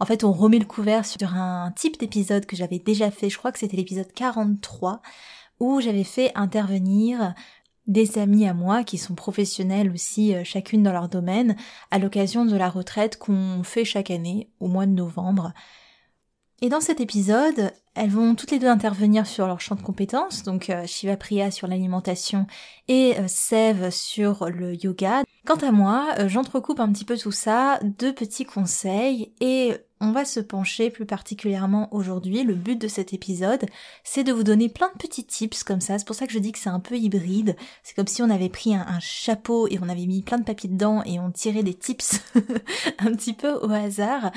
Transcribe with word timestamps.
En 0.00 0.06
fait, 0.06 0.24
on 0.24 0.32
remet 0.32 0.58
le 0.58 0.64
couvert 0.64 1.04
sur 1.04 1.34
un 1.34 1.72
type 1.76 2.00
d'épisode 2.00 2.46
que 2.46 2.56
j'avais 2.56 2.78
déjà 2.78 3.10
fait, 3.10 3.28
je 3.28 3.36
crois 3.36 3.52
que 3.52 3.58
c'était 3.58 3.76
l'épisode 3.76 4.10
43, 4.12 5.02
où 5.60 5.82
j'avais 5.82 6.04
fait 6.04 6.32
intervenir 6.34 7.34
des 7.86 8.18
amis 8.18 8.48
à 8.48 8.54
moi 8.54 8.82
qui 8.82 8.96
sont 8.96 9.14
professionnels 9.14 9.90
aussi 9.90 10.34
euh, 10.34 10.42
chacune 10.42 10.82
dans 10.82 10.92
leur 10.92 11.08
domaine 11.08 11.54
à 11.90 11.98
l'occasion 11.98 12.46
de 12.46 12.56
la 12.56 12.70
retraite 12.70 13.18
qu'on 13.18 13.62
fait 13.62 13.84
chaque 13.84 14.10
année 14.10 14.48
au 14.58 14.68
mois 14.68 14.86
de 14.86 14.92
novembre. 14.92 15.52
Et 16.62 16.68
dans 16.68 16.80
cet 16.80 17.00
épisode, 17.00 17.72
elles 17.94 18.10
vont 18.10 18.34
toutes 18.34 18.52
les 18.52 18.58
deux 18.58 18.68
intervenir 18.68 19.26
sur 19.26 19.46
leur 19.46 19.60
champ 19.60 19.74
de 19.74 19.82
compétences, 19.82 20.44
donc 20.44 20.70
euh, 20.70 20.86
Shiva 20.86 21.16
Priya 21.16 21.50
sur 21.50 21.66
l'alimentation 21.66 22.46
et 22.88 23.18
euh, 23.18 23.28
Sev 23.28 23.90
sur 23.90 24.48
le 24.48 24.74
yoga. 24.82 25.24
Quant 25.44 25.56
à 25.56 25.72
moi, 25.72 26.14
j'entrecoupe 26.26 26.80
un 26.80 26.92
petit 26.92 27.04
peu 27.04 27.18
tout 27.18 27.32
ça, 27.32 27.80
deux 27.82 28.14
petits 28.14 28.44
conseils 28.44 29.34
et 29.40 29.74
on 30.00 30.12
va 30.12 30.24
se 30.24 30.40
pencher 30.40 30.90
plus 30.90 31.06
particulièrement 31.06 31.92
aujourd'hui. 31.94 32.42
Le 32.42 32.54
but 32.54 32.80
de 32.80 32.88
cet 32.88 33.12
épisode, 33.12 33.66
c'est 34.02 34.24
de 34.24 34.32
vous 34.32 34.42
donner 34.42 34.68
plein 34.68 34.88
de 34.88 34.98
petits 34.98 35.24
tips 35.24 35.62
comme 35.62 35.80
ça. 35.80 35.98
C'est 35.98 36.06
pour 36.06 36.16
ça 36.16 36.26
que 36.26 36.32
je 36.32 36.38
dis 36.38 36.52
que 36.52 36.58
c'est 36.58 36.70
un 36.70 36.80
peu 36.80 36.96
hybride. 36.96 37.56
C'est 37.82 37.94
comme 37.94 38.06
si 38.06 38.22
on 38.22 38.30
avait 38.30 38.48
pris 38.48 38.74
un, 38.74 38.98
chapeau 39.00 39.68
et 39.68 39.78
on 39.80 39.88
avait 39.88 40.06
mis 40.06 40.22
plein 40.22 40.38
de 40.38 40.44
papiers 40.44 40.70
dedans 40.70 41.02
et 41.04 41.20
on 41.20 41.30
tirait 41.30 41.62
des 41.62 41.74
tips 41.74 42.20
un 42.98 43.12
petit 43.12 43.34
peu 43.34 43.52
au 43.52 43.70
hasard. 43.70 44.32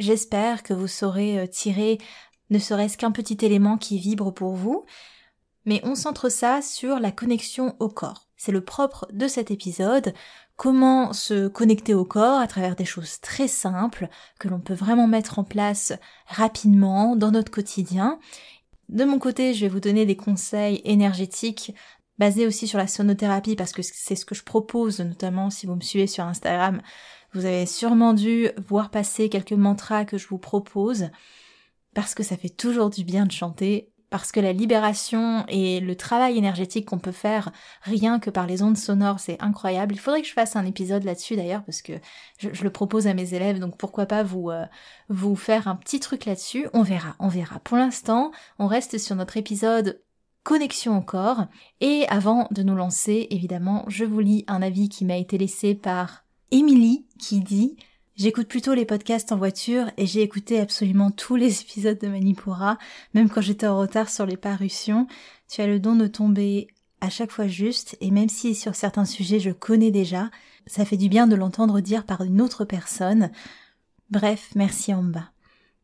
J'espère 0.00 0.62
que 0.62 0.74
vous 0.74 0.88
saurez 0.88 1.38
euh, 1.38 1.46
tirer 1.46 1.98
ne 2.50 2.58
serait-ce 2.58 2.98
qu'un 2.98 3.12
petit 3.12 3.38
élément 3.44 3.76
qui 3.76 3.98
vibre 3.98 4.32
pour 4.32 4.54
vous, 4.54 4.84
mais 5.64 5.80
on 5.84 5.94
centre 5.94 6.28
ça 6.28 6.62
sur 6.62 7.00
la 7.00 7.10
connexion 7.10 7.74
au 7.80 7.88
corps. 7.88 8.28
C'est 8.36 8.52
le 8.52 8.60
propre 8.60 9.08
de 9.12 9.26
cet 9.26 9.50
épisode, 9.50 10.14
comment 10.56 11.12
se 11.12 11.48
connecter 11.48 11.94
au 11.94 12.04
corps 12.04 12.40
à 12.40 12.46
travers 12.46 12.76
des 12.76 12.84
choses 12.84 13.20
très 13.20 13.48
simples 13.48 14.08
que 14.38 14.48
l'on 14.48 14.60
peut 14.60 14.74
vraiment 14.74 15.06
mettre 15.06 15.38
en 15.38 15.44
place 15.44 15.92
rapidement 16.26 17.14
dans 17.14 17.30
notre 17.30 17.50
quotidien. 17.50 18.18
De 18.88 19.04
mon 19.04 19.18
côté, 19.18 19.52
je 19.52 19.62
vais 19.62 19.68
vous 19.68 19.80
donner 19.80 20.06
des 20.06 20.16
conseils 20.16 20.80
énergétiques 20.84 21.74
basés 22.18 22.46
aussi 22.46 22.66
sur 22.66 22.78
la 22.78 22.86
sonothérapie 22.86 23.56
parce 23.56 23.72
que 23.72 23.82
c'est 23.82 24.16
ce 24.16 24.24
que 24.24 24.34
je 24.34 24.44
propose, 24.44 25.00
notamment 25.00 25.50
si 25.50 25.66
vous 25.66 25.74
me 25.74 25.80
suivez 25.80 26.06
sur 26.06 26.24
Instagram. 26.24 26.80
Vous 27.34 27.44
avez 27.44 27.66
sûrement 27.66 28.14
dû 28.14 28.48
voir 28.66 28.90
passer 28.90 29.28
quelques 29.28 29.52
mantras 29.52 30.04
que 30.06 30.16
je 30.16 30.26
vous 30.28 30.38
propose 30.38 31.10
parce 31.94 32.14
que 32.14 32.22
ça 32.22 32.36
fait 32.36 32.48
toujours 32.48 32.90
du 32.90 33.04
bien 33.04 33.26
de 33.26 33.32
chanter, 33.32 33.90
parce 34.10 34.32
que 34.32 34.40
la 34.40 34.52
libération 34.52 35.44
et 35.48 35.80
le 35.80 35.96
travail 35.96 36.38
énergétique 36.38 36.86
qu'on 36.86 36.98
peut 36.98 37.12
faire 37.12 37.50
rien 37.82 38.18
que 38.18 38.30
par 38.30 38.46
les 38.46 38.62
ondes 38.62 38.76
sonores, 38.76 39.20
c'est 39.20 39.40
incroyable. 39.42 39.94
Il 39.94 39.98
faudrait 39.98 40.22
que 40.22 40.28
je 40.28 40.32
fasse 40.32 40.56
un 40.56 40.64
épisode 40.64 41.04
là-dessus 41.04 41.36
d'ailleurs 41.36 41.64
parce 41.64 41.82
que 41.82 41.94
je, 42.38 42.62
le 42.62 42.70
propose 42.70 43.06
à 43.06 43.14
mes 43.14 43.34
élèves, 43.34 43.58
donc 43.58 43.76
pourquoi 43.76 44.06
pas 44.06 44.22
vous 44.22 44.50
euh, 44.50 44.64
vous 45.08 45.36
faire 45.36 45.68
un 45.68 45.76
petit 45.76 46.00
truc 46.00 46.24
là-dessus. 46.24 46.68
On 46.72 46.82
verra, 46.82 47.16
on 47.18 47.28
verra. 47.28 47.58
Pour 47.60 47.76
l'instant, 47.76 48.30
on 48.58 48.66
reste 48.66 48.98
sur 48.98 49.16
notre 49.16 49.36
épisode 49.36 50.00
connexion 50.44 50.96
au 50.96 51.02
corps. 51.02 51.46
Et 51.80 52.06
avant 52.08 52.46
de 52.52 52.62
nous 52.62 52.76
lancer, 52.76 53.26
évidemment, 53.30 53.84
je 53.88 54.04
vous 54.04 54.20
lis 54.20 54.44
un 54.46 54.62
avis 54.62 54.88
qui 54.88 55.04
m'a 55.04 55.16
été 55.16 55.36
laissé 55.38 55.74
par 55.74 56.24
Émilie 56.52 57.06
qui 57.18 57.40
dit 57.40 57.76
J'écoute 58.16 58.48
plutôt 58.48 58.72
les 58.72 58.86
podcasts 58.86 59.30
en 59.30 59.36
voiture 59.36 59.90
et 59.98 60.06
j'ai 60.06 60.22
écouté 60.22 60.58
absolument 60.58 61.10
tous 61.10 61.36
les 61.36 61.60
épisodes 61.62 61.98
de 61.98 62.08
Manipura, 62.08 62.78
même 63.12 63.28
quand 63.28 63.42
j'étais 63.42 63.66
en 63.66 63.78
retard 63.78 64.08
sur 64.08 64.24
les 64.24 64.38
parutions. 64.38 65.06
Tu 65.48 65.60
as 65.60 65.66
le 65.66 65.78
don 65.78 65.96
de 65.96 66.06
tomber 66.06 66.68
à 67.02 67.10
chaque 67.10 67.30
fois 67.30 67.46
juste 67.46 67.96
et 68.00 68.10
même 68.10 68.30
si 68.30 68.54
sur 68.54 68.74
certains 68.74 69.04
sujets 69.04 69.38
je 69.38 69.50
connais 69.50 69.90
déjà, 69.90 70.30
ça 70.66 70.86
fait 70.86 70.96
du 70.96 71.10
bien 71.10 71.26
de 71.26 71.36
l'entendre 71.36 71.80
dire 71.80 72.06
par 72.06 72.22
une 72.22 72.40
autre 72.40 72.64
personne. 72.64 73.30
Bref, 74.10 74.48
merci 74.54 74.94
en 74.94 75.02
bas. 75.02 75.30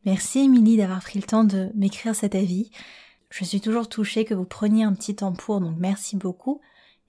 Merci 0.05 0.39
Émilie 0.39 0.77
d'avoir 0.77 1.01
pris 1.01 1.19
le 1.19 1.25
temps 1.25 1.43
de 1.43 1.69
m'écrire 1.75 2.15
cet 2.15 2.33
avis. 2.33 2.71
Je 3.29 3.45
suis 3.45 3.61
toujours 3.61 3.89
touchée 3.89 4.25
que 4.25 4.33
vous 4.33 4.45
preniez 4.45 4.83
un 4.83 4.93
petit 4.93 5.15
temps 5.15 5.33
pour, 5.33 5.61
donc 5.61 5.75
merci 5.77 6.17
beaucoup. 6.17 6.61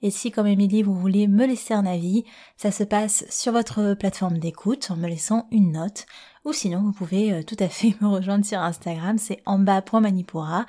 Et 0.04 0.10
si, 0.10 0.30
comme 0.30 0.46
Émilie, 0.46 0.82
vous 0.82 0.94
voulez 0.94 1.26
me 1.26 1.46
laisser 1.46 1.72
un 1.72 1.86
avis, 1.86 2.24
ça 2.58 2.70
se 2.70 2.84
passe 2.84 3.24
sur 3.30 3.52
votre 3.52 3.94
plateforme 3.94 4.36
d'écoute 4.36 4.90
en 4.90 4.96
me 4.96 5.08
laissant 5.08 5.48
une 5.50 5.72
note. 5.72 6.04
Ou 6.44 6.52
sinon, 6.52 6.82
vous 6.82 6.92
pouvez 6.92 7.32
euh, 7.32 7.42
tout 7.42 7.56
à 7.58 7.70
fait 7.70 7.96
me 8.02 8.08
rejoindre 8.08 8.44
sur 8.44 8.58
Instagram, 8.58 9.16
c'est 9.16 9.40
en 9.46 9.58
bas.manipura, 9.58 10.66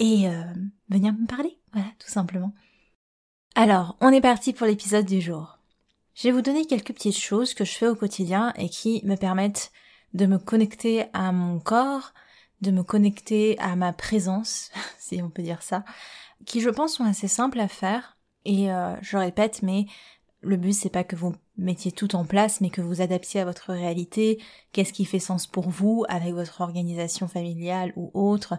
et 0.00 0.28
euh, 0.28 0.42
venir 0.88 1.12
me 1.12 1.28
parler. 1.28 1.56
Voilà, 1.72 1.86
tout 2.00 2.10
simplement. 2.10 2.52
Alors, 3.54 3.96
on 4.00 4.08
est 4.08 4.20
parti 4.20 4.52
pour 4.52 4.66
l'épisode 4.66 5.06
du 5.06 5.20
jour. 5.20 5.60
Je 6.16 6.24
vais 6.24 6.32
vous 6.32 6.42
donner 6.42 6.66
quelques 6.66 6.92
petites 6.92 7.16
choses 7.16 7.54
que 7.54 7.64
je 7.64 7.74
fais 7.74 7.86
au 7.86 7.94
quotidien 7.94 8.52
et 8.56 8.68
qui 8.68 9.00
me 9.04 9.14
permettent 9.14 9.70
de 10.12 10.26
me 10.26 10.38
connecter 10.38 11.04
à 11.12 11.30
mon 11.30 11.60
corps, 11.60 12.14
de 12.62 12.72
me 12.72 12.82
connecter 12.82 13.56
à 13.60 13.76
ma 13.76 13.92
présence, 13.92 14.72
si 14.98 15.22
on 15.22 15.30
peut 15.30 15.42
dire 15.42 15.62
ça, 15.62 15.84
qui 16.46 16.60
je 16.60 16.70
pense 16.70 16.94
sont 16.94 17.04
assez 17.04 17.28
simples 17.28 17.60
à 17.60 17.68
faire, 17.68 18.16
et 18.44 18.72
euh, 18.72 18.94
je 19.02 19.16
répète, 19.16 19.62
mais 19.62 19.86
le 20.40 20.56
but 20.56 20.72
c'est 20.72 20.90
pas 20.90 21.04
que 21.04 21.16
vous 21.16 21.34
mettiez 21.56 21.92
tout 21.92 22.16
en 22.16 22.24
place, 22.24 22.60
mais 22.60 22.70
que 22.70 22.80
vous 22.80 23.00
adaptiez 23.00 23.40
à 23.40 23.44
votre 23.44 23.72
réalité, 23.72 24.42
qu'est-ce 24.72 24.92
qui 24.92 25.04
fait 25.04 25.18
sens 25.18 25.46
pour 25.46 25.68
vous 25.68 26.04
avec 26.08 26.32
votre 26.34 26.60
organisation 26.60 27.28
familiale 27.28 27.92
ou 27.96 28.10
autre, 28.14 28.58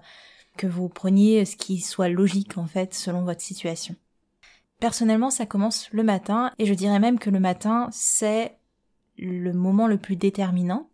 que 0.58 0.68
vous 0.68 0.90
preniez 0.90 1.46
ce 1.46 1.56
qui 1.56 1.80
soit 1.80 2.10
logique 2.10 2.58
en 2.58 2.68
fait 2.68 2.94
selon 2.94 3.24
votre 3.24 3.42
situation. 3.42 3.96
Personnellement, 4.80 5.30
ça 5.30 5.46
commence 5.46 5.90
le 5.92 6.04
matin 6.04 6.52
et 6.60 6.66
je 6.66 6.74
dirais 6.74 7.00
même 7.00 7.20
que 7.20 7.30
le 7.30 7.40
matin 7.40 7.88
c'est 7.92 8.58
le 9.18 9.54
moment 9.54 9.88
le 9.88 9.98
plus 9.98 10.16
déterminant, 10.16 10.90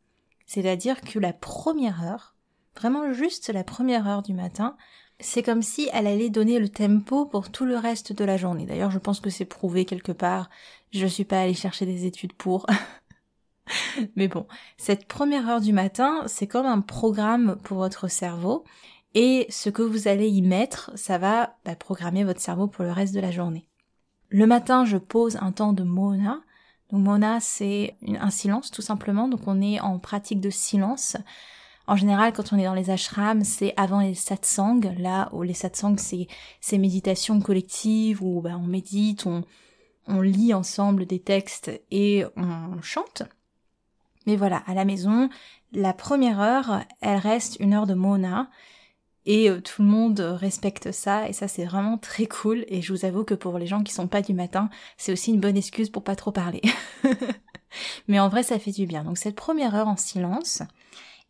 c'est-à-dire 0.46 1.02
que 1.02 1.20
la 1.20 1.34
première 1.34 2.04
heure, 2.04 2.36
vraiment 2.76 3.14
juste 3.14 3.50
la 3.50 3.64
première 3.64 4.08
heure 4.08 4.24
du 4.24 4.34
matin, 4.34 4.76
c'est 5.20 5.44
comme 5.44 5.62
si 5.62 5.90
elle 5.94 6.08
allait 6.08 6.30
donner 6.30 6.60
le 6.60 6.70
tempo 6.70 7.26
pour 7.26 7.52
tout 7.52 7.66
le 7.66 7.78
reste 7.78 8.14
de 8.14 8.24
la 8.24 8.38
journée. 8.38 8.66
D'ailleurs, 8.66 8.92
je 8.92 9.00
pense 9.00 9.20
que 9.20 9.30
c'est 9.30 9.46
prouvé 9.46 9.86
quelque 9.86 10.12
part. 10.12 10.50
Je 10.92 11.06
suis 11.06 11.26
pas 11.26 11.42
allée 11.42 11.54
chercher 11.54 11.86
des 11.86 12.06
études 12.06 12.34
pour. 12.34 12.66
Mais 14.16 14.28
bon, 14.28 14.48
cette 14.78 15.08
première 15.08 15.48
heure 15.48 15.62
du 15.62 15.74
matin, 15.74 16.24
c'est 16.28 16.48
comme 16.48 16.66
un 16.66 16.82
programme 16.82 17.58
pour 17.64 17.78
votre 17.78 18.08
cerveau. 18.08 18.64
Et 19.14 19.48
ce 19.50 19.70
que 19.70 19.82
vous 19.82 20.08
allez 20.08 20.28
y 20.28 20.42
mettre, 20.42 20.92
ça 20.96 21.18
va 21.18 21.58
bah, 21.66 21.76
programmer 21.76 22.24
votre 22.24 22.42
cerveau 22.42 22.68
pour 22.68 22.86
le 22.86 22.92
reste 22.92 23.14
de 23.14 23.20
la 23.20 23.32
journée. 23.32 23.68
Le 24.30 24.46
matin, 24.46 24.86
je 24.86 24.98
pose 24.98 25.38
un 25.42 25.52
temps 25.52 25.74
de 25.74 25.84
mona. 25.84 26.42
Donc 26.92 27.02
mona, 27.02 27.40
c'est 27.40 27.98
un 28.08 28.30
silence 28.30 28.72
tout 28.72 28.82
simplement. 28.82 29.28
Donc 29.28 29.42
on 29.48 29.62
est 29.62 29.80
en 29.80 30.00
pratique 30.00 30.40
de 30.40 30.50
silence. 30.50 31.18
En 31.90 31.96
général, 31.96 32.34
quand 32.34 32.54
on 32.54 32.60
est 32.60 32.66
dans 32.66 32.76
les 32.76 32.92
ashrams, 32.92 33.44
c'est 33.44 33.74
avant 33.76 34.02
les 34.02 34.14
satsangs, 34.14 34.94
là 35.00 35.28
où 35.32 35.42
les 35.42 35.56
satsangs, 35.56 35.98
c'est 35.98 36.28
ces 36.62 36.78
méditations 36.78 37.42
collectives 37.42 38.22
où 38.22 38.42
bah, 38.42 38.60
on 38.62 38.68
médite, 38.68 39.26
on, 39.26 39.44
on 40.06 40.22
lit 40.22 40.54
ensemble 40.54 41.08
des 41.08 41.18
textes 41.18 41.72
et 41.90 42.26
on 42.36 42.80
chante. 42.84 43.24
Mais 44.28 44.36
voilà, 44.36 44.58
à 44.68 44.76
la 44.76 44.86
maison, 44.86 45.32
la 45.74 45.94
première 45.94 46.40
heure, 46.40 46.84
elle 47.02 47.18
reste 47.18 47.58
une 47.60 47.74
heure 47.74 47.88
de 47.88 47.96
mona 47.96 48.52
et 49.26 49.50
euh, 49.50 49.60
tout 49.60 49.82
le 49.82 49.88
monde 49.88 50.20
respecte 50.20 50.92
ça 50.92 51.28
et 51.28 51.34
ça 51.34 51.48
c'est 51.48 51.66
vraiment 51.66 51.98
très 51.98 52.28
cool 52.28 52.66
et 52.68 52.84
je 52.84 52.94
vous 52.94 53.04
avoue 53.04 53.24
que 53.24 53.34
pour 53.34 53.58
les 53.58 53.66
gens 53.66 53.82
qui 53.82 53.94
sont 53.94 54.08
pas 54.08 54.22
du 54.22 54.36
matin, 54.36 54.70
c'est 54.98 55.12
aussi 55.12 55.32
une 55.32 55.40
bonne 55.40 55.58
excuse 55.58 55.90
pour 55.90 56.04
pas 56.04 56.16
trop 56.16 56.32
parler. 56.32 56.62
Mais 58.08 58.20
en 58.20 58.30
vrai, 58.30 58.44
ça 58.44 58.60
fait 58.60 58.72
du 58.72 58.86
bien. 58.86 59.04
Donc 59.04 59.18
cette 59.18 59.36
première 59.36 59.74
heure 59.74 59.88
en 59.88 59.98
silence, 59.98 60.62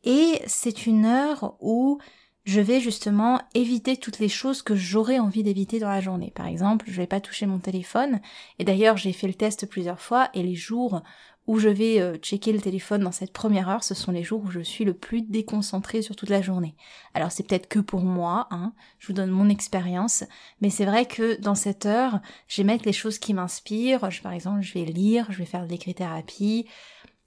et 0.04 0.42
c'est 0.48 0.86
une 0.86 1.06
heure 1.06 1.56
où 1.60 2.00
je 2.46 2.62
vais 2.62 2.80
justement 2.80 3.40
éviter 3.54 3.98
toutes 3.98 4.20
les 4.20 4.30
choses 4.30 4.62
que 4.62 4.76
j'aurais 4.76 5.20
envie 5.20 5.44
d'éviter 5.44 5.78
dans 5.80 5.90
la 5.90 6.02
journée. 6.02 6.32
Par 6.34 6.48
exemple, 6.48 6.86
je 6.90 6.98
vais 6.98 7.06
pas 7.06 7.20
toucher 7.20 7.46
mon 7.46 7.60
téléphone. 7.60 8.22
Et 8.58 8.64
d'ailleurs, 8.64 8.98
j'ai 8.98 9.14
fait 9.14 9.28
le 9.28 9.36
test 9.36 9.68
plusieurs 9.68 10.00
fois 10.00 10.30
et 10.34 10.42
les 10.42 10.56
jours 10.56 11.04
où 11.50 11.58
je 11.58 11.68
vais 11.68 12.00
euh, 12.00 12.16
checker 12.18 12.52
le 12.52 12.62
téléphone 12.62 13.02
dans 13.02 13.12
cette 13.12 13.34
première 13.34 13.70
heure, 13.70 13.84
ce 13.84 13.96
sont 13.96 14.12
les 14.12 14.24
jours 14.24 14.44
où 14.46 14.52
je 14.52 14.60
suis 14.60 14.86
le 14.86 14.94
plus 14.94 15.24
déconcentrée 15.24 16.04
sur 16.04 16.16
toute 16.16 16.30
la 16.30 16.44
journée. 16.44 16.76
Alors 17.16 17.32
c'est 17.32 17.42
peut-être 17.42 17.68
que 17.68 17.80
pour 17.80 18.02
moi, 18.02 18.48
hein, 18.52 18.72
je 19.00 19.08
vous 19.08 19.14
donne 19.14 19.32
mon 19.32 19.50
expérience, 19.50 20.24
mais 20.62 20.70
c'est 20.70 20.86
vrai 20.86 21.08
que 21.08 21.42
dans 21.42 21.56
cette 21.56 21.88
heure, 21.88 22.20
je 22.48 22.62
mettre 22.62 22.86
les 22.86 22.94
choses 22.94 23.18
qui 23.18 23.34
m'inspirent. 23.34 24.10
par 24.22 24.34
exemple, 24.34 24.62
je 24.62 24.74
vais 24.74 24.86
lire, 24.86 25.26
je 25.32 25.40
vais 25.40 25.46
faire 25.46 25.66
de 25.66 25.72
l'écrit-thérapie, 25.72 26.68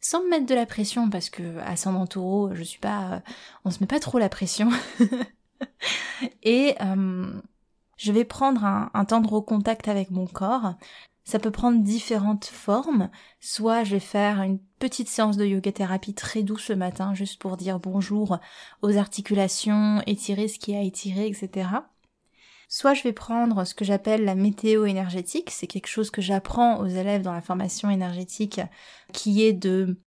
sans 0.03 0.23
me 0.23 0.29
mettre 0.29 0.47
de 0.47 0.55
la 0.55 0.67
pression 0.67 1.09
parce 1.09 1.31
que 1.31 1.59
ascendant 1.61 2.07
taureau, 2.07 2.51
je 2.55 2.63
suis 2.63 2.81
pas, 2.81 3.13
euh, 3.15 3.21
on 3.65 3.71
se 3.71 3.79
met 3.81 3.87
pas 3.87 4.01
trop 4.01 4.19
la 4.19 4.29
pression. 4.29 4.69
Et 6.43 6.75
euh, 6.83 7.33
je 7.97 8.13
vais 8.13 8.25
prendre 8.25 8.65
un, 8.65 8.91
un, 8.95 9.05
temps 9.05 9.21
de 9.21 9.29
recontact 9.29 9.89
avec 9.89 10.11
mon 10.11 10.27
corps. 10.27 10.75
Ça 11.25 11.39
peut 11.39 11.53
prendre 11.53 11.81
différentes 11.83 12.47
formes. 12.47 13.11
Soit 13.41 13.85
je 13.85 13.93
vais 13.93 14.01
faire 14.01 14.43
une 14.43 14.59
petite 14.81 15.09
séance 15.09 15.37
de 15.37 15.47
yoga 15.47 15.71
thérapie 15.71 16.15
très 16.15 16.43
douce 16.43 16.69
le 16.69 16.77
matin, 16.77 17.15
juste 17.15 17.41
pour 17.41 17.57
dire 17.57 17.79
bonjour 17.79 18.39
aux 18.83 18.97
articulations, 18.97 20.03
étirer 20.07 20.49
ce 20.49 20.59
qui 20.59 20.75
a 20.75 20.83
étiré, 20.83 21.29
etc. 21.29 21.69
Soit 22.75 22.95
je 22.95 23.03
vais 23.03 23.13
prendre 23.13 23.67
ce 23.67 23.75
que 23.75 23.85
j'appelle 23.85 24.25
la 24.25 24.35
météo 24.35 24.87
énergétique, 24.87 25.51
c'est 25.51 25.67
quelque 25.67 25.89
chose 25.89 26.11
que 26.11 26.23
j'apprends 26.23 26.81
aux 26.81 26.87
élèves 26.87 27.21
dans 27.21 27.35
la 27.35 27.43
formation 27.43 27.91
énergétique, 27.91 28.63
qui 29.13 29.45
est 29.45 29.53
de 29.53 30.01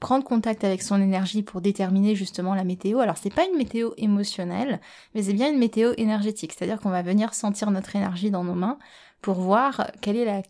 prendre 0.00 0.24
contact 0.24 0.64
avec 0.64 0.80
son 0.80 1.02
énergie 1.02 1.42
pour 1.42 1.60
déterminer 1.60 2.14
justement 2.14 2.54
la 2.54 2.64
météo. 2.64 3.00
Alors 3.00 3.18
c'est 3.18 3.28
pas 3.28 3.44
une 3.44 3.58
météo 3.58 3.90
émotionnelle, 3.98 4.80
mais 5.14 5.24
c'est 5.24 5.34
bien 5.34 5.52
une 5.52 5.58
météo 5.58 5.92
énergétique, 5.98 6.54
c'est-à-dire 6.54 6.80
qu'on 6.80 6.88
va 6.88 7.02
venir 7.02 7.34
sentir 7.34 7.70
notre 7.70 7.94
énergie 7.94 8.30
dans 8.30 8.42
nos 8.42 8.54
mains 8.54 8.78
pour 9.20 9.34
voir 9.34 9.90
quelle 10.00 10.16
est 10.16 10.24
la 10.24 10.40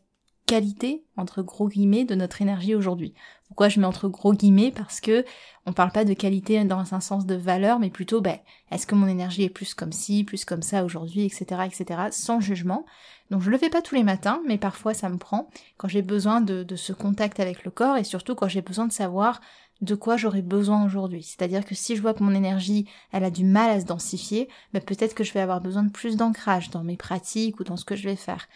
qualité, 0.47 1.07
entre 1.17 1.43
gros 1.43 1.69
guillemets, 1.69 2.05
de 2.05 2.15
notre 2.15 2.41
énergie 2.41 2.77
aujourd'hui. 2.77 3.15
Pourquoi 3.49 3.69
je 3.69 3.81
mets 3.81 3.87
entre 3.87 4.09
gros 4.09 4.33
guillemets 4.33 4.71
Parce 4.71 5.01
que 5.01 5.25
on 5.67 5.73
parle 5.73 5.93
pas 5.93 6.05
de 6.05 6.15
qualité 6.15 6.65
dans 6.65 6.95
un 6.95 7.01
sens 7.01 7.27
de 7.27 7.35
valeur, 7.35 7.79
mais 7.79 7.91
plutôt, 7.91 8.23
ben, 8.23 8.39
est-ce 8.71 8.87
que 8.87 8.95
mon 8.95 9.07
énergie 9.07 9.43
est 9.43 9.51
plus 9.51 9.75
comme 9.75 9.93
ci, 9.93 10.25
plus 10.25 10.47
comme 10.47 10.63
ça 10.63 10.85
aujourd'hui, 10.85 11.27
etc., 11.27 11.63
etc., 11.67 12.09
sans 12.11 12.41
jugement. 12.41 12.87
Donc 13.31 13.43
je 13.43 13.51
le 13.51 13.59
fais 13.59 13.69
pas 13.69 13.83
tous 13.83 13.95
les 13.95 14.03
matins, 14.03 14.41
mais 14.47 14.57
parfois 14.57 14.95
ça 14.95 15.09
me 15.09 15.19
prend 15.19 15.51
quand 15.77 15.89
j'ai 15.89 16.03
besoin 16.03 16.41
de, 16.41 16.65
ce 16.77 16.93
contact 16.93 17.41
avec 17.41 17.65
le 17.65 17.71
corps 17.71 17.97
et 17.97 18.05
surtout 18.05 18.35
quand 18.35 18.49
j'ai 18.49 18.63
besoin 18.63 18.87
de 18.87 18.93
savoir 18.93 19.41
de 19.81 19.95
quoi 19.95 20.17
j'aurais 20.17 20.43
besoin 20.43 20.85
aujourd'hui. 20.85 21.23
C'est-à-dire 21.23 21.65
que 21.65 21.75
si 21.75 21.95
je 21.95 22.03
vois 22.03 22.15
que 22.15 22.25
mon 22.25 22.35
énergie, 22.35 22.89
elle 23.13 23.25
a 23.25 23.31
du 23.31 23.45
mal 23.45 23.71
à 23.71 23.81
se 23.81 23.85
densifier, 23.85 24.49
ben 24.73 24.83
peut-être 24.83 25.15
que 25.15 25.25
je 25.25 25.33
vais 25.33 25.41
avoir 25.41 25.61
besoin 25.61 25.83
de 25.83 25.91
plus 25.91 26.17
d'ancrage 26.17 26.71
dans 26.71 26.83
mes 26.83 26.97
pratiques 26.97 27.61
ou 27.61 27.65
dans 27.65 27.77
ce 27.77 27.85
que 27.85 27.95
je 27.95 28.09
vais 28.09 28.17
faire. 28.17 28.49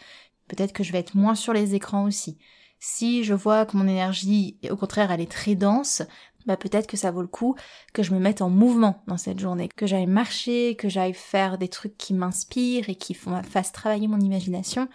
Peut-être 0.49 0.73
que 0.73 0.83
je 0.83 0.93
vais 0.93 0.99
être 0.99 1.15
moins 1.15 1.35
sur 1.35 1.53
les 1.53 1.75
écrans 1.75 2.05
aussi. 2.05 2.39
Si 2.84 3.23
je 3.23 3.32
vois 3.32 3.64
que 3.64 3.76
mon 3.76 3.87
énergie, 3.87 4.58
au 4.69 4.76
contraire, 4.76 5.12
elle 5.12 5.20
est 5.20 5.31
très 5.31 5.55
dense, 5.55 6.02
bah 6.46 6.56
peut-être 6.56 6.88
que 6.88 6.96
ça 6.96 7.12
vaut 7.12 7.23
le 7.23 7.29
coup 7.29 7.55
que 7.93 8.02
je 8.02 8.12
me 8.12 8.19
mette 8.19 8.43
en 8.43 8.50
mouvement 8.50 9.05
dans 9.06 9.17
cette 9.17 9.38
journée, 9.38 9.69
que 9.69 9.87
j'aille 9.87 10.08
marcher, 10.08 10.75
que 10.75 10.88
j'aille 10.88 11.14
faire 11.14 11.58
des 11.58 11.69
trucs 11.69 11.96
qui 11.96 12.12
m'inspirent 12.12 12.90
et 12.90 12.96
qui 12.96 13.14
fassent 13.14 13.70
travailler 13.70 14.08
mon 14.08 14.19
imagination. 14.19 14.88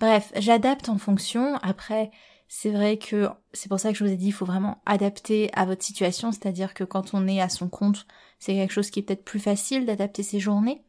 Bref, 0.00 0.32
j'adapte 0.36 0.90
en 0.90 0.98
fonction. 0.98 1.56
Après, 1.62 2.10
c'est 2.46 2.72
vrai 2.72 2.98
que 2.98 3.30
c'est 3.54 3.70
pour 3.70 3.80
ça 3.80 3.90
que 3.90 3.96
je 3.96 4.04
vous 4.04 4.10
ai 4.10 4.16
dit, 4.16 4.26
il 4.26 4.32
faut 4.32 4.44
vraiment 4.44 4.82
adapter 4.84 5.50
à 5.54 5.64
votre 5.64 5.82
situation, 5.82 6.32
c'est-à-dire 6.32 6.74
que 6.74 6.84
quand 6.84 7.14
on 7.14 7.26
est 7.26 7.40
à 7.40 7.48
son 7.48 7.70
compte, 7.70 8.06
c'est 8.38 8.52
quelque 8.52 8.74
chose 8.74 8.90
qui 8.90 9.00
est 9.00 9.02
peut-être 9.02 9.24
plus 9.24 9.40
facile 9.40 9.86
d'adapter 9.86 10.22
ses 10.22 10.40
journées. 10.40 10.84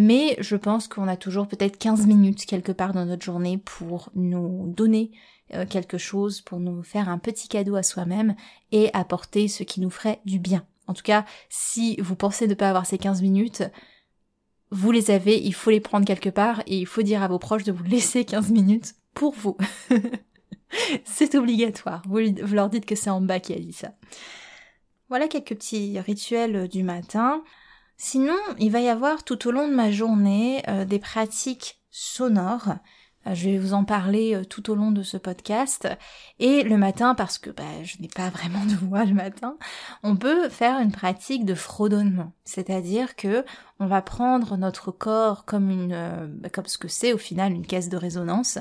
Mais 0.00 0.36
je 0.38 0.54
pense 0.54 0.86
qu'on 0.86 1.08
a 1.08 1.16
toujours 1.16 1.48
peut-être 1.48 1.76
15 1.76 2.06
minutes 2.06 2.46
quelque 2.46 2.70
part 2.70 2.92
dans 2.92 3.04
notre 3.04 3.24
journée 3.24 3.58
pour 3.58 4.10
nous 4.14 4.72
donner 4.76 5.10
euh, 5.54 5.66
quelque 5.66 5.98
chose, 5.98 6.40
pour 6.40 6.60
nous 6.60 6.84
faire 6.84 7.08
un 7.08 7.18
petit 7.18 7.48
cadeau 7.48 7.74
à 7.74 7.82
soi-même 7.82 8.36
et 8.70 8.94
apporter 8.94 9.48
ce 9.48 9.64
qui 9.64 9.80
nous 9.80 9.90
ferait 9.90 10.20
du 10.24 10.38
bien. 10.38 10.64
En 10.86 10.94
tout 10.94 11.02
cas, 11.02 11.24
si 11.48 11.96
vous 12.00 12.14
pensez 12.14 12.46
ne 12.46 12.54
pas 12.54 12.68
avoir 12.68 12.86
ces 12.86 12.96
15 12.96 13.22
minutes, 13.22 13.64
vous 14.70 14.92
les 14.92 15.10
avez, 15.10 15.36
il 15.36 15.52
faut 15.52 15.70
les 15.70 15.80
prendre 15.80 16.06
quelque 16.06 16.30
part 16.30 16.62
et 16.68 16.78
il 16.78 16.86
faut 16.86 17.02
dire 17.02 17.24
à 17.24 17.26
vos 17.26 17.40
proches 17.40 17.64
de 17.64 17.72
vous 17.72 17.82
laisser 17.90 18.24
15 18.24 18.52
minutes 18.52 18.94
pour 19.14 19.34
vous. 19.34 19.56
c'est 21.04 21.34
obligatoire. 21.34 22.02
Vous, 22.06 22.18
leur 22.54 22.70
dites 22.70 22.86
que 22.86 22.94
c'est 22.94 23.10
en 23.10 23.20
bas 23.20 23.40
qui 23.40 23.52
a 23.52 23.58
dit 23.58 23.72
ça. 23.72 23.94
Voilà 25.08 25.26
quelques 25.26 25.56
petits 25.56 25.98
rituels 25.98 26.68
du 26.68 26.84
matin. 26.84 27.42
Sinon, 28.00 28.38
il 28.60 28.70
va 28.70 28.78
y 28.78 28.88
avoir 28.88 29.24
tout 29.24 29.48
au 29.48 29.50
long 29.50 29.66
de 29.66 29.74
ma 29.74 29.90
journée 29.90 30.62
euh, 30.68 30.84
des 30.84 31.00
pratiques 31.00 31.80
sonores. 31.90 32.76
Euh, 33.26 33.34
je 33.34 33.50
vais 33.50 33.58
vous 33.58 33.74
en 33.74 33.82
parler 33.82 34.36
euh, 34.36 34.44
tout 34.44 34.70
au 34.70 34.76
long 34.76 34.92
de 34.92 35.02
ce 35.02 35.16
podcast. 35.16 35.88
Et 36.38 36.62
le 36.62 36.76
matin, 36.76 37.16
parce 37.16 37.38
que 37.38 37.50
bah, 37.50 37.64
je 37.82 37.96
n'ai 38.00 38.06
pas 38.06 38.30
vraiment 38.30 38.64
de 38.66 38.74
voix 38.86 39.04
le 39.04 39.14
matin, 39.14 39.56
on 40.04 40.14
peut 40.14 40.48
faire 40.48 40.78
une 40.78 40.92
pratique 40.92 41.44
de 41.44 41.56
fredonnement. 41.56 42.30
C'est-à-dire 42.44 43.16
que 43.16 43.44
on 43.80 43.88
va 43.88 44.00
prendre 44.00 44.56
notre 44.56 44.92
corps 44.92 45.44
comme 45.44 45.68
une, 45.68 46.40
comme 46.52 46.66
ce 46.66 46.78
que 46.78 46.88
c'est 46.88 47.12
au 47.12 47.18
final 47.18 47.52
une 47.52 47.66
caisse 47.66 47.88
de 47.88 47.96
résonance, 47.96 48.58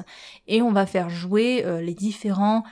et 0.47 0.63
on 0.63 0.71
va 0.71 0.87
faire 0.87 1.11
jouer 1.11 1.63
les 1.81 1.93
différents 1.93 2.63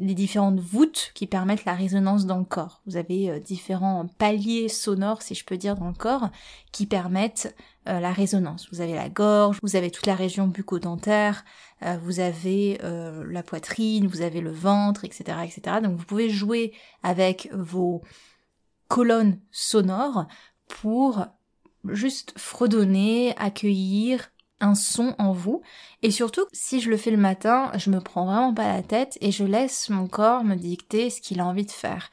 les 0.00 0.14
différentes 0.14 0.58
voûtes 0.58 1.12
qui 1.14 1.26
permettent 1.26 1.66
la 1.66 1.74
résonance 1.74 2.24
dans 2.24 2.38
le 2.38 2.44
corps. 2.44 2.80
Vous 2.86 2.96
avez 2.96 3.30
euh, 3.30 3.38
différents 3.38 4.06
paliers 4.18 4.68
sonores, 4.68 5.22
si 5.22 5.34
je 5.34 5.44
peux 5.44 5.58
dire, 5.58 5.76
dans 5.76 5.88
le 5.88 5.94
corps, 5.94 6.30
qui 6.72 6.86
permettent 6.86 7.54
euh, 7.86 8.00
la 8.00 8.10
résonance. 8.10 8.66
Vous 8.72 8.80
avez 8.80 8.94
la 8.94 9.10
gorge, 9.10 9.58
vous 9.62 9.76
avez 9.76 9.90
toute 9.90 10.06
la 10.06 10.14
région 10.14 10.48
bucco-dentaire, 10.48 11.44
euh, 11.82 11.98
vous 12.02 12.18
avez 12.18 12.78
la 12.82 13.42
poitrine, 13.42 14.06
vous 14.06 14.22
avez 14.22 14.40
le 14.40 14.52
ventre, 14.52 15.04
etc., 15.04 15.38
etc. 15.44 15.76
Donc 15.82 15.96
vous 15.96 16.04
pouvez 16.04 16.30
jouer 16.30 16.72
avec 17.02 17.50
vos 17.52 18.02
colonnes 18.88 19.38
sonores 19.50 20.26
pour 20.66 21.26
juste 21.84 22.32
fredonner, 22.36 23.34
accueillir, 23.36 24.30
un 24.60 24.74
son 24.74 25.14
en 25.18 25.32
vous. 25.32 25.62
Et 26.02 26.10
surtout, 26.10 26.44
si 26.52 26.80
je 26.80 26.90
le 26.90 26.96
fais 26.96 27.10
le 27.10 27.16
matin, 27.16 27.72
je 27.76 27.90
me 27.90 28.00
prends 28.00 28.26
vraiment 28.26 28.54
pas 28.54 28.72
la 28.72 28.82
tête 28.82 29.18
et 29.20 29.32
je 29.32 29.44
laisse 29.44 29.88
mon 29.90 30.06
corps 30.06 30.44
me 30.44 30.54
dicter 30.54 31.10
ce 31.10 31.20
qu'il 31.20 31.40
a 31.40 31.46
envie 31.46 31.66
de 31.66 31.70
faire. 31.70 32.10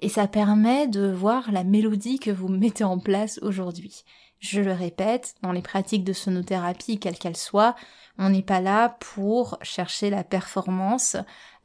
Et 0.00 0.08
ça 0.08 0.26
permet 0.26 0.88
de 0.88 1.10
voir 1.10 1.52
la 1.52 1.64
mélodie 1.64 2.18
que 2.18 2.30
vous 2.30 2.48
mettez 2.48 2.84
en 2.84 2.98
place 2.98 3.38
aujourd'hui. 3.42 4.04
Je 4.38 4.62
le 4.62 4.72
répète, 4.72 5.34
dans 5.42 5.52
les 5.52 5.60
pratiques 5.60 6.04
de 6.04 6.14
sonothérapie, 6.14 6.98
quelles 6.98 7.18
qu'elles 7.18 7.36
soient, 7.36 7.76
on 8.18 8.30
n'est 8.30 8.42
pas 8.42 8.60
là 8.60 8.96
pour 9.00 9.58
chercher 9.60 10.08
la 10.08 10.24
performance. 10.24 11.16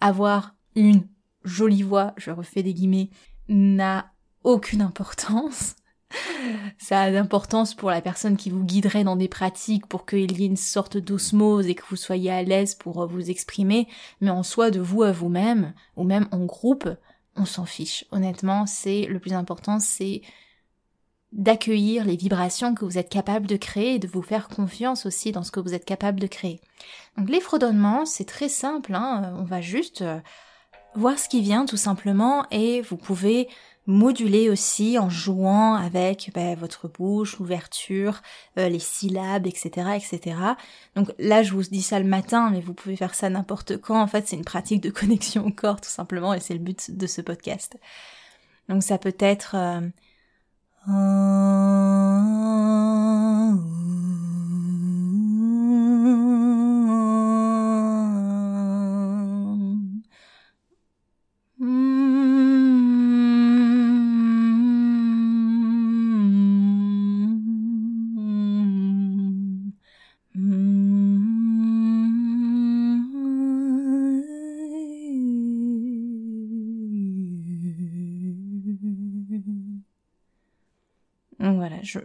Avoir 0.02 0.56
une 0.76 1.08
jolie 1.46 1.84
voix, 1.84 2.14
je 2.18 2.32
refais 2.32 2.64
des 2.64 2.74
guillemets, 2.74 3.10
n'a 3.48 4.12
aucune 4.44 4.82
importance 4.82 5.76
ça 6.78 7.02
a 7.02 7.12
d'importance 7.12 7.74
pour 7.74 7.90
la 7.90 8.02
personne 8.02 8.38
qui 8.38 8.50
vous 8.50 8.64
guiderait 8.64 9.04
dans 9.04 9.16
des 9.16 9.28
pratiques 9.28 9.88
pour 9.88 10.06
qu'il 10.06 10.40
y 10.40 10.44
ait 10.44 10.48
une 10.48 10.58
sorte 10.58 10.98
d'osmose 10.98 11.68
et 11.68 11.76
que 11.76 11.84
vous 11.90 11.96
soyez 11.96 12.32
à 12.32 12.44
l'aise 12.44 12.76
pour 12.76 13.02
euh, 13.02 13.06
vous 13.06 13.30
exprimer, 13.30 13.88
mais 14.22 14.30
en 14.30 14.44
soi 14.44 14.72
de 14.72 14.80
vous 14.80 15.04
à 15.04 15.12
vous-même, 15.12 15.74
ou 15.96 16.04
même 16.04 16.28
en 16.32 16.46
groupe, 16.46 16.90
on 17.36 17.46
s'en 17.46 17.66
fiche. 17.66 18.06
Honnêtement, 18.12 18.66
c'est 18.66 19.06
le 19.06 19.20
plus 19.20 19.34
important, 19.34 19.80
c'est 19.80 20.22
d'accueillir 21.32 22.06
les 22.06 22.16
vibrations 22.16 22.74
que 22.76 22.86
vous 22.86 22.98
êtes 22.98 23.10
capable 23.10 23.46
de 23.46 23.58
créer 23.58 23.96
et 23.96 24.00
de 24.00 24.08
vous 24.08 24.22
faire 24.22 24.48
confiance 24.48 25.06
aussi 25.06 25.34
dans 25.34 25.44
ce 25.44 25.52
que 25.52 25.60
vous 25.60 25.74
êtes 25.74 25.84
capable 25.84 26.20
de 26.20 26.28
créer. 26.28 26.62
Donc 27.18 27.30
les 27.30 27.42
c'est 28.06 28.26
très 28.26 28.50
simple, 28.50 28.94
hein. 28.96 29.36
on 29.38 29.44
va 29.44 29.60
juste 29.60 30.02
euh, 30.02 30.20
voir 30.96 31.20
ce 31.20 31.28
qui 31.28 31.42
vient 31.42 31.66
tout 31.66 31.78
simplement 31.78 32.46
et 32.52 32.82
vous 32.82 32.96
pouvez 32.96 33.50
moduler 33.88 34.50
aussi 34.50 34.98
en 34.98 35.10
jouant 35.10 35.76
avec 35.76 36.32
ben, 36.34 36.58
votre 36.58 36.88
bouche, 36.88 37.38
l'ouverture, 37.40 38.22
euh, 38.58 38.70
les 38.70 38.80
syllabes, 38.80 39.46
etc., 39.48 39.70
etc. 39.96 40.38
Donc 40.96 41.14
là, 41.20 41.44
je 41.44 41.54
vous 41.54 41.62
dis 41.64 41.82
ça 41.82 42.00
le 42.00 42.06
matin, 42.06 42.50
mais 42.52 42.62
vous 42.62 42.74
pouvez 42.74 42.96
faire 42.96 43.14
ça 43.14 43.30
n'importe 43.30 43.78
quand. 43.78 44.02
En 44.02 44.08
fait, 44.08 44.28
c'est 44.28 44.36
une 44.36 44.46
pratique 44.46 44.82
de 44.82 44.90
connexion 44.92 45.46
au 45.46 45.52
corps, 45.52 45.82
tout 45.82 45.90
simplement, 45.90 46.34
et 46.34 46.40
c'est 46.40 46.54
le 46.54 46.60
but 46.60 46.92
de 46.92 47.08
ce 47.08 47.22
podcast. 47.22 47.78
Donc 48.70 48.82
ça 48.82 48.98
peut 48.98 49.16
être 49.20 49.56
euh, 49.56 49.82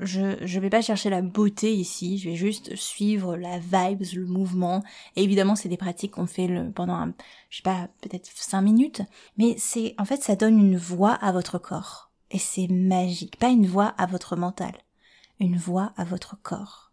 je, 0.01 0.37
je, 0.45 0.61
vais 0.61 0.71
pas 0.71 0.83
chercher 0.83 1.11
la 1.11 1.23
beauté 1.23 1.75
ici, 1.75 2.19
je 2.19 2.31
vais 2.31 2.37
juste 2.37 2.77
suivre 2.77 3.37
la 3.37 3.59
vibes, 3.59 4.03
le 4.15 4.27
mouvement. 4.27 4.83
Et 5.17 5.23
évidemment, 5.23 5.57
c'est 5.57 5.69
des 5.69 5.77
pratiques 5.77 6.13
qu'on 6.13 6.27
fait 6.27 6.47
le, 6.47 6.71
pendant, 6.71 7.07
je 7.49 7.59
sais 7.59 7.63
pas, 7.63 7.89
peut-être 8.01 8.29
cinq 8.35 8.63
minutes. 8.63 9.03
Mais 9.37 9.55
c'est, 9.59 9.95
en 9.99 10.05
fait, 10.05 10.23
ça 10.23 10.37
donne 10.37 10.59
une 10.59 10.77
voix 10.77 11.13
à 11.13 11.33
votre 11.33 11.59
corps. 11.59 12.11
Et 12.31 12.39
c'est 12.39 12.69
magique. 12.69 13.39
Pas 13.39 13.49
une 13.49 13.67
voix 13.67 13.95
à 13.99 14.07
votre 14.07 14.37
mental. 14.37 14.73
Une 15.39 15.57
voix 15.57 15.93
à 15.97 16.05
votre 16.05 16.37
corps. 16.43 16.93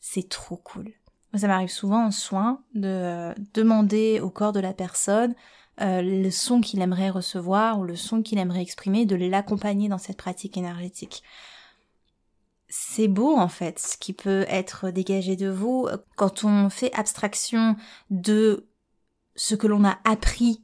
C'est 0.00 0.28
trop 0.28 0.56
cool. 0.56 0.92
Ça 1.34 1.46
m'arrive 1.46 1.68
souvent 1.68 2.06
en 2.06 2.10
soins 2.10 2.62
de 2.74 3.34
demander 3.52 4.20
au 4.20 4.30
corps 4.30 4.52
de 4.52 4.60
la 4.60 4.72
personne 4.72 5.34
euh, 5.80 6.02
le 6.02 6.30
son 6.30 6.60
qu'il 6.60 6.80
aimerait 6.80 7.10
recevoir 7.10 7.78
ou 7.78 7.84
le 7.84 7.94
son 7.94 8.22
qu'il 8.22 8.38
aimerait 8.38 8.62
exprimer, 8.62 9.06
de 9.06 9.14
l'accompagner 9.14 9.88
dans 9.88 9.98
cette 9.98 10.16
pratique 10.16 10.56
énergétique. 10.56 11.22
C'est 12.68 13.08
beau 13.08 13.36
en 13.36 13.48
fait 13.48 13.78
ce 13.78 13.96
qui 13.96 14.12
peut 14.12 14.44
être 14.48 14.90
dégagé 14.90 15.36
de 15.36 15.48
vous. 15.48 15.88
Quand 16.16 16.44
on 16.44 16.68
fait 16.68 16.92
abstraction 16.94 17.76
de 18.10 18.66
ce 19.36 19.54
que 19.54 19.66
l'on 19.66 19.84
a 19.84 19.98
appris 20.04 20.62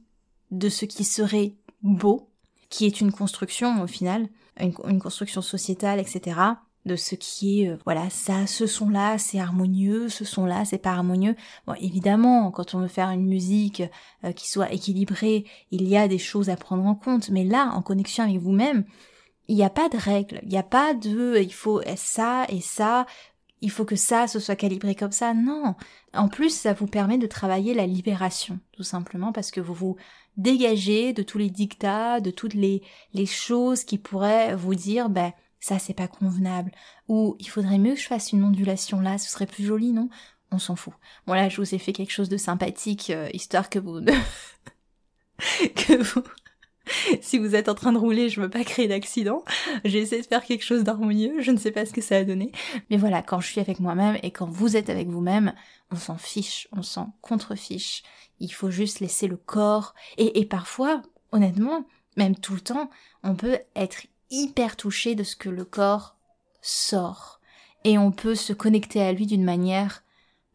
de 0.51 0.69
ce 0.69 0.85
qui 0.85 1.03
serait 1.03 1.55
beau, 1.81 2.29
qui 2.69 2.85
est 2.85 3.01
une 3.01 3.11
construction 3.11 3.81
au 3.81 3.87
final, 3.87 4.27
une 4.59 4.99
construction 4.99 5.41
sociétale, 5.41 5.99
etc 5.99 6.55
de 6.85 6.95
ce 6.95 7.15
qui 7.15 7.61
est 7.61 7.69
euh, 7.69 7.77
voilà 7.85 8.09
ça 8.09 8.45
ce 8.47 8.67
son 8.67 8.89
là 8.89 9.17
c'est 9.17 9.39
harmonieux 9.39 10.07
ce 10.09 10.23
son 10.23 10.45
là 10.45 10.65
c'est 10.65 10.77
pas 10.77 10.91
harmonieux. 10.91 11.35
Bon 11.65 11.73
évidemment 11.73 12.51
quand 12.51 12.75
on 12.75 12.79
veut 12.79 12.87
faire 12.87 13.09
une 13.09 13.25
musique 13.25 13.83
euh, 14.23 14.31
qui 14.31 14.49
soit 14.49 14.71
équilibrée 14.71 15.45
il 15.71 15.87
y 15.87 15.97
a 15.97 16.07
des 16.07 16.19
choses 16.19 16.49
à 16.49 16.55
prendre 16.55 16.85
en 16.85 16.95
compte. 16.95 17.29
Mais 17.29 17.43
là 17.43 17.71
en 17.73 17.81
connexion 17.81 18.23
avec 18.23 18.37
vous-même 18.37 18.85
il 19.47 19.55
n'y 19.55 19.63
a 19.63 19.69
pas 19.69 19.89
de 19.89 19.97
règles 19.97 20.39
il 20.43 20.49
n'y 20.49 20.57
a 20.57 20.63
pas 20.63 20.93
de 20.93 21.39
il 21.39 21.53
faut 21.53 21.81
ça 21.95 22.45
et 22.49 22.61
ça 22.61 23.05
il 23.61 23.71
faut 23.71 23.85
que 23.85 23.95
ça 23.95 24.27
ce 24.27 24.39
soit 24.39 24.55
calibré 24.55 24.95
comme 24.95 25.11
ça. 25.11 25.33
Non. 25.33 25.75
En 26.13 26.27
plus 26.27 26.49
ça 26.49 26.73
vous 26.73 26.87
permet 26.87 27.17
de 27.17 27.27
travailler 27.27 27.73
la 27.73 27.87
libération 27.87 28.59
tout 28.73 28.83
simplement 28.83 29.31
parce 29.31 29.51
que 29.51 29.61
vous 29.61 29.73
vous 29.73 29.95
dégagez 30.37 31.13
de 31.13 31.23
tous 31.23 31.37
les 31.37 31.49
dictats 31.49 32.19
de 32.19 32.31
toutes 32.31 32.53
les 32.53 32.81
les 33.13 33.25
choses 33.25 33.83
qui 33.83 33.97
pourraient 33.97 34.55
vous 34.55 34.75
dire 34.75 35.09
ben 35.09 35.31
ça 35.65 35.79
c'est 35.79 35.95
pas 35.95 36.07
convenable, 36.07 36.71
ou 37.07 37.35
il 37.39 37.49
faudrait 37.49 37.79
mieux 37.79 37.95
que 37.95 37.99
je 37.99 38.05
fasse 38.05 38.31
une 38.31 38.43
ondulation 38.43 39.01
là, 39.01 39.17
ce 39.17 39.31
serait 39.31 39.47
plus 39.47 39.65
joli, 39.65 39.93
non? 39.93 40.09
On 40.51 40.59
s'en 40.59 40.75
fout. 40.75 40.93
Bon 41.25 41.33
là, 41.33 41.49
je 41.49 41.57
vous 41.57 41.73
ai 41.73 41.79
fait 41.79 41.91
quelque 41.91 42.11
chose 42.11 42.29
de 42.29 42.37
sympathique, 42.37 43.09
euh, 43.09 43.29
histoire 43.33 43.69
que 43.69 43.79
vous... 43.79 43.99
que 45.75 46.03
vous... 46.03 46.21
si 47.21 47.37
vous 47.37 47.55
êtes 47.55 47.69
en 47.69 47.75
train 47.75 47.91
de 47.91 47.97
rouler, 47.97 48.29
je 48.29 48.41
veux 48.41 48.49
pas 48.49 48.63
créer 48.63 48.87
d'accident. 48.87 49.43
J'ai 49.83 49.99
essayé 49.99 50.21
de 50.21 50.27
faire 50.27 50.43
quelque 50.43 50.63
chose 50.63 50.83
d'harmonieux, 50.83 51.41
je 51.41 51.51
ne 51.51 51.57
sais 51.57 51.71
pas 51.71 51.85
ce 51.85 51.93
que 51.93 52.01
ça 52.01 52.17
a 52.17 52.23
donné. 52.23 52.51
Mais 52.89 52.97
voilà, 52.97 53.21
quand 53.21 53.39
je 53.39 53.47
suis 53.47 53.61
avec 53.61 53.79
moi-même 53.79 54.17
et 54.23 54.31
quand 54.31 54.49
vous 54.49 54.77
êtes 54.77 54.89
avec 54.89 55.07
vous-même, 55.07 55.53
on 55.91 55.95
s'en 55.95 56.17
fiche, 56.17 56.67
on 56.71 56.81
s'en 56.81 57.13
contrefiche. 57.21 58.03
Il 58.39 58.51
faut 58.53 58.71
juste 58.71 58.99
laisser 58.99 59.27
le 59.27 59.37
corps. 59.37 59.93
Et, 60.17 60.39
et 60.39 60.45
parfois, 60.45 61.01
honnêtement, 61.31 61.85
même 62.17 62.35
tout 62.35 62.53
le 62.53 62.61
temps, 62.61 62.89
on 63.23 63.35
peut 63.35 63.59
être 63.75 64.05
hyper 64.29 64.75
touché 64.75 65.15
de 65.15 65.23
ce 65.23 65.35
que 65.35 65.49
le 65.49 65.65
corps 65.65 66.15
sort. 66.61 67.39
Et 67.83 67.97
on 67.97 68.11
peut 68.11 68.35
se 68.35 68.53
connecter 68.53 69.01
à 69.01 69.11
lui 69.11 69.27
d'une 69.27 69.43
manière 69.43 70.03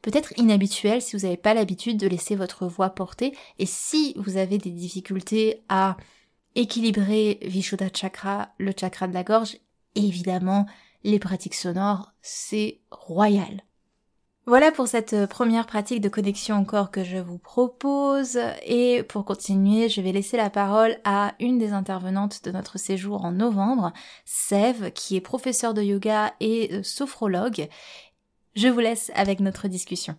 peut-être 0.02 0.32
inhabituelle 0.36 1.02
si 1.02 1.16
vous 1.16 1.22
n'avez 1.22 1.36
pas 1.36 1.54
l'habitude 1.54 1.98
de 1.98 2.08
laisser 2.08 2.34
votre 2.34 2.66
voix 2.66 2.90
porter. 2.90 3.36
Et 3.58 3.66
si 3.66 4.14
vous 4.16 4.36
avez 4.36 4.58
des 4.58 4.70
difficultés 4.70 5.62
à 5.68 5.96
équilibrer 6.54 7.38
Vishuddha 7.42 7.88
Chakra, 7.94 8.50
le 8.58 8.72
chakra 8.78 9.08
de 9.08 9.14
la 9.14 9.24
gorge, 9.24 9.56
évidemment, 9.94 10.66
les 11.04 11.18
pratiques 11.18 11.54
sonores, 11.54 12.12
c'est 12.22 12.80
royal. 12.90 13.62
Voilà 14.46 14.72
pour 14.72 14.88
cette 14.88 15.12
euh, 15.12 15.26
première 15.26 15.66
pratique 15.66 16.00
de 16.00 16.08
connexion 16.08 16.60
au 16.60 16.64
corps 16.64 16.90
que 16.90 17.04
je 17.04 17.18
vous 17.18 17.38
propose. 17.38 18.38
Et 18.66 19.04
pour 19.04 19.24
continuer, 19.24 19.88
je 19.88 20.00
vais 20.00 20.12
laisser 20.12 20.36
la 20.36 20.50
parole 20.50 20.96
à 21.04 21.34
une 21.38 21.58
des 21.58 21.72
intervenantes 21.72 22.42
de 22.42 22.50
notre 22.50 22.78
séjour 22.78 23.24
en 23.24 23.32
novembre, 23.32 23.92
Sev, 24.24 24.90
qui 24.92 25.14
est 25.14 25.20
professeure 25.20 25.74
de 25.74 25.82
yoga 25.82 26.34
et 26.40 26.70
euh, 26.72 26.82
sophrologue. 26.82 27.68
Je 28.54 28.68
vous 28.68 28.80
laisse 28.80 29.12
avec 29.14 29.40
notre 29.40 29.68
discussion. 29.68 30.16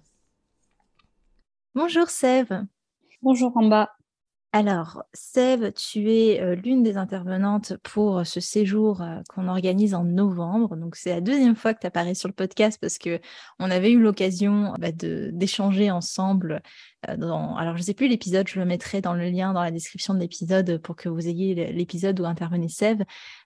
Bonjour 1.76 2.10
Sev. 2.10 2.64
Bonjour 3.22 3.52
Amba. 3.58 3.90
Alors, 4.54 5.04
Sève, 5.14 5.72
tu 5.72 6.12
es 6.12 6.42
euh, 6.42 6.56
l'une 6.56 6.84
des 6.84 6.98
intervenantes 6.98 7.78
pour 7.84 8.28
ce 8.28 8.42
séjour 8.42 9.02
euh, 9.02 9.22
qu'on 9.30 9.48
organise 9.48 9.94
en 9.94 10.04
novembre. 10.04 10.76
Donc, 10.76 10.98
c'est 10.98 11.12
la 11.12 11.22
deuxième 11.22 11.56
fois 11.56 11.74
que 11.74 11.80
tu 11.80 11.88
apparais 11.88 12.16
sur 12.16 12.28
le 12.28 12.34
podcast 12.34 12.78
parce 12.82 12.98
que 12.98 13.22
on 13.60 13.72
avait 13.72 13.92
eu 13.92 14.00
l'occasion 14.02 14.74
bah, 14.78 14.92
d'échanger 14.92 15.90
ensemble 15.90 16.62
euh, 17.10 17.56
alors 17.58 17.78
je 17.78 17.82
sais 17.82 17.94
plus 17.94 18.08
l'épisode, 18.08 18.48
je 18.48 18.60
le 18.60 18.66
mettrai 18.66 19.02
dans 19.02 19.14
le 19.14 19.30
lien 19.30 19.54
dans 19.54 19.64
la 19.64 19.72
description 19.72 20.14
de 20.14 20.20
l'épisode 20.20 20.78
pour 20.80 20.96
que 20.96 21.10
vous 21.10 21.28
ayez 21.28 21.72
l'épisode 21.72 22.20
où 22.20 22.26
intervenait 22.26 22.68
Sève. 22.68 23.04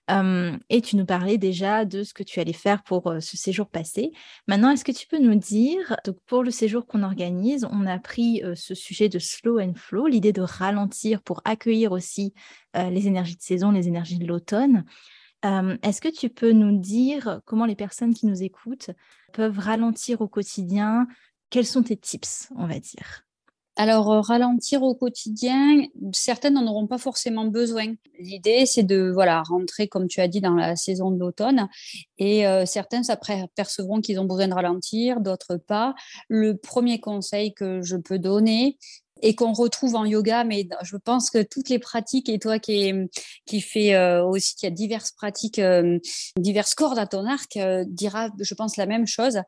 Et 0.08 0.80
tu 0.82 0.96
nous 0.96 1.04
parlais 1.04 1.36
déjà 1.38 1.84
de 1.84 2.04
ce 2.04 2.14
que 2.14 2.22
tu 2.22 2.38
allais 2.38 2.52
faire 2.52 2.82
pour 2.84 3.12
ce 3.20 3.36
séjour 3.36 3.68
passé. 3.68 4.12
Maintenant, 4.46 4.70
est-ce 4.70 4.84
que 4.84 4.92
tu 4.92 5.06
peux 5.06 5.18
nous 5.18 5.34
dire, 5.34 5.96
donc 6.04 6.16
pour 6.26 6.44
le 6.44 6.50
séjour 6.50 6.86
qu'on 6.86 7.02
organise, 7.02 7.66
on 7.70 7.86
a 7.86 7.98
pris 7.98 8.42
ce 8.54 8.74
sujet 8.74 9.08
de 9.08 9.18
slow 9.18 9.58
and 9.60 9.74
flow, 9.74 10.06
l'idée 10.06 10.32
de 10.32 10.42
ralentir 10.42 11.22
pour 11.22 11.42
accueillir 11.44 11.92
aussi 11.92 12.34
les 12.74 13.06
énergies 13.08 13.36
de 13.36 13.42
saison, 13.42 13.72
les 13.72 13.88
énergies 13.88 14.18
de 14.18 14.26
l'automne. 14.26 14.84
Est-ce 15.42 16.00
que 16.00 16.08
tu 16.08 16.28
peux 16.28 16.52
nous 16.52 16.78
dire 16.78 17.40
comment 17.44 17.66
les 17.66 17.76
personnes 17.76 18.14
qui 18.14 18.26
nous 18.26 18.42
écoutent 18.42 18.90
peuvent 19.32 19.58
ralentir 19.58 20.20
au 20.20 20.28
quotidien? 20.28 21.08
Quels 21.50 21.66
sont 21.66 21.82
tes 21.82 21.96
tips, 21.96 22.48
on 22.56 22.66
va 22.66 22.78
dire? 22.78 23.25
Alors, 23.78 24.10
euh, 24.10 24.20
ralentir 24.22 24.82
au 24.82 24.94
quotidien, 24.94 25.82
certaines 26.12 26.54
n'en 26.54 26.66
auront 26.66 26.86
pas 26.86 26.96
forcément 26.96 27.44
besoin. 27.44 27.94
L'idée, 28.18 28.64
c'est 28.64 28.82
de 28.84 29.10
voilà 29.12 29.42
rentrer, 29.42 29.86
comme 29.86 30.08
tu 30.08 30.20
as 30.22 30.28
dit, 30.28 30.40
dans 30.40 30.54
la 30.54 30.76
saison 30.76 31.10
de 31.10 31.18
l'automne. 31.20 31.68
Et 32.18 32.46
euh, 32.46 32.64
certains 32.64 33.02
percevront 33.54 34.00
qu'ils 34.00 34.18
ont 34.18 34.24
besoin 34.24 34.48
de 34.48 34.54
ralentir, 34.54 35.20
d'autres 35.20 35.58
pas. 35.58 35.94
Le 36.28 36.56
premier 36.56 37.00
conseil 37.00 37.52
que 37.52 37.82
je 37.82 37.96
peux 37.96 38.18
donner, 38.18 38.78
et 39.22 39.34
qu'on 39.34 39.54
retrouve 39.54 39.94
en 39.94 40.04
yoga, 40.04 40.44
mais 40.44 40.68
je 40.82 40.96
pense 40.96 41.30
que 41.30 41.42
toutes 41.42 41.70
les 41.70 41.78
pratiques, 41.78 42.28
et 42.28 42.38
toi 42.38 42.58
qui, 42.58 42.92
qui 43.46 43.62
fais 43.62 43.94
euh, 43.94 44.22
aussi, 44.22 44.54
qui 44.56 44.66
a 44.66 44.70
diverses 44.70 45.12
pratiques, 45.12 45.60
diverses 46.38 46.74
cordes 46.74 46.98
à 46.98 47.06
ton 47.06 47.26
arc, 47.26 47.58
dira, 47.86 48.30
je 48.38 48.54
pense, 48.54 48.76
la 48.76 48.86
même 48.86 49.06
chose. 49.06 49.40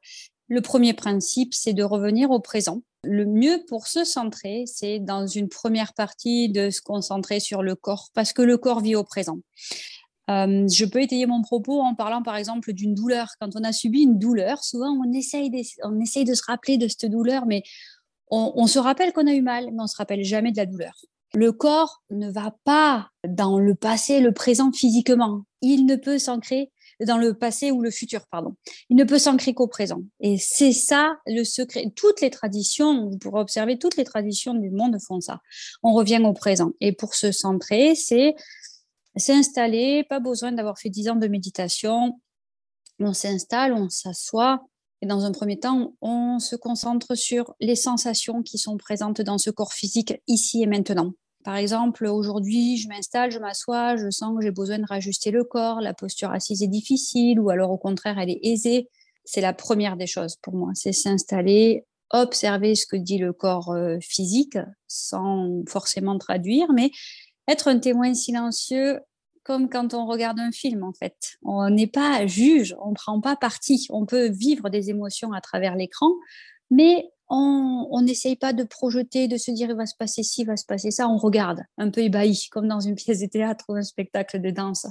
Le 0.49 0.61
premier 0.61 0.95
principe, 0.95 1.53
c'est 1.53 1.75
de 1.75 1.83
revenir 1.83 2.31
au 2.31 2.41
présent. 2.41 2.83
Le 3.05 3.27
mieux 3.27 3.63
pour 3.69 3.87
se 3.87 4.05
centrer, 4.05 4.65
c'est 4.67 4.99
dans 4.99 5.27
une 5.27 5.49
première 5.49 5.93
partie 5.93 6.49
de 6.49 6.71
se 6.71 6.81
concentrer 6.81 7.39
sur 7.39 7.63
le 7.63 7.75
corps, 7.75 8.09
parce 8.15 8.33
que 8.33 8.43
le 8.43 8.57
corps 8.57 8.81
vit 8.81 8.97
au 8.97 9.05
présent. 9.05 9.39
Euh, 10.31 10.67
je 10.69 10.85
peux 10.85 11.03
étayer 11.03 11.27
mon 11.27 11.43
propos 11.43 11.81
en 11.81 11.95
parlant 11.95 12.23
par 12.23 12.37
exemple 12.37 12.73
d'une 12.73 12.95
douleur. 12.95 13.29
Quand 13.41 13.57
on 13.57 13.65
a 13.65 13.73
subi 13.73 14.03
une 14.03 14.19
douleur, 14.19 14.63
souvent 14.63 14.91
on 14.91 15.13
essaye, 15.13 15.51
de, 15.51 15.63
se 15.63 16.43
rappeler 16.47 16.77
de 16.77 16.89
cette 16.89 17.11
douleur, 17.11 17.47
mais 17.47 17.63
on, 18.31 18.53
on 18.57 18.67
se 18.67 18.79
rappelle 18.79 19.13
qu'on 19.13 19.27
a 19.27 19.33
eu 19.33 19.43
mal, 19.43 19.67
mais 19.73 19.83
on 19.83 19.87
se 19.87 19.97
rappelle 19.97 20.25
jamais 20.25 20.53
de 20.53 20.59
la 20.59 20.67
douleur. 20.67 20.95
Le 21.35 21.53
corps 21.53 22.03
ne 22.11 22.31
va 22.31 22.55
pas 22.65 23.11
dans 23.27 23.59
le 23.59 23.75
passé, 23.75 24.21
le 24.21 24.33
présent 24.33 24.73
physiquement. 24.73 25.45
Il 25.61 25.87
ne 25.87 25.97
peut 25.97 26.19
s'ancrer 26.19 26.71
dans 27.07 27.19
le 27.19 27.35
passé 27.35 27.71
ou 27.71 27.81
le 27.81 27.91
futur, 27.91 28.27
pardon. 28.31 28.55
Il 28.91 28.97
ne 28.97 29.05
peut 29.05 29.19
s'ancrer 29.19 29.55
qu'au 29.55 29.69
présent. 29.69 30.03
Et 30.21 30.39
c'est 30.39 30.73
ça 30.73 31.17
le 31.27 31.45
secret. 31.45 31.93
Toutes 31.95 32.21
les 32.21 32.31
traditions, 32.31 33.09
vous 33.09 33.19
pourrez 33.19 33.41
observer, 33.41 33.79
toutes 33.79 33.97
les 33.97 34.05
traditions 34.05 34.55
du 34.55 34.71
monde 34.71 34.97
font 35.07 35.21
ça. 35.21 35.41
On 35.83 35.93
revient 35.93 36.21
au 36.25 36.33
présent. 36.33 36.73
Et 36.81 36.93
pour 36.93 37.15
se 37.15 37.33
centrer, 37.33 37.95
c'est 37.95 38.35
s'installer, 39.17 40.05
pas 40.09 40.21
besoin 40.21 40.53
d'avoir 40.53 40.79
fait 40.79 40.91
dix 40.91 41.09
ans 41.09 41.17
de 41.17 41.27
méditation. 41.27 42.21
On 43.01 43.13
s'installe, 43.13 43.73
on 43.73 43.89
s'assoit, 43.89 44.61
et 45.01 45.07
dans 45.07 45.25
un 45.25 45.33
premier 45.33 45.59
temps, 45.59 45.95
on 46.01 46.39
se 46.39 46.57
concentre 46.57 47.15
sur 47.15 47.55
les 47.61 47.77
sensations 47.77 48.43
qui 48.43 48.59
sont 48.59 48.77
présentes 48.77 49.21
dans 49.21 49.39
ce 49.39 49.51
corps 49.51 49.73
physique 49.73 50.15
ici 50.27 50.63
et 50.63 50.67
maintenant. 50.67 51.13
Par 51.45 51.57
exemple, 51.57 52.07
aujourd'hui, 52.07 52.77
je 52.77 52.89
m'installe, 52.89 53.31
je 53.31 53.39
m'assois, 53.39 53.97
je 53.97 54.11
sens 54.11 54.37
que 54.37 54.43
j'ai 54.43 54.51
besoin 54.51 54.79
de 54.79 54.87
rajuster 54.87 55.31
le 55.31 55.45
corps, 55.45 55.81
la 55.81 55.95
posture 55.95 56.31
assise 56.31 56.63
est 56.63 56.69
difficile 56.69 57.41
ou 57.41 57.51
alors 57.51 57.71
au 57.71 57.79
contraire, 57.79 58.19
elle 58.19 58.31
est 58.31 58.41
aisée. 58.43 58.89
C'est 59.25 59.41
la 59.41 59.53
première 59.53 59.97
des 59.97 60.07
choses 60.07 60.37
pour 60.37 60.55
moi, 60.55 60.73
c'est 60.75 60.93
s'installer, 60.93 61.85
observer 62.11 62.75
ce 62.75 62.87
que 62.87 62.97
dit 62.97 63.19
le 63.19 63.33
corps 63.33 63.71
euh, 63.71 63.99
physique 64.01 64.59
sans 64.89 65.63
forcément 65.69 66.19
traduire, 66.19 66.73
mais 66.73 66.91
être 67.47 67.69
un 67.69 67.79
témoin 67.79 68.15
silencieux 68.15 69.01
comme 69.45 69.71
quand 69.71 69.95
on 69.95 70.07
regarde 70.07 70.39
un 70.41 70.53
film 70.53 70.83
en 70.83 70.93
fait. 70.93 71.39
On 71.43 71.71
n'est 71.71 71.87
pas 71.87 72.27
juge, 72.27 72.77
on 72.83 72.91
ne 72.91 72.95
prend 72.95 73.21
pas 73.21 73.35
parti. 73.35 73.87
On 73.89 74.05
peut 74.05 74.29
vivre 74.29 74.69
des 74.69 74.91
émotions 74.91 75.33
à 75.33 75.41
travers 75.41 75.75
l'écran, 75.75 76.11
mais 76.71 77.11
on 77.37 78.01
n'essaye 78.03 78.37
pas 78.37 78.53
de 78.53 78.65
projeter, 78.65 79.29
de 79.29 79.37
se 79.37 79.51
dire 79.51 79.69
il 79.71 79.77
va 79.77 79.87
se 79.87 79.95
passer 79.99 80.23
ci, 80.23 80.43
il 80.43 80.47
va 80.47 80.57
se 80.57 80.65
passer 80.65 80.91
ça. 80.91 81.09
On 81.09 81.17
regarde, 81.19 81.61
un 81.77 81.91
peu 81.91 82.01
ébahi, 82.03 82.49
comme 82.51 82.69
dans 82.69 82.81
une 82.81 82.95
pièce 82.95 83.21
de 83.21 83.27
théâtre 83.27 83.65
ou 83.69 83.75
un 83.75 83.83
spectacle 83.83 84.41
de 84.41 84.51
danse. 84.51 84.87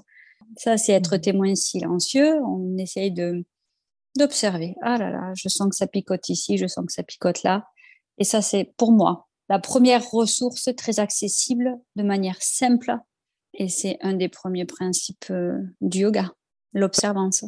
Ça, 0.57 0.77
c'est 0.77 0.93
être 0.93 1.15
Mhm. 1.15 1.21
témoin 1.21 1.55
silencieux. 1.55 2.35
On 2.43 2.77
essaye 2.77 3.11
de 3.11 3.43
d'observer. 4.17 4.75
Ah 4.81 4.97
là 4.97 5.11
là, 5.11 5.31
je 5.35 5.47
sens 5.47 5.69
que 5.69 5.75
ça 5.75 5.85
picote 5.85 6.27
ici, 6.29 6.57
je 6.57 6.65
sens 6.65 6.85
que 6.87 6.91
ça 6.91 7.03
picote 7.03 7.43
là. 7.43 7.67
Et 8.17 8.23
ça, 8.23 8.41
c'est 8.41 8.73
pour 8.77 8.91
moi 8.91 9.27
la 9.49 9.59
première 9.59 10.09
ressource 10.09 10.69
très 10.75 10.99
accessible 10.99 11.77
de 11.95 12.03
manière 12.03 12.41
simple. 12.41 12.97
Et 13.53 13.69
c'est 13.69 13.97
un 14.01 14.13
des 14.13 14.27
premiers 14.27 14.65
principes 14.65 15.25
euh, 15.29 15.59
du 15.81 15.99
yoga, 15.99 16.31
l'observance. 16.73 17.45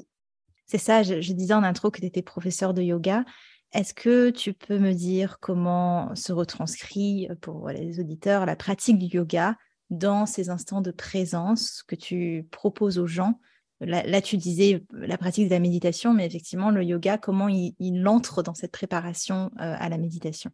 C'est 0.67 0.77
ça, 0.77 1.01
je, 1.01 1.21
je 1.21 1.33
disais 1.33 1.53
en 1.55 1.63
intro 1.63 1.89
que 1.89 1.99
tu 1.99 2.05
étais 2.05 2.21
professeur 2.21 2.73
de 2.75 2.83
yoga. 2.83 3.25
Est-ce 3.71 3.93
que 3.93 4.31
tu 4.31 4.53
peux 4.53 4.79
me 4.79 4.93
dire 4.93 5.39
comment 5.39 6.15
se 6.15 6.33
retranscrit 6.33 7.29
pour 7.41 7.69
les 7.69 7.99
auditeurs 7.99 8.45
la 8.45 8.55
pratique 8.55 8.97
du 8.97 9.05
yoga 9.17 9.55
dans 9.91 10.25
ces 10.25 10.49
instants 10.49 10.81
de 10.81 10.91
présence 10.91 11.83
que 11.83 11.95
tu 11.95 12.47
proposes 12.51 12.97
aux 12.97 13.07
gens? 13.07 13.39
Là, 13.81 14.21
tu 14.21 14.35
disais 14.35 14.83
la 14.91 15.17
pratique 15.17 15.45
de 15.45 15.53
la 15.53 15.59
méditation, 15.59 16.13
mais 16.13 16.25
effectivement, 16.25 16.69
le 16.69 16.83
yoga, 16.83 17.17
comment 17.17 17.47
il, 17.47 17.75
il 17.79 18.05
entre 18.07 18.43
dans 18.43 18.53
cette 18.53 18.73
préparation 18.73 19.51
euh, 19.61 19.75
à 19.77 19.87
la 19.87 19.97
méditation? 19.97 20.51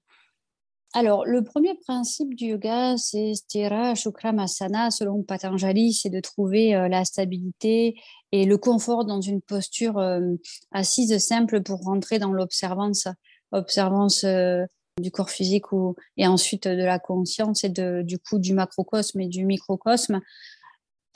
Alors, 0.98 1.26
le 1.26 1.44
premier 1.44 1.76
principe 1.76 2.36
du 2.36 2.46
yoga, 2.46 2.96
c'est 2.96 3.34
Sthira 3.34 3.96
Shukramasana, 3.96 4.92
selon 4.92 5.24
Patanjali, 5.24 5.92
c'est 5.92 6.10
de 6.10 6.22
trouver 6.22 6.74
euh, 6.74 6.88
la 6.88 7.04
stabilité 7.04 8.00
et 8.32 8.46
le 8.46 8.58
confort 8.58 9.04
dans 9.04 9.20
une 9.20 9.42
posture 9.42 9.98
euh, 9.98 10.22
assise 10.72 11.18
simple 11.18 11.62
pour 11.64 11.82
rentrer 11.82 12.18
dans 12.18 12.32
l'observance, 12.32 13.10
observance 13.52 14.24
euh, 14.24 14.64
du 14.98 15.12
corps 15.12 15.30
physique 15.30 15.66
et 16.16 16.28
ensuite 16.28 16.66
de 16.66 16.86
la 16.86 16.98
conscience 16.98 17.66
et 17.66 17.70
du 17.70 18.18
coup 18.18 18.40
du 18.40 18.54
macrocosme 18.54 19.20
et 19.20 19.28
du 19.28 19.46
microcosme. 19.46 20.22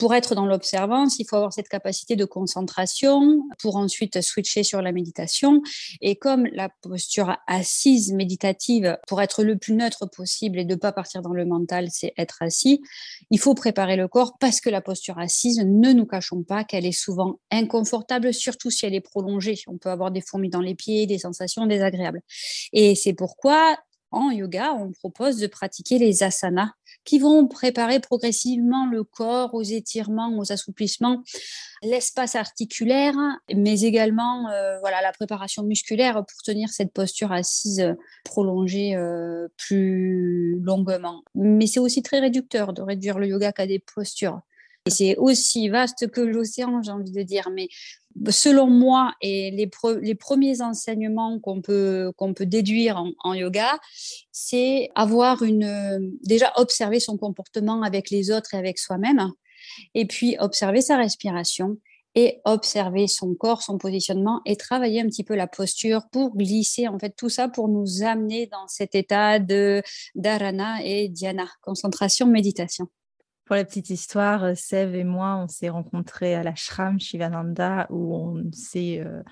Pour 0.00 0.14
être 0.14 0.34
dans 0.34 0.46
l'observance, 0.46 1.18
il 1.18 1.26
faut 1.26 1.36
avoir 1.36 1.52
cette 1.52 1.68
capacité 1.68 2.16
de 2.16 2.24
concentration 2.24 3.42
pour 3.60 3.76
ensuite 3.76 4.22
switcher 4.22 4.62
sur 4.62 4.80
la 4.80 4.92
méditation. 4.92 5.60
Et 6.00 6.16
comme 6.16 6.46
la 6.54 6.70
posture 6.80 7.36
assise 7.46 8.10
méditative, 8.14 8.96
pour 9.06 9.20
être 9.20 9.44
le 9.44 9.58
plus 9.58 9.74
neutre 9.74 10.06
possible 10.06 10.58
et 10.58 10.64
de 10.64 10.72
ne 10.72 10.78
pas 10.78 10.92
partir 10.92 11.20
dans 11.20 11.34
le 11.34 11.44
mental, 11.44 11.88
c'est 11.90 12.14
être 12.16 12.38
assis, 12.40 12.80
il 13.30 13.38
faut 13.38 13.52
préparer 13.52 13.96
le 13.96 14.08
corps 14.08 14.38
parce 14.40 14.62
que 14.62 14.70
la 14.70 14.80
posture 14.80 15.18
assise, 15.18 15.58
ne 15.58 15.92
nous 15.92 16.06
cachons 16.06 16.44
pas 16.44 16.64
qu'elle 16.64 16.86
est 16.86 16.92
souvent 16.92 17.38
inconfortable, 17.50 18.32
surtout 18.32 18.70
si 18.70 18.86
elle 18.86 18.94
est 18.94 19.02
prolongée. 19.02 19.60
On 19.66 19.76
peut 19.76 19.90
avoir 19.90 20.10
des 20.10 20.22
fourmis 20.22 20.48
dans 20.48 20.62
les 20.62 20.74
pieds, 20.74 21.06
des 21.06 21.18
sensations 21.18 21.66
désagréables. 21.66 22.22
Et 22.72 22.94
c'est 22.94 23.12
pourquoi 23.12 23.76
en 24.10 24.30
yoga, 24.30 24.72
on 24.74 24.92
propose 24.92 25.38
de 25.38 25.46
pratiquer 25.46 25.98
les 25.98 26.22
asanas 26.22 26.70
qui 27.04 27.18
vont 27.18 27.46
préparer 27.46 28.00
progressivement 28.00 28.86
le 28.86 29.04
corps 29.04 29.54
aux 29.54 29.62
étirements, 29.62 30.36
aux 30.36 30.52
assouplissements, 30.52 31.22
l'espace 31.82 32.34
articulaire, 32.34 33.14
mais 33.54 33.80
également 33.82 34.48
euh, 34.50 34.78
voilà, 34.80 35.00
la 35.00 35.12
préparation 35.12 35.62
musculaire 35.62 36.14
pour 36.14 36.42
tenir 36.44 36.68
cette 36.68 36.92
posture 36.92 37.32
assise 37.32 37.94
prolongée 38.24 38.96
euh, 38.96 39.48
plus 39.56 40.60
longuement. 40.60 41.22
Mais 41.34 41.66
c'est 41.66 41.80
aussi 41.80 42.02
très 42.02 42.20
réducteur 42.20 42.72
de 42.72 42.82
réduire 42.82 43.18
le 43.18 43.28
yoga 43.28 43.52
qu'à 43.52 43.66
des 43.66 43.78
postures. 43.78 44.40
Et 44.86 44.90
c'est 44.90 45.16
aussi 45.16 45.68
vaste 45.68 46.10
que 46.10 46.20
l'océan, 46.20 46.82
j'ai 46.82 46.90
envie 46.90 47.12
de 47.12 47.22
dire. 47.22 47.50
Mais 47.54 47.68
selon 48.30 48.66
moi, 48.66 49.12
et 49.20 49.50
les, 49.50 49.66
pre 49.66 49.98
les 50.00 50.14
premiers 50.14 50.62
enseignements 50.62 51.38
qu'on 51.38 51.60
peut, 51.60 52.12
peut 52.34 52.46
déduire 52.46 52.96
en, 52.96 53.12
en 53.22 53.34
yoga, 53.34 53.78
c'est 54.32 54.90
avoir 54.94 55.42
une. 55.42 56.16
Déjà, 56.24 56.52
observer 56.56 57.00
son 57.00 57.16
comportement 57.18 57.82
avec 57.82 58.10
les 58.10 58.30
autres 58.30 58.54
et 58.54 58.58
avec 58.58 58.78
soi-même. 58.78 59.30
Et 59.94 60.06
puis, 60.06 60.36
observer 60.38 60.80
sa 60.80 60.96
respiration 60.96 61.76
et 62.14 62.40
observer 62.44 63.06
son 63.06 63.34
corps, 63.34 63.62
son 63.62 63.78
positionnement 63.78 64.40
et 64.44 64.56
travailler 64.56 65.00
un 65.00 65.06
petit 65.06 65.24
peu 65.24 65.36
la 65.36 65.46
posture 65.46 66.08
pour 66.10 66.36
glisser 66.36 66.88
en 66.88 66.98
fait 66.98 67.14
tout 67.16 67.28
ça 67.28 67.48
pour 67.48 67.68
nous 67.68 68.02
amener 68.02 68.46
dans 68.46 68.66
cet 68.66 68.94
état 68.94 69.38
de 69.38 69.82
dharana 70.14 70.84
et 70.84 71.08
dhyana, 71.08 71.48
concentration, 71.62 72.26
méditation. 72.26 72.88
Pour 73.50 73.56
la 73.56 73.64
petite 73.64 73.90
histoire, 73.90 74.56
Sev 74.56 74.94
et 74.94 75.02
moi, 75.02 75.36
on 75.42 75.48
s'est 75.48 75.70
rencontrés 75.70 76.36
à 76.36 76.44
l'ashram 76.44 77.00
Shivananda 77.00 77.88
où 77.90 78.14
on 78.14 78.44
s'est. 78.52 79.00
Euh, 79.04 79.24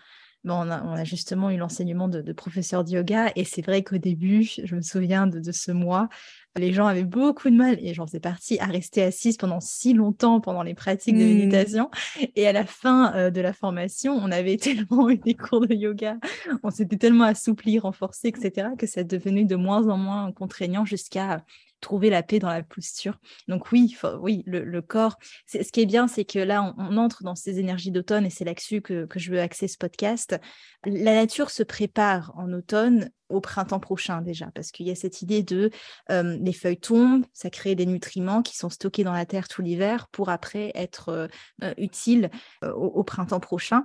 bon, 0.42 0.54
on, 0.54 0.70
a, 0.72 0.82
on, 0.82 0.94
a, 0.94 1.04
justement 1.04 1.50
eu 1.50 1.56
l'enseignement 1.56 2.08
de, 2.08 2.20
de, 2.20 2.32
professeur 2.32 2.82
de 2.82 2.90
yoga 2.90 3.30
et 3.36 3.44
c'est 3.44 3.62
vrai 3.62 3.84
qu'au 3.84 3.98
début, 3.98 4.42
je 4.42 4.74
me 4.74 4.82
souviens 4.82 5.28
de, 5.28 5.38
de, 5.38 5.52
ce 5.52 5.70
mois, 5.70 6.08
les 6.56 6.72
gens 6.72 6.88
avaient 6.88 7.04
beaucoup 7.04 7.48
de 7.48 7.54
mal 7.54 7.78
et 7.80 7.94
j'en 7.94 8.08
faisais 8.08 8.18
partie 8.18 8.58
à 8.58 8.64
rester 8.64 9.04
assise 9.04 9.36
pendant 9.36 9.60
si 9.60 9.94
longtemps 9.94 10.40
pendant 10.40 10.64
les 10.64 10.74
pratiques 10.74 11.16
de 11.16 11.22
méditation 11.22 11.88
mmh. 12.16 12.24
et 12.34 12.48
à 12.48 12.52
la 12.52 12.66
fin 12.66 13.14
euh, 13.14 13.30
de 13.30 13.40
la 13.40 13.52
formation, 13.52 14.14
on 14.14 14.32
avait 14.32 14.56
tellement 14.60 15.10
eu 15.10 15.18
des 15.18 15.34
cours 15.34 15.64
de 15.64 15.74
yoga, 15.74 16.16
on 16.64 16.70
s'était 16.72 16.96
tellement 16.96 17.22
assoupli, 17.22 17.78
renforcé, 17.78 18.26
etc. 18.26 18.70
que 18.76 18.88
ça 18.88 19.04
devenait 19.04 19.44
de 19.44 19.54
moins 19.54 19.88
en 19.88 19.96
moins 19.96 20.32
contraignant 20.32 20.84
jusqu'à 20.84 21.44
trouver 21.80 22.10
la 22.10 22.22
paix 22.22 22.38
dans 22.38 22.48
la 22.48 22.62
posture. 22.62 23.18
Donc 23.46 23.72
oui, 23.72 23.96
oui, 24.20 24.42
le, 24.46 24.80
corps. 24.82 25.16
Ce 25.46 25.58
qui 25.70 25.80
est 25.80 25.86
bien, 25.86 26.08
c'est 26.08 26.24
que 26.24 26.38
là, 26.38 26.74
on, 26.78 26.96
entre 26.96 27.22
dans 27.22 27.34
ces 27.34 27.58
énergies 27.58 27.90
d'automne 27.90 28.26
et 28.26 28.30
c'est 28.30 28.44
là-dessus 28.44 28.80
que, 28.80 29.06
je 29.14 29.30
veux 29.30 29.40
axer 29.40 29.68
ce 29.68 29.78
podcast. 29.78 30.38
La 30.84 31.14
nature 31.14 31.50
se 31.50 31.62
prépare 31.62 32.32
en 32.36 32.52
automne 32.52 33.10
au 33.28 33.40
printemps 33.40 33.80
prochain 33.80 34.22
déjà, 34.22 34.50
parce 34.54 34.70
qu'il 34.70 34.86
y 34.86 34.90
a 34.90 34.94
cette 34.94 35.20
idée 35.20 35.42
de 35.42 35.70
euh, 36.10 36.38
les 36.40 36.52
feuilles 36.52 36.80
tombent, 36.80 37.26
ça 37.34 37.50
crée 37.50 37.74
des 37.74 37.84
nutriments 37.84 38.42
qui 38.42 38.56
sont 38.56 38.70
stockés 38.70 39.04
dans 39.04 39.12
la 39.12 39.26
terre 39.26 39.48
tout 39.48 39.60
l'hiver 39.60 40.08
pour 40.08 40.30
après 40.30 40.72
être 40.74 41.28
euh, 41.62 41.74
utiles 41.76 42.30
euh, 42.64 42.72
au, 42.72 42.86
au, 42.86 43.04
printemps 43.04 43.40
prochain. 43.40 43.84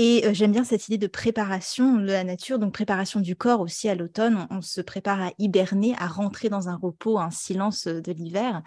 Et 0.00 0.32
j'aime 0.32 0.52
bien 0.52 0.62
cette 0.62 0.86
idée 0.86 0.96
de 0.96 1.08
préparation 1.08 1.96
de 1.96 2.06
la 2.06 2.22
nature, 2.22 2.60
donc 2.60 2.72
préparation 2.72 3.18
du 3.18 3.34
corps 3.34 3.60
aussi 3.60 3.88
à 3.88 3.96
l'automne. 3.96 4.46
On, 4.48 4.62
se 4.62 4.80
prépare 4.80 5.20
à 5.20 5.32
hiberner, 5.38 5.96
à 5.98 6.06
rentrer 6.06 6.48
dans 6.48 6.68
un 6.68 6.76
repos, 6.76 7.18
un 7.18 7.32
silence 7.32 7.88
de 7.88 8.12
l'hiver. 8.12 8.62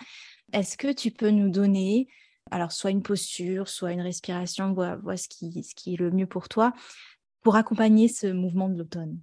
Est-ce 0.52 0.76
que 0.76 0.92
tu 0.92 1.10
peux 1.10 1.30
nous 1.30 1.50
donner, 1.50 2.10
alors 2.52 2.74
soit 2.74 2.92
une 2.92 3.02
posture, 3.02 3.70
soit 3.70 3.94
une 3.94 4.02
respiration, 4.02 4.74
vois 4.74 5.16
ce, 5.16 5.30
qui, 5.30 5.64
ce 5.64 5.74
qui 5.74 5.94
est 5.94 5.98
le 5.98 6.12
mieux 6.12 6.28
pour 6.28 6.50
toi, 6.50 6.74
pour 7.44 7.56
accompagner 7.56 8.10
ce 8.10 8.28
mouvement 8.28 8.68
de 8.68 8.78
l'automne? 8.78 9.18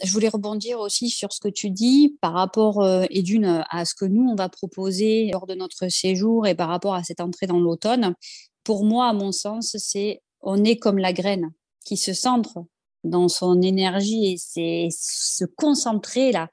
Je 0.00 0.12
voulais 0.12 0.28
rebondir 0.28 0.78
aussi 0.78 1.10
sur 1.10 1.32
ce 1.32 1.40
que 1.40 1.48
tu 1.48 1.70
dis 1.70 2.16
par 2.20 2.32
rapport, 2.32 2.80
euh, 2.80 3.06
et 3.10 3.22
d'une, 3.22 3.64
à 3.68 3.84
ce 3.84 3.96
que 3.96 4.04
nous, 4.04 4.22
on 4.22 4.36
va 4.36 4.48
proposer 4.48 5.30
lors 5.32 5.48
de 5.48 5.56
notre 5.56 5.88
séjour 5.88 6.46
et 6.46 6.54
par 6.54 6.68
rapport 6.68 6.94
à 6.94 7.02
cette 7.02 7.20
entrée 7.20 7.48
dans 7.48 7.58
l'automne. 7.58 8.14
Pour 8.62 8.84
moi, 8.84 9.08
à 9.08 9.12
mon 9.12 9.32
sens, 9.32 9.74
c'est 9.80 10.22
on 10.40 10.64
est 10.64 10.76
comme 10.76 10.98
la 10.98 11.12
graine 11.12 11.52
qui 11.84 11.96
se 11.96 12.12
centre 12.12 12.58
dans 13.04 13.28
son 13.28 13.62
énergie 13.62 14.32
et 14.32 14.36
c'est 14.38 14.88
se 14.90 15.44
concentrer 15.44 16.32
là. 16.32 16.48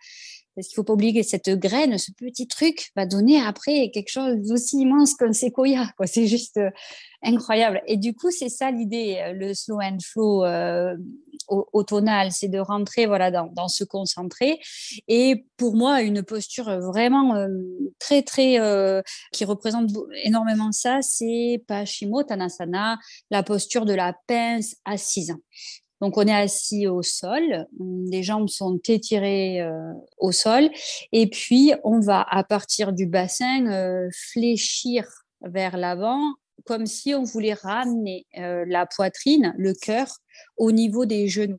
Parce 0.55 0.67
qu'il 0.67 0.73
ne 0.73 0.77
faut 0.77 0.83
pas 0.83 0.93
oublier 0.93 1.13
que 1.13 1.27
cette 1.27 1.49
graine, 1.49 1.97
ce 1.97 2.11
petit 2.11 2.47
truc, 2.47 2.91
va 2.95 3.05
donner 3.05 3.41
après 3.41 3.91
quelque 3.91 4.09
chose 4.09 4.37
d'aussi 4.37 4.81
immense 4.81 5.13
qu'un 5.15 5.33
séquoia. 5.33 5.89
C'est 6.05 6.27
juste 6.27 6.57
euh, 6.57 6.69
incroyable. 7.25 7.81
Et 7.87 7.97
du 7.97 8.13
coup, 8.13 8.31
c'est 8.31 8.49
ça 8.49 8.71
l'idée, 8.71 9.17
euh, 9.19 9.33
le 9.33 9.53
slow 9.53 9.79
and 9.81 9.97
flow 10.01 10.45
euh, 10.45 10.95
automnal, 11.49 12.31
c'est 12.31 12.47
de 12.47 12.59
rentrer 12.59 13.05
voilà, 13.05 13.31
dans, 13.31 13.67
se 13.67 13.83
concentrer. 13.83 14.59
Et 15.07 15.45
pour 15.57 15.75
moi, 15.75 16.01
une 16.01 16.23
posture 16.23 16.79
vraiment 16.79 17.35
euh, 17.35 17.47
très, 17.99 18.23
très, 18.23 18.57
qui 19.31 19.45
représente 19.45 19.91
énormément 20.23 20.71
ça, 20.71 21.01
c'est 21.01 21.63
Paschimottanasana, 21.67 22.97
la 23.29 23.43
posture 23.43 23.85
de 23.85 23.93
la 23.93 24.15
pince 24.27 24.75
assise. 24.85 25.35
Donc, 26.01 26.17
on 26.17 26.27
est 26.27 26.33
assis 26.33 26.87
au 26.87 27.01
sol, 27.01 27.67
les 27.79 28.21
jambes 28.21 28.49
sont 28.49 28.79
étirées 28.87 29.61
euh, 29.61 29.93
au 30.17 30.31
sol, 30.31 30.69
et 31.11 31.27
puis 31.27 31.73
on 31.83 31.99
va, 31.99 32.25
à 32.29 32.43
partir 32.43 32.91
du 32.91 33.05
bassin, 33.05 33.65
euh, 33.67 34.09
fléchir 34.31 35.07
vers 35.41 35.77
l'avant, 35.77 36.33
comme 36.65 36.85
si 36.85 37.13
on 37.13 37.23
voulait 37.23 37.53
ramener 37.53 38.25
euh, 38.37 38.65
la 38.67 38.85
poitrine, 38.85 39.53
le 39.57 39.73
cœur, 39.73 40.07
au 40.57 40.71
niveau 40.71 41.05
des 41.05 41.27
genoux. 41.27 41.57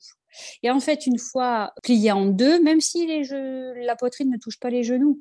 Et 0.62 0.70
en 0.70 0.80
fait, 0.80 1.06
une 1.06 1.18
fois 1.18 1.72
plié 1.82 2.12
en 2.12 2.26
deux, 2.26 2.62
même 2.62 2.80
si 2.80 3.06
la 3.06 3.96
poitrine 3.96 4.30
ne 4.30 4.38
touche 4.38 4.58
pas 4.58 4.70
les 4.70 4.82
genoux, 4.82 5.18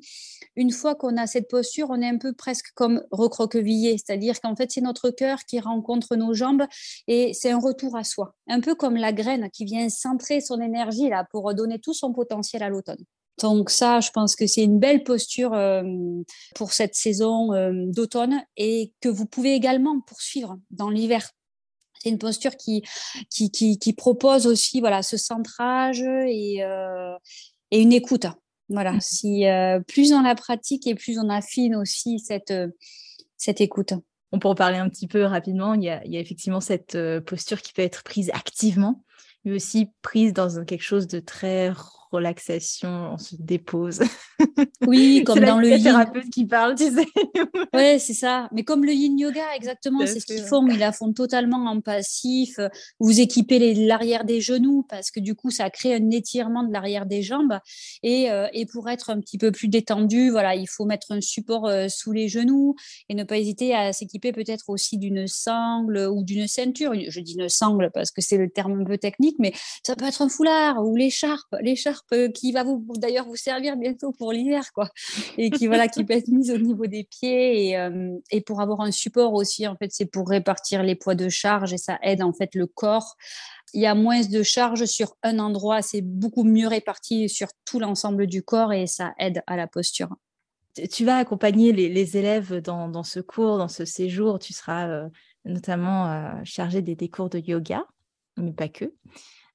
une 0.56 0.70
fois 0.70 0.94
qu'on 0.94 1.16
a 1.16 1.26
cette 1.26 1.48
posture, 1.48 1.88
on 1.90 2.00
est 2.00 2.08
un 2.08 2.18
peu 2.18 2.32
presque 2.32 2.72
comme 2.74 3.02
recroquevillé, 3.10 3.98
c'est-à-dire 3.98 4.40
qu'en 4.40 4.56
fait, 4.56 4.70
c'est 4.70 4.80
notre 4.80 5.10
cœur 5.10 5.40
qui 5.48 5.60
rencontre 5.60 6.16
nos 6.16 6.34
jambes 6.34 6.64
et 7.08 7.32
c'est 7.34 7.50
un 7.50 7.58
retour 7.58 7.96
à 7.96 8.04
soi, 8.04 8.34
un 8.48 8.60
peu 8.60 8.74
comme 8.74 8.96
la 8.96 9.12
graine 9.12 9.50
qui 9.50 9.64
vient 9.64 9.88
centrer 9.88 10.40
son 10.40 10.60
énergie 10.60 11.08
là 11.08 11.26
pour 11.30 11.52
donner 11.54 11.78
tout 11.78 11.94
son 11.94 12.12
potentiel 12.12 12.62
à 12.62 12.68
l'automne. 12.68 13.04
Donc 13.40 13.68
ça, 13.68 14.00
je 14.00 14.10
pense 14.10 14.34
que 14.34 14.46
c'est 14.46 14.64
une 14.64 14.78
belle 14.78 15.02
posture 15.02 15.52
euh, 15.52 15.82
pour 16.54 16.72
cette 16.72 16.94
saison 16.94 17.52
euh, 17.52 17.72
d'automne 17.88 18.42
et 18.56 18.94
que 19.00 19.10
vous 19.10 19.26
pouvez 19.26 19.54
également 19.54 20.00
poursuivre 20.00 20.58
dans 20.70 20.88
l'hiver 20.88 21.30
c'est 22.06 22.12
une 22.12 22.18
posture 22.18 22.56
qui, 22.56 22.84
qui, 23.30 23.50
qui, 23.50 23.78
qui, 23.78 23.92
propose 23.92 24.46
aussi 24.46 24.78
voilà, 24.78 25.02
ce 25.02 25.16
centrage 25.16 26.00
et, 26.00 26.62
euh, 26.62 27.16
et 27.72 27.80
une 27.80 27.92
écoute. 27.92 28.26
Voilà, 28.68 28.98
si 29.00 29.46
euh, 29.46 29.80
plus 29.80 30.12
on 30.12 30.22
la 30.22 30.36
pratique 30.36 30.86
et 30.86 30.94
plus 30.94 31.18
on 31.18 31.28
affine 31.28 31.74
aussi 31.74 32.20
cette, 32.20 32.54
cette 33.36 33.60
écoute. 33.60 33.94
On 34.30 34.38
peut 34.38 34.48
en 34.48 34.54
parler 34.54 34.78
un 34.78 34.88
petit 34.88 35.08
peu 35.08 35.24
rapidement. 35.24 35.74
Il 35.74 35.82
y 35.82 35.90
a, 35.90 36.04
il 36.04 36.12
y 36.12 36.16
a 36.16 36.20
effectivement 36.20 36.60
cette 36.60 36.96
posture 37.26 37.60
qui 37.60 37.72
peut 37.72 37.82
être 37.82 38.04
prise 38.04 38.30
activement, 38.30 39.02
mais 39.44 39.52
aussi 39.52 39.88
prise 40.02 40.32
dans 40.32 40.64
quelque 40.64 40.82
chose 40.82 41.08
de 41.08 41.18
très 41.18 41.72
relaxation, 42.16 43.12
on 43.12 43.18
se 43.18 43.36
dépose. 43.38 44.00
Oui, 44.86 45.22
comme 45.26 45.40
dans 45.40 45.58
le 45.58 45.82
thérapeute 45.82 46.30
qui 46.30 46.46
parle, 46.46 46.74
tu 46.74 46.90
sais. 46.90 47.06
ouais, 47.74 47.98
c'est 47.98 48.14
ça. 48.14 48.48
Mais 48.52 48.64
comme 48.64 48.84
le 48.84 48.92
yin 48.92 49.18
yoga, 49.18 49.54
exactement, 49.54 50.06
c'est 50.06 50.20
ce 50.20 50.26
qu'ils 50.26 50.42
font. 50.42 50.66
Ils 50.66 50.78
la 50.78 50.92
font 50.92 51.12
totalement 51.12 51.64
en 51.66 51.80
passif. 51.80 52.58
Vous 53.00 53.20
équipez 53.20 53.74
l'arrière 53.74 54.24
des 54.24 54.40
genoux 54.40 54.84
parce 54.88 55.10
que 55.10 55.20
du 55.20 55.34
coup, 55.34 55.50
ça 55.50 55.70
crée 55.70 55.94
un 55.94 56.10
étirement 56.10 56.62
de 56.62 56.72
l'arrière 56.72 57.06
des 57.06 57.22
jambes. 57.22 57.58
Et, 58.02 58.30
euh, 58.30 58.48
et, 58.52 58.66
pour 58.66 58.88
être 58.90 59.10
un 59.10 59.20
petit 59.20 59.38
peu 59.38 59.52
plus 59.52 59.68
détendu, 59.68 60.30
voilà, 60.30 60.54
il 60.54 60.66
faut 60.66 60.84
mettre 60.84 61.12
un 61.12 61.20
support 61.20 61.66
euh, 61.66 61.88
sous 61.88 62.12
les 62.12 62.28
genoux 62.28 62.74
et 63.08 63.14
ne 63.14 63.24
pas 63.24 63.38
hésiter 63.38 63.74
à 63.74 63.92
s'équiper 63.92 64.32
peut-être 64.32 64.64
aussi 64.68 64.98
d'une 64.98 65.26
sangle 65.26 66.08
ou 66.10 66.22
d'une 66.22 66.46
ceinture. 66.48 66.92
Je 67.08 67.20
dis 67.20 67.36
une 67.38 67.48
sangle 67.48 67.90
parce 67.92 68.10
que 68.10 68.20
c'est 68.20 68.36
le 68.36 68.50
terme 68.50 68.80
un 68.80 68.84
peu 68.84 68.98
technique, 68.98 69.36
mais 69.38 69.52
ça 69.82 69.94
peut 69.96 70.06
être 70.06 70.22
un 70.22 70.28
foulard 70.28 70.84
ou 70.84 70.96
l'écharpe. 70.96 71.54
L'écharpe 71.60 72.05
qui 72.34 72.52
va 72.52 72.64
vous 72.64 72.84
d'ailleurs 72.96 73.26
vous 73.26 73.36
servir 73.36 73.76
bientôt 73.76 74.12
pour 74.12 74.32
l'hiver, 74.32 74.72
quoi, 74.72 74.88
et 75.36 75.50
qui 75.50 75.66
voilà 75.66 75.88
qui 75.88 76.04
peut 76.04 76.14
être 76.14 76.28
mise 76.28 76.50
au 76.50 76.58
niveau 76.58 76.86
des 76.86 77.04
pieds 77.04 77.68
et, 77.68 77.78
euh, 77.78 78.16
et 78.30 78.40
pour 78.40 78.60
avoir 78.60 78.80
un 78.80 78.90
support 78.90 79.34
aussi. 79.34 79.66
En 79.66 79.76
fait, 79.76 79.90
c'est 79.92 80.06
pour 80.06 80.28
répartir 80.28 80.82
les 80.82 80.94
poids 80.94 81.14
de 81.14 81.28
charge 81.28 81.72
et 81.72 81.78
ça 81.78 81.98
aide 82.02 82.22
en 82.22 82.32
fait 82.32 82.54
le 82.54 82.66
corps. 82.66 83.16
Il 83.74 83.80
y 83.80 83.86
a 83.86 83.94
moins 83.94 84.20
de 84.20 84.42
charge 84.42 84.84
sur 84.84 85.16
un 85.22 85.38
endroit, 85.38 85.82
c'est 85.82 86.02
beaucoup 86.02 86.44
mieux 86.44 86.68
réparti 86.68 87.28
sur 87.28 87.48
tout 87.64 87.80
l'ensemble 87.80 88.26
du 88.26 88.42
corps 88.42 88.72
et 88.72 88.86
ça 88.86 89.12
aide 89.18 89.42
à 89.46 89.56
la 89.56 89.66
posture 89.66 90.10
tu 90.90 91.04
vas 91.04 91.16
accompagner 91.16 91.72
les, 91.72 92.16
élèves 92.16 92.60
dans, 92.60 93.02
ce 93.02 93.20
cours, 93.20 93.58
dans 93.58 93.68
ce 93.68 93.84
séjour. 93.84 94.38
Tu 94.38 94.52
seras 94.52 94.88
euh, 94.88 95.08
notamment 95.44 96.10
euh, 96.10 96.32
chargé 96.44 96.82
des, 96.82 96.94
des, 96.94 97.08
cours 97.08 97.30
de 97.30 97.38
yoga, 97.38 97.86
mais 98.36 98.52
pas 98.52 98.68
que. 98.68 98.92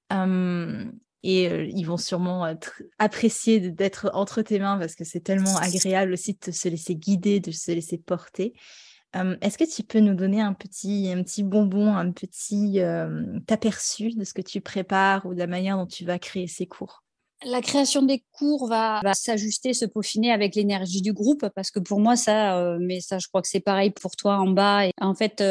Hum, 0.09 0.91
et 1.23 1.69
ils 1.69 1.83
vont 1.83 1.97
sûrement 1.97 2.55
apprécier 2.97 3.59
d'être 3.59 4.09
entre 4.13 4.41
tes 4.41 4.59
mains 4.59 4.77
parce 4.77 4.95
que 4.95 5.03
c'est 5.03 5.19
tellement 5.19 5.57
agréable 5.57 6.13
aussi 6.13 6.37
de 6.45 6.51
se 6.51 6.67
laisser 6.67 6.95
guider, 6.95 7.39
de 7.39 7.51
se 7.51 7.71
laisser 7.71 7.97
porter. 7.97 8.53
Est-ce 9.13 9.57
que 9.57 9.69
tu 9.69 9.83
peux 9.83 9.99
nous 9.99 10.15
donner 10.15 10.41
un 10.41 10.53
petit, 10.53 11.11
un 11.15 11.21
petit 11.21 11.43
bonbon, 11.43 11.93
un 11.93 12.11
petit 12.11 12.79
aperçu 13.49 14.11
de 14.11 14.23
ce 14.23 14.33
que 14.33 14.41
tu 14.41 14.61
prépares 14.61 15.25
ou 15.25 15.33
de 15.33 15.39
la 15.39 15.47
manière 15.47 15.77
dont 15.77 15.85
tu 15.85 16.05
vas 16.05 16.17
créer 16.17 16.47
ces 16.47 16.65
cours? 16.65 17.03
La 17.43 17.61
création 17.61 18.03
des 18.03 18.23
cours 18.31 18.67
va, 18.67 19.01
s'ajuster, 19.13 19.73
se 19.73 19.85
peaufiner 19.85 20.31
avec 20.31 20.55
l'énergie 20.55 21.01
du 21.01 21.11
groupe, 21.11 21.47
parce 21.55 21.71
que 21.71 21.79
pour 21.79 21.99
moi, 21.99 22.15
ça, 22.15 22.77
mais 22.79 23.01
ça, 23.01 23.17
je 23.17 23.27
crois 23.27 23.41
que 23.41 23.47
c'est 23.47 23.59
pareil 23.59 23.89
pour 23.89 24.15
toi 24.15 24.37
en 24.37 24.47
bas. 24.47 24.85
Et 24.85 24.91
en 25.01 25.15
fait, 25.15 25.43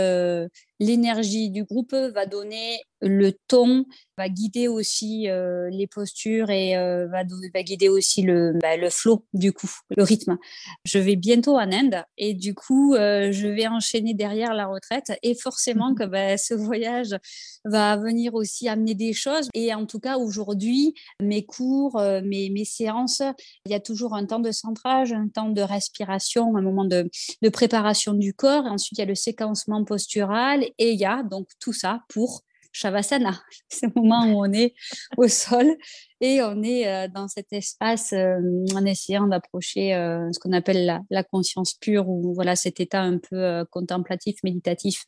l'énergie 0.81 1.51
du 1.51 1.64
groupe 1.64 1.95
va 1.95 2.27
donner 2.27 2.81
le 3.03 3.33
ton, 3.49 3.85
va 4.16 4.29
guider 4.29 4.69
aussi 4.69 5.29
euh, 5.29 5.71
les 5.71 5.87
postures 5.87 6.51
et 6.51 6.77
euh, 6.77 7.07
va, 7.09 7.23
va, 7.55 7.62
guider 7.62 7.88
aussi 7.88 8.23
le, 8.23 8.53
bah, 8.61 8.77
le 8.77 8.90
flow 8.90 9.25
du 9.33 9.53
coup, 9.53 9.71
le 9.97 10.03
rythme. 10.03 10.37
Je 10.85 10.99
vais 10.99 11.16
bientôt 11.16 11.57
en 11.57 11.73
Inde 11.73 12.05
et 12.19 12.35
du 12.35 12.55
coup, 12.55 12.95
euh, 12.95 13.33
je 13.33 13.49
vais 13.49 13.66
enchaîner 13.66 14.14
derrière 14.14 14.55
la 14.55 14.66
retraite 14.66 15.12
et 15.23 15.35
forcément 15.35 15.95
que 15.95 16.05
bah, 16.05 16.37
ce 16.37 16.55
voyage 16.55 17.16
va 17.64 17.97
venir 17.97 18.35
aussi 18.35 18.69
amener 18.69 18.95
des 18.95 19.12
choses. 19.12 19.49
Et 19.55 19.73
en 19.73 19.87
tout 19.87 20.01
cas, 20.01 20.19
aujourd'hui, 20.19 20.95
mes 21.21 21.45
cours, 21.45 22.01
mes, 22.25 22.51
mes 22.51 22.64
séances, 22.64 23.23
il 23.66 23.73
y 23.73 23.75
a 23.75 23.81
toujours 23.81 24.14
un 24.14 24.27
temps 24.27 24.40
de 24.40 24.51
centrage, 24.51 25.12
un 25.12 25.29
temps 25.29 25.51
de 25.51 25.62
respiration, 25.62 26.57
un 26.57 26.62
moment 26.62 26.85
de, 26.85 27.09
de 27.43 27.49
préparation 27.49 28.14
du 28.14 28.35
corps. 28.35 28.64
ensuite, 28.66 28.99
il 28.99 29.03
y 29.03 29.05
a 29.05 29.07
le 29.07 29.14
séquencement 29.14 29.85
postural 29.85 30.64
et 30.78 30.92
il 30.92 30.98
y 30.98 31.04
a 31.04 31.22
donc 31.22 31.48
tout 31.59 31.72
ça 31.72 32.02
pour 32.09 32.42
Shavasana. 32.72 33.40
Le 33.83 33.90
moment 33.94 34.24
où 34.26 34.44
on 34.46 34.52
est 34.52 34.74
au 35.16 35.28
sol 35.28 35.76
et 36.20 36.42
on 36.42 36.62
est 36.62 36.87
euh, 36.87 37.09
dans 37.09 37.28
cet 37.28 37.52
espace 37.52 38.12
euh, 38.12 38.38
en 38.74 38.85
essayant 38.85 39.26
d'approcher 39.26 39.94
euh, 39.94 40.28
ce 40.33 40.38
qu'on 40.38 40.52
appelle 40.52 40.87
la, 40.87 41.00
la, 41.11 41.24
conscience 41.24 41.74
pure 41.74 42.09
ou 42.09 42.35
voilà 42.35 42.56
cet 42.56 42.80
état 42.80 43.00
un 43.00 43.18
peu 43.18 43.64
contemplatif, 43.70 44.37
méditatif 44.44 45.04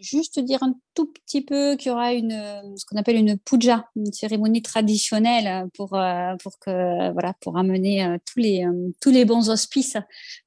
Juste 0.00 0.38
dire 0.40 0.62
un 0.62 0.74
tout 0.94 1.12
petit 1.12 1.42
peu 1.42 1.76
qu'il 1.76 1.90
y 1.90 1.92
aura 1.92 2.12
une, 2.12 2.76
ce 2.76 2.84
qu'on 2.86 2.96
appelle 2.96 3.16
une 3.16 3.38
puja, 3.38 3.88
une 3.96 4.12
cérémonie 4.12 4.62
traditionnelle 4.62 5.68
pour, 5.74 5.94
euh, 5.94 6.34
pour, 6.42 6.58
que, 6.58 7.12
voilà, 7.12 7.34
pour 7.40 7.58
amener 7.58 8.04
euh, 8.04 8.18
tous, 8.26 8.40
les, 8.40 8.64
euh, 8.64 8.90
tous 9.00 9.10
les 9.10 9.24
bons 9.24 9.50
auspices 9.50 9.96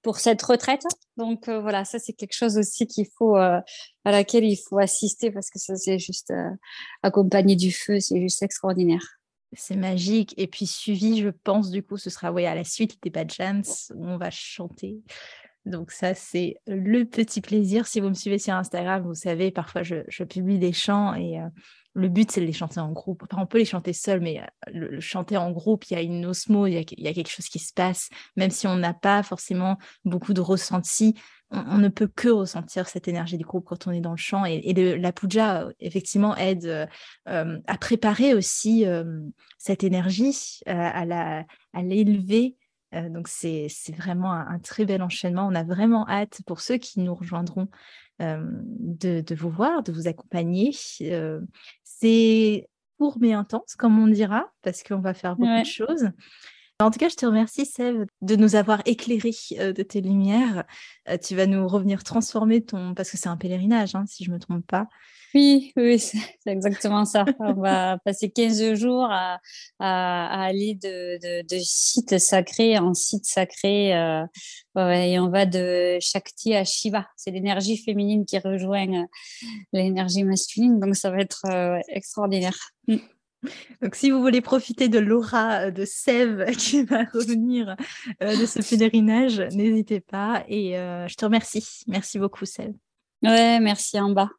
pour 0.01 0.19
cette 0.19 0.41
retraite. 0.41 0.83
Donc 1.17 1.49
voilà, 1.49 1.85
ça 1.85 1.99
c'est 1.99 2.13
quelque 2.13 2.35
chose 2.35 2.57
aussi 2.57 2.87
qu'il 2.87 3.05
faut, 3.17 3.35
à 3.35 3.63
laquelle 4.05 4.45
il 4.45 4.57
faut 4.57 4.79
assister 4.79 5.29
parce 5.29 5.49
que 5.49 5.59
ça 5.59 5.75
c'est 5.75 5.99
juste 5.99 6.33
accompagné 7.03 7.55
du 7.55 7.71
feu, 7.71 7.99
c'est 7.99 8.19
juste 8.19 8.41
extraordinaire. 8.41 9.19
C'est 9.53 9.75
magique. 9.75 10.33
Et 10.37 10.47
puis 10.47 10.65
suivi, 10.65 11.19
je 11.21 11.29
pense, 11.29 11.71
du 11.71 11.83
coup, 11.83 11.97
ce 11.97 12.09
sera 12.09 12.31
oui, 12.31 12.45
à 12.45 12.55
la 12.55 12.63
suite 12.63 12.97
des 13.03 13.09
Bajans 13.09 13.61
où 13.93 14.07
on 14.07 14.17
va 14.17 14.31
chanter 14.31 15.01
donc 15.65 15.91
ça, 15.91 16.15
c'est 16.15 16.55
le 16.65 17.03
petit 17.03 17.39
plaisir. 17.39 17.85
Si 17.85 17.99
vous 17.99 18.09
me 18.09 18.15
suivez 18.15 18.39
sur 18.39 18.53
Instagram, 18.55 19.03
vous 19.03 19.13
savez, 19.13 19.51
parfois 19.51 19.83
je, 19.83 20.23
publie 20.23 20.57
des 20.57 20.73
chants 20.73 21.13
et 21.13 21.39
euh, 21.39 21.47
le 21.93 22.09
but, 22.09 22.31
c'est 22.31 22.41
de 22.41 22.45
les 22.45 22.53
chanter 22.53 22.79
en 22.79 22.91
groupe. 22.91 23.23
Enfin, 23.29 23.41
on 23.43 23.45
peut 23.45 23.59
les 23.59 23.65
chanter 23.65 23.93
seul, 23.93 24.21
mais 24.21 24.39
euh, 24.39 24.71
le, 24.73 24.99
chanter 24.99 25.37
en 25.37 25.51
groupe, 25.51 25.85
il 25.89 25.93
y 25.93 25.97
a 25.97 26.01
une 26.01 26.25
osmo, 26.25 26.65
il 26.65 26.73
y 26.73 27.07
a, 27.07 27.13
quelque 27.13 27.29
chose 27.29 27.45
qui 27.45 27.59
se 27.59 27.73
passe. 27.73 28.09
Même 28.37 28.49
si 28.49 28.65
on 28.65 28.75
n'a 28.75 28.95
pas 28.95 29.21
forcément 29.21 29.77
beaucoup 30.03 30.33
de 30.33 30.41
ressenti, 30.41 31.15
on, 31.51 31.77
ne 31.77 31.89
peut 31.89 32.07
que 32.07 32.29
ressentir 32.29 32.87
cette 32.87 33.09
énergie 33.09 33.37
du 33.37 33.43
groupe 33.43 33.65
quand 33.65 33.85
on 33.85 33.91
est 33.91 34.01
dans 34.01 34.11
le 34.11 34.17
chant. 34.17 34.45
Et, 34.45 34.73
la 34.73 35.11
puja, 35.11 35.67
effectivement, 35.79 36.35
aide 36.37 36.87
euh, 37.27 37.59
à 37.67 37.77
préparer 37.77 38.33
aussi 38.33 38.85
cette 39.57 39.83
énergie, 39.83 40.61
à 40.65 41.43
l'élever 41.83 42.55
euh, 42.93 43.09
donc 43.09 43.27
c'est 43.27 43.67
vraiment 43.95 44.33
un, 44.33 44.59
très 44.59 44.85
bel 44.85 45.01
enchaînement. 45.01 45.47
On 45.47 45.55
a 45.55 45.63
vraiment 45.63 46.07
hâte 46.09 46.41
pour 46.45 46.61
ceux 46.61 46.77
qui 46.77 46.99
nous 46.99 47.15
rejoindront 47.15 47.67
euh, 48.21 48.43
de, 48.43 49.35
vous 49.35 49.49
voir, 49.49 49.83
de 49.83 49.91
vous 49.91 50.07
accompagner. 50.07 50.71
Euh, 51.01 51.41
c'est 51.83 52.67
court 52.97 53.17
mais 53.19 53.33
intense, 53.33 53.75
comme 53.75 53.97
on 53.97 54.07
dira, 54.07 54.51
parce 54.61 54.83
qu'on 54.83 54.99
va 54.99 55.13
faire 55.13 55.35
beaucoup 55.35 55.59
de 55.59 55.65
choses. 55.65 56.09
En 56.81 56.91
tout 56.91 56.99
cas, 56.99 57.09
je 57.09 57.15
te 57.15 57.25
remercie, 57.25 57.65
Sève, 57.65 58.05
de 58.21 58.35
nous 58.35 58.55
avoir 58.55 58.81
éclairé 58.85 59.31
de 59.51 59.83
tes 59.83 60.01
lumières. 60.01 60.63
tu 61.25 61.35
vas 61.35 61.45
nous 61.45 61.67
revenir 61.67 62.03
transformer 62.03 62.63
ton... 62.63 62.93
Parce 62.93 63.11
que 63.11 63.17
c'est 63.17 63.29
un 63.29 63.37
pèlerinage, 63.37 63.95
hein, 63.95 64.05
si 64.07 64.23
je 64.23 64.29
ne 64.29 64.35
me 64.35 64.39
trompe 64.39 64.65
pas. 64.65 64.87
Oui, 65.33 65.71
oui, 65.77 65.99
c'est 65.99 66.19
exactement 66.45 67.05
ça. 67.05 67.25
On 67.39 67.53
va 67.53 67.97
passer 67.99 68.29
15 68.29 68.73
jours 68.75 69.07
à, 69.09 69.39
aller 69.79 70.75
de, 70.75 71.43
de, 71.43 71.59
site 71.59 72.17
sacré 72.19 72.77
en 72.77 72.93
site 72.93 73.25
sacré. 73.25 73.95
Euh, 73.95 74.25
et 74.75 75.19
on 75.19 75.29
va 75.29 75.45
de 75.45 75.97
Shakti 75.99 76.53
à 76.55 76.63
Shiva. 76.63 77.07
C'est 77.15 77.31
l'énergie 77.31 77.77
féminine 77.77 78.25
qui 78.25 78.37
rejoint 78.39 79.03
euh, 79.03 79.05
l'énergie 79.73 80.23
masculine. 80.23 80.79
Donc, 80.79 80.95
ça 80.95 81.11
va 81.11 81.19
être 81.19 81.45
euh, 81.49 81.79
extraordinaire. 81.89 82.57
Mm. 82.87 82.97
Donc, 83.81 83.95
si 83.95 84.11
vous 84.11 84.21
voulez 84.21 84.41
profiter 84.41 84.89
de 84.89 84.99
l'aura 84.99 85.71
de 85.71 85.85
Sève 85.85 86.45
qui 86.57 86.83
va 86.83 87.03
revenir 87.13 87.75
de 88.21 88.45
ce 88.45 88.59
pèlerinage, 88.67 89.39
n'hésitez 89.53 89.99
pas. 89.99 90.43
Et 90.47 90.73
je 90.73 91.15
te 91.15 91.25
remercie. 91.25 91.83
Merci 91.87 92.19
beaucoup, 92.19 92.45
Sève. 92.45 92.73
Ouais, 93.23 93.59
merci 93.59 93.99
en 93.99 94.11
bas. 94.11 94.29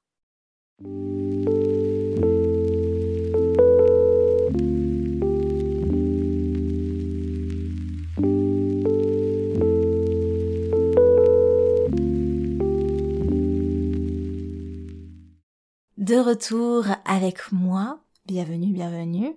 De 16.02 16.16
retour 16.16 16.86
avec 17.04 17.52
moi, 17.52 18.00
bienvenue, 18.33 18.73
bienvenue. 18.73 19.37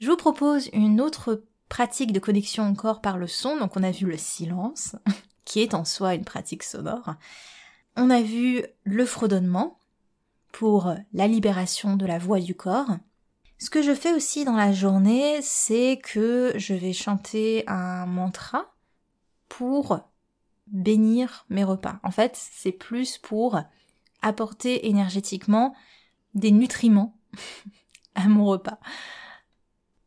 Je 0.00 0.10
vous 0.10 0.16
propose 0.16 0.68
une 0.72 1.00
autre 1.00 1.44
pratique 1.68 2.10
de 2.10 2.18
connexion 2.18 2.68
au 2.68 2.74
corps 2.74 3.00
par 3.00 3.16
le 3.16 3.28
son. 3.28 3.56
Donc 3.56 3.76
on 3.76 3.84
a 3.84 3.92
vu 3.92 4.04
le 4.04 4.16
silence, 4.16 4.96
qui 5.44 5.60
est 5.60 5.74
en 5.74 5.84
soi 5.84 6.16
une 6.16 6.24
pratique 6.24 6.64
sonore. 6.64 7.14
On 7.94 8.10
a 8.10 8.20
vu 8.20 8.64
le 8.82 9.06
fredonnement, 9.06 9.78
pour 10.50 10.92
la 11.12 11.28
libération 11.28 11.94
de 11.96 12.04
la 12.04 12.18
voix 12.18 12.40
du 12.40 12.56
corps. 12.56 12.96
Ce 13.58 13.70
que 13.70 13.80
je 13.80 13.94
fais 13.94 14.12
aussi 14.12 14.44
dans 14.44 14.56
la 14.56 14.72
journée, 14.72 15.38
c'est 15.40 16.00
que 16.02 16.52
je 16.56 16.74
vais 16.74 16.92
chanter 16.92 17.62
un 17.68 18.06
mantra 18.06 18.74
pour 19.48 20.00
bénir 20.66 21.46
mes 21.48 21.62
repas. 21.62 22.00
En 22.02 22.10
fait, 22.10 22.32
c'est 22.34 22.72
plus 22.72 23.18
pour 23.18 23.60
apporter 24.20 24.88
énergétiquement 24.88 25.76
des 26.34 26.50
nutriments 26.50 27.16
à 28.14 28.28
mon 28.28 28.44
repas. 28.44 28.78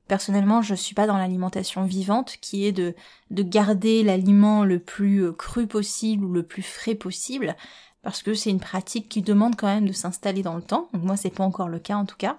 Personnellement, 0.07 0.61
je 0.61 0.75
suis 0.75 0.93
pas 0.93 1.07
dans 1.07 1.17
l'alimentation 1.17 1.83
vivante 1.83 2.37
qui 2.39 2.65
est 2.65 2.71
de, 2.71 2.93
de 3.31 3.43
garder 3.43 4.03
l'aliment 4.03 4.63
le 4.63 4.79
plus 4.79 5.33
cru 5.33 5.65
possible 5.65 6.25
ou 6.25 6.33
le 6.33 6.43
plus 6.43 6.61
frais 6.61 6.95
possible. 6.95 7.55
parce 8.03 8.21
que 8.21 8.35
c'est 8.35 8.51
une 8.51 8.59
pratique 8.59 9.09
qui 9.09 9.23
demande 9.23 9.55
quand 9.55 9.67
même 9.67 9.87
de 9.87 9.93
s'installer 9.93 10.43
dans 10.43 10.55
le 10.55 10.61
temps. 10.61 10.89
Donc 10.93 11.03
moi, 11.03 11.17
c'est 11.17 11.31
pas 11.31 11.43
encore 11.43 11.69
le 11.69 11.79
cas 11.79 11.95
en 11.95 12.05
tout 12.05 12.17
cas. 12.17 12.37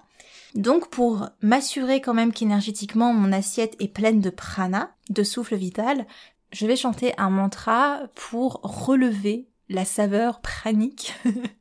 Donc 0.55 0.89
pour 0.89 1.29
m'assurer 1.41 2.01
quand 2.01 2.13
même 2.13 2.31
qu'énergétiquement 2.31 3.13
mon 3.13 3.31
assiette 3.31 3.75
est 3.79 3.93
pleine 3.93 4.21
de 4.21 4.29
prana, 4.29 4.91
de 5.09 5.23
souffle 5.23 5.55
vital, 5.55 6.07
je 6.51 6.65
vais 6.65 6.75
chanter 6.75 7.13
un 7.17 7.29
mantra 7.29 8.01
pour 8.15 8.61
relever 8.63 9.47
la 9.69 9.85
saveur 9.85 10.41
pranique 10.41 11.13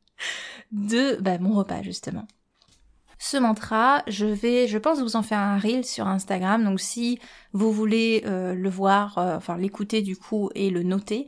de 0.72 1.16
bah, 1.20 1.38
mon 1.38 1.54
repas 1.54 1.82
justement. 1.82 2.26
Ce 3.18 3.36
mantra, 3.36 4.02
je 4.06 4.26
vais, 4.26 4.68
je 4.68 4.78
pense 4.78 5.00
vous 5.00 5.16
en 5.16 5.22
faire 5.22 5.38
un 5.38 5.58
reel 5.58 5.84
sur 5.84 6.06
Instagram. 6.06 6.64
Donc 6.64 6.80
si 6.80 7.18
vous 7.52 7.72
voulez 7.72 8.22
euh, 8.26 8.54
le 8.54 8.68
voir, 8.68 9.18
euh, 9.18 9.36
enfin 9.36 9.56
l'écouter 9.56 10.02
du 10.02 10.16
coup 10.16 10.50
et 10.54 10.70
le 10.70 10.82
noter, 10.82 11.26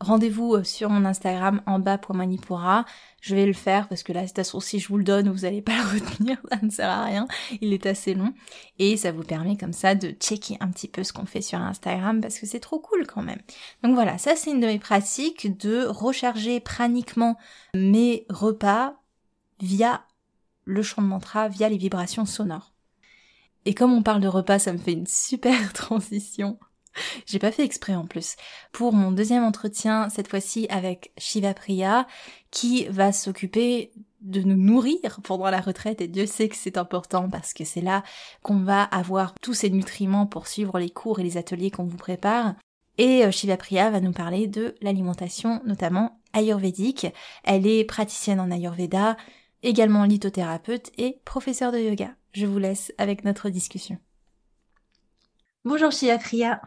rendez-vous 0.00 0.54
euh, 0.54 0.64
sur 0.64 0.90
mon 0.90 1.04
Instagram 1.04 1.60
en 1.66 1.78
bas 1.78 1.98
pour 1.98 2.14
Manipura. 2.14 2.84
Je 3.20 3.34
vais 3.34 3.46
le 3.46 3.52
faire 3.52 3.88
parce 3.88 4.02
que 4.02 4.12
là, 4.12 4.24
toute 4.24 4.36
façon, 4.36 4.60
si 4.60 4.78
je 4.78 4.88
vous 4.88 4.96
le 4.96 5.04
donne, 5.04 5.28
vous 5.28 5.40
n'allez 5.40 5.62
pas 5.62 5.76
le 5.76 5.82
retenir, 6.00 6.38
ça 6.50 6.58
ne 6.62 6.70
sert 6.70 6.88
à 6.88 7.04
rien. 7.04 7.26
Il 7.60 7.72
est 7.72 7.86
assez 7.86 8.14
long. 8.14 8.32
Et 8.78 8.96
ça 8.96 9.12
vous 9.12 9.24
permet 9.24 9.56
comme 9.56 9.72
ça 9.72 9.94
de 9.94 10.10
checker 10.10 10.56
un 10.60 10.68
petit 10.68 10.88
peu 10.88 11.02
ce 11.02 11.12
qu'on 11.12 11.26
fait 11.26 11.42
sur 11.42 11.58
Instagram 11.58 12.20
parce 12.20 12.38
que 12.38 12.46
c'est 12.46 12.60
trop 12.60 12.78
cool 12.78 13.06
quand 13.06 13.22
même. 13.22 13.40
Donc 13.82 13.94
voilà, 13.94 14.18
ça 14.18 14.36
c'est 14.36 14.50
une 14.50 14.60
de 14.60 14.66
mes 14.66 14.78
pratiques 14.78 15.58
de 15.58 15.84
recharger 15.86 16.60
praniquement 16.60 17.36
mes 17.74 18.24
repas 18.30 18.94
via 19.60 20.02
le 20.68 20.82
chant 20.82 21.02
de 21.02 21.06
mantra, 21.06 21.48
via 21.48 21.68
les 21.68 21.78
vibrations 21.78 22.26
sonores. 22.26 22.74
Et 23.64 23.74
comme 23.74 23.92
on 23.92 24.02
parle 24.02 24.20
de 24.20 24.28
repas, 24.28 24.58
ça 24.58 24.72
me 24.72 24.78
fait 24.78 24.92
une 24.92 25.06
super 25.06 25.72
transition 25.72 26.58
j'ai 27.26 27.38
pas 27.38 27.52
fait 27.52 27.64
exprès 27.64 27.94
en 27.94 28.06
plus. 28.06 28.36
Pour 28.72 28.92
mon 28.92 29.12
deuxième 29.12 29.44
entretien, 29.44 30.08
cette 30.08 30.28
fois-ci 30.28 30.66
avec 30.70 31.12
Shiva 31.18 31.54
Priya, 31.54 32.06
qui 32.50 32.86
va 32.86 33.12
s'occuper 33.12 33.92
de 34.20 34.40
nous 34.40 34.56
nourrir 34.56 35.20
pendant 35.22 35.50
la 35.50 35.60
retraite 35.60 36.00
et 36.00 36.08
Dieu 36.08 36.26
sait 36.26 36.48
que 36.48 36.56
c'est 36.56 36.76
important 36.76 37.28
parce 37.30 37.52
que 37.52 37.64
c'est 37.64 37.80
là 37.80 38.02
qu'on 38.42 38.58
va 38.58 38.82
avoir 38.82 39.34
tous 39.40 39.54
ces 39.54 39.70
nutriments 39.70 40.26
pour 40.26 40.48
suivre 40.48 40.78
les 40.78 40.90
cours 40.90 41.20
et 41.20 41.22
les 41.22 41.36
ateliers 41.36 41.70
qu'on 41.70 41.84
vous 41.84 41.96
prépare. 41.96 42.54
Et 42.96 43.24
euh, 43.24 43.30
Shiva 43.30 43.56
Priya 43.56 43.90
va 43.90 44.00
nous 44.00 44.12
parler 44.12 44.48
de 44.48 44.74
l'alimentation, 44.82 45.62
notamment 45.64 46.18
ayurvédique. 46.32 47.06
Elle 47.44 47.66
est 47.66 47.84
praticienne 47.84 48.40
en 48.40 48.50
ayurveda, 48.50 49.16
également 49.62 50.04
lithothérapeute 50.04 50.90
et 50.98 51.20
professeure 51.24 51.72
de 51.72 51.78
yoga. 51.78 52.14
Je 52.32 52.46
vous 52.46 52.58
laisse 52.58 52.92
avec 52.98 53.24
notre 53.24 53.48
discussion. 53.48 53.98
Bonjour 55.64 55.90
Shiva 55.90 56.18
Priya. 56.18 56.60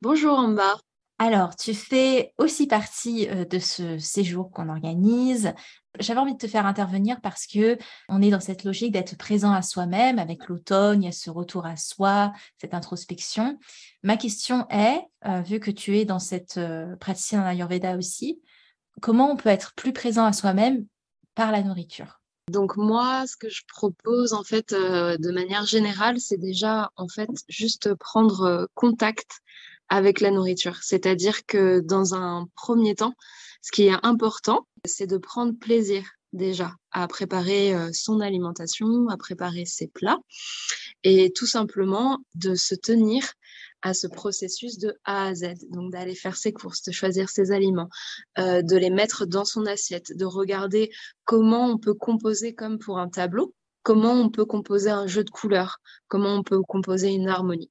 Bonjour 0.00 0.38
Amba. 0.38 0.76
Alors, 1.18 1.54
tu 1.54 1.74
fais 1.74 2.32
aussi 2.38 2.66
partie 2.66 3.28
euh, 3.28 3.44
de 3.44 3.58
ce 3.58 3.98
séjour 3.98 4.50
qu'on 4.50 4.70
organise. 4.70 5.52
J'avais 5.98 6.20
envie 6.20 6.32
de 6.32 6.38
te 6.38 6.46
faire 6.46 6.64
intervenir 6.64 7.20
parce 7.20 7.46
que 7.46 7.76
on 8.08 8.22
est 8.22 8.30
dans 8.30 8.40
cette 8.40 8.64
logique 8.64 8.92
d'être 8.92 9.18
présent 9.18 9.52
à 9.52 9.60
soi-même 9.60 10.18
avec 10.18 10.48
l'automne, 10.48 11.02
il 11.02 11.04
y 11.04 11.08
a 11.08 11.12
ce 11.12 11.28
retour 11.28 11.66
à 11.66 11.76
soi, 11.76 12.32
cette 12.58 12.72
introspection. 12.72 13.58
Ma 14.02 14.16
question 14.16 14.66
est, 14.70 15.02
euh, 15.26 15.42
vu 15.42 15.60
que 15.60 15.70
tu 15.70 15.98
es 15.98 16.06
dans 16.06 16.20
cette 16.20 16.56
euh, 16.56 16.96
praticienne 16.96 17.42
en 17.42 17.46
Ayurveda 17.46 17.98
aussi, 17.98 18.40
comment 19.02 19.30
on 19.30 19.36
peut 19.36 19.50
être 19.50 19.74
plus 19.74 19.92
présent 19.92 20.24
à 20.24 20.32
soi-même 20.32 20.86
par 21.34 21.52
la 21.52 21.62
nourriture? 21.62 22.19
Donc 22.50 22.76
moi, 22.76 23.26
ce 23.26 23.36
que 23.36 23.48
je 23.48 23.62
propose 23.66 24.32
en 24.32 24.42
fait 24.44 24.72
de 24.72 25.30
manière 25.30 25.64
générale, 25.66 26.20
c'est 26.20 26.36
déjà 26.36 26.90
en 26.96 27.08
fait 27.08 27.30
juste 27.48 27.94
prendre 27.94 28.68
contact 28.74 29.40
avec 29.88 30.20
la 30.20 30.30
nourriture. 30.30 30.76
C'est-à-dire 30.82 31.46
que 31.46 31.80
dans 31.80 32.14
un 32.14 32.48
premier 32.56 32.94
temps, 32.94 33.14
ce 33.62 33.72
qui 33.72 33.86
est 33.86 33.96
important, 34.02 34.66
c'est 34.84 35.06
de 35.06 35.18
prendre 35.18 35.52
plaisir 35.58 36.04
déjà 36.32 36.74
à 36.92 37.08
préparer 37.08 37.74
euh, 37.74 37.90
son 37.92 38.20
alimentation, 38.20 39.08
à 39.08 39.16
préparer 39.16 39.64
ses 39.66 39.88
plats 39.88 40.18
et 41.02 41.32
tout 41.32 41.46
simplement 41.46 42.18
de 42.34 42.54
se 42.54 42.74
tenir 42.74 43.24
à 43.82 43.94
ce 43.94 44.06
processus 44.06 44.78
de 44.78 44.98
A 45.04 45.28
à 45.28 45.34
Z, 45.34 45.68
donc 45.70 45.92
d'aller 45.92 46.14
faire 46.14 46.36
ses 46.36 46.52
courses, 46.52 46.82
de 46.82 46.92
choisir 46.92 47.28
ses 47.28 47.52
aliments, 47.52 47.88
euh, 48.38 48.62
de 48.62 48.76
les 48.76 48.90
mettre 48.90 49.26
dans 49.26 49.44
son 49.44 49.66
assiette, 49.66 50.16
de 50.16 50.24
regarder 50.24 50.90
comment 51.24 51.70
on 51.70 51.78
peut 51.78 51.94
composer 51.94 52.54
comme 52.54 52.78
pour 52.78 52.98
un 52.98 53.08
tableau, 53.08 53.54
comment 53.82 54.12
on 54.12 54.30
peut 54.30 54.44
composer 54.44 54.90
un 54.90 55.06
jeu 55.06 55.24
de 55.24 55.30
couleurs, 55.30 55.78
comment 56.08 56.34
on 56.34 56.42
peut 56.42 56.60
composer 56.62 57.08
une 57.08 57.28
harmonie. 57.28 57.70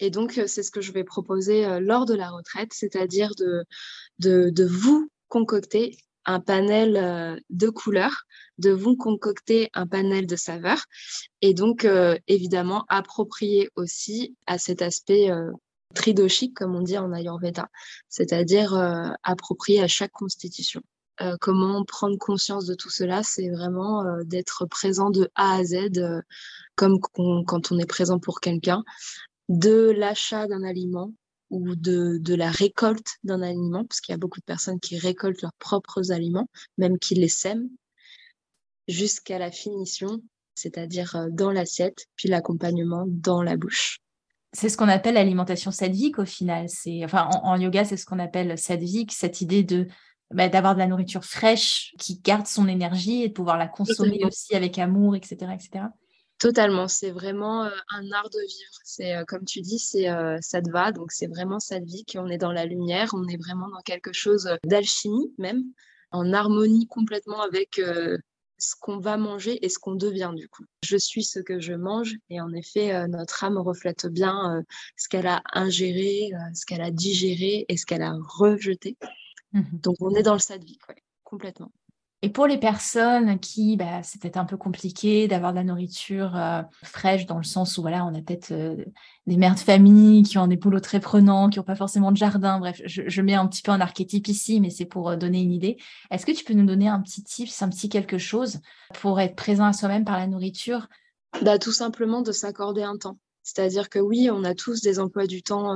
Et 0.00 0.10
donc, 0.10 0.38
euh, 0.38 0.46
c'est 0.46 0.62
ce 0.62 0.70
que 0.70 0.80
je 0.80 0.92
vais 0.92 1.04
proposer 1.04 1.66
euh, 1.66 1.80
lors 1.80 2.06
de 2.06 2.14
la 2.14 2.30
retraite, 2.30 2.72
c'est-à-dire 2.72 3.30
de, 3.36 3.64
de, 4.18 4.64
vous 4.64 5.10
concocter 5.28 5.98
un 6.28 6.40
panel 6.40 6.96
euh, 6.96 7.36
de 7.50 7.68
couleurs, 7.68 8.24
de 8.58 8.70
vous 8.70 8.96
concocter 8.96 9.70
un 9.74 9.86
panel 9.86 10.26
de 10.26 10.36
saveurs. 10.36 10.84
Et 11.42 11.54
donc 11.54 11.86
évidemment 12.26 12.84
approprier 12.88 13.70
aussi 13.76 14.36
à 14.46 14.58
cet 14.58 14.82
aspect 14.82 15.30
tridoshique 15.94 16.56
comme 16.56 16.74
on 16.74 16.82
dit 16.82 16.98
en 16.98 17.12
Ayurveda, 17.12 17.68
c'est-à-dire 18.08 18.74
approprier 19.22 19.80
à 19.80 19.86
chaque 19.86 20.10
constitution. 20.10 20.82
comment 21.40 21.84
prendre 21.84 22.18
conscience 22.18 22.66
de 22.66 22.74
tout 22.74 22.90
cela, 22.90 23.22
c'est 23.22 23.48
vraiment 23.50 24.04
d'être 24.24 24.66
présent 24.66 25.10
de 25.10 25.30
A 25.36 25.58
à 25.58 25.64
Z, 25.64 25.92
comme 26.74 26.98
quand 26.98 27.70
on 27.70 27.78
est 27.78 27.86
présent 27.86 28.18
pour 28.18 28.40
quelqu'un, 28.40 28.82
de 29.48 29.90
l'achat 29.90 30.48
d'un 30.48 30.64
aliment 30.64 31.12
ou 31.50 31.74
de, 31.74 32.18
de 32.18 32.34
la 32.34 32.50
récolte 32.50 33.16
d'un 33.24 33.42
aliment, 33.42 33.84
parce 33.84 34.00
qu'il 34.00 34.12
y 34.12 34.14
a 34.14 34.18
beaucoup 34.18 34.40
de 34.40 34.44
personnes 34.44 34.80
qui 34.80 34.98
récoltent 34.98 35.42
leurs 35.42 35.54
propres 35.58 36.12
aliments, 36.12 36.48
même 36.76 36.98
qui 36.98 37.14
les 37.14 37.28
sèment, 37.28 37.68
jusqu'à 38.88 39.38
la 39.38 39.50
finition, 39.50 40.22
c'est-à-dire 40.54 41.16
euh, 41.16 41.28
dans 41.30 41.50
l'assiette, 41.50 42.06
puis 42.16 42.28
l'accompagnement 42.28 43.04
dans 43.06 43.42
la 43.42 43.56
bouche. 43.56 44.00
C'est 44.52 44.70
ce 44.70 44.76
qu'on 44.76 44.88
appelle 44.88 45.14
l'alimentation 45.14 45.70
sadvique 45.70 46.18
au 46.18 46.24
final. 46.24 46.68
C'est, 46.68 47.04
enfin, 47.04 47.28
en, 47.42 47.60
yoga, 47.60 47.84
c'est 47.84 47.98
ce 47.98 48.06
qu'on 48.06 48.18
appelle 48.18 48.58
sadvique, 48.58 49.12
cette 49.12 49.42
idée 49.42 49.62
de 49.62 49.86
bah, 50.32 50.48
d'avoir 50.48 50.74
de 50.74 50.78
la 50.78 50.86
nourriture 50.86 51.24
fraîche 51.24 51.94
qui 51.98 52.18
garde 52.18 52.46
son 52.46 52.68
énergie 52.68 53.22
et 53.22 53.28
de 53.28 53.32
pouvoir 53.32 53.56
la 53.56 53.68
consommer 53.68 54.24
aussi 54.24 54.54
avec 54.54 54.78
amour, 54.78 55.16
etc., 55.16 55.52
etc. 55.54 55.84
Totalement, 56.38 56.86
c'est 56.86 57.10
vraiment 57.10 57.64
un 57.64 58.12
art 58.12 58.30
de 58.30 58.40
vivre. 58.40 58.78
C'est 58.84 59.14
comme 59.26 59.44
tu 59.44 59.60
dis, 59.60 59.78
c'est 59.78 60.08
euh, 60.08 60.38
va 60.72 60.92
donc 60.92 61.10
c'est 61.10 61.26
vraiment 61.26 61.58
vie 61.84 62.04
qu'on 62.04 62.28
est 62.28 62.38
dans 62.38 62.52
la 62.52 62.64
lumière, 62.64 63.10
on 63.12 63.26
est 63.26 63.36
vraiment 63.36 63.68
dans 63.68 63.80
quelque 63.82 64.12
chose 64.12 64.48
d'alchimie 64.64 65.34
même, 65.38 65.64
en 66.12 66.32
harmonie 66.32 66.86
complètement 66.86 67.40
avec 67.40 67.80
ce 68.60 68.74
qu'on 68.80 68.98
va 68.98 69.16
manger 69.16 69.64
et 69.64 69.68
ce 69.68 69.78
qu'on 69.78 69.94
devient 69.94 70.32
du 70.34 70.48
coup. 70.48 70.64
Je 70.84 70.96
suis 70.96 71.24
ce 71.24 71.40
que 71.40 71.58
je 71.60 71.72
mange 71.72 72.14
et 72.30 72.40
en 72.40 72.52
effet, 72.52 73.06
notre 73.08 73.42
âme 73.42 73.58
reflète 73.58 74.06
bien 74.06 74.62
ce 74.96 75.08
qu'elle 75.08 75.26
a 75.26 75.42
ingéré, 75.52 76.30
ce 76.54 76.64
qu'elle 76.66 76.82
a 76.82 76.90
digéré 76.92 77.66
et 77.68 77.76
ce 77.76 77.84
qu'elle 77.84 78.02
a 78.02 78.14
rejeté. 78.16 78.96
Mmh 79.52 79.62
donc 79.82 79.96
on 80.00 80.14
est 80.14 80.22
dans 80.22 80.34
le 80.34 80.38
sadvik, 80.40 80.86
ouais, 80.88 81.02
complètement. 81.24 81.72
Et 82.22 82.30
pour 82.30 82.48
les 82.48 82.58
personnes 82.58 83.38
qui, 83.38 83.76
bah, 83.76 84.02
c'est 84.02 84.20
peut-être 84.20 84.38
un 84.38 84.44
peu 84.44 84.56
compliqué 84.56 85.28
d'avoir 85.28 85.52
de 85.52 85.58
la 85.58 85.62
nourriture 85.62 86.34
euh, 86.34 86.62
fraîche 86.82 87.26
dans 87.26 87.38
le 87.38 87.44
sens 87.44 87.78
où 87.78 87.82
voilà, 87.82 88.04
on 88.04 88.12
a 88.12 88.20
peut-être 88.20 88.50
euh, 88.50 88.84
des 89.28 89.36
mères 89.36 89.54
de 89.54 89.60
famille 89.60 90.24
qui 90.24 90.36
ont 90.36 90.48
des 90.48 90.56
boulots 90.56 90.80
très 90.80 90.98
prenants, 90.98 91.48
qui 91.48 91.60
n'ont 91.60 91.64
pas 91.64 91.76
forcément 91.76 92.10
de 92.10 92.16
jardin. 92.16 92.58
Bref, 92.58 92.82
je, 92.84 93.22
mets 93.22 93.34
un 93.34 93.46
petit 93.46 93.62
peu 93.62 93.70
un 93.70 93.80
archétype 93.80 94.26
ici, 94.26 94.60
mais 94.60 94.70
c'est 94.70 94.84
pour 94.84 95.10
euh, 95.10 95.16
donner 95.16 95.40
une 95.40 95.52
idée. 95.52 95.76
Est-ce 96.10 96.26
que 96.26 96.32
tu 96.32 96.42
peux 96.42 96.54
nous 96.54 96.66
donner 96.66 96.88
un 96.88 97.00
petit 97.00 97.22
tips, 97.22 97.62
un 97.62 97.68
petit 97.68 97.88
quelque 97.88 98.18
chose 98.18 98.58
pour 98.94 99.20
être 99.20 99.36
présent 99.36 99.66
à 99.66 99.72
soi-même 99.72 100.04
par 100.04 100.18
la 100.18 100.26
nourriture? 100.26 100.88
Bah, 101.42 101.60
Tout 101.60 101.72
simplement 101.72 102.22
de 102.22 102.32
s'accorder 102.32 102.82
un 102.82 102.96
temps. 102.96 103.18
C'est-à-dire 103.42 103.88
que 103.88 103.98
oui, 103.98 104.28
on 104.30 104.44
a 104.44 104.54
tous 104.54 104.80
des 104.82 104.98
emplois 104.98 105.26
du 105.26 105.42
temps 105.42 105.74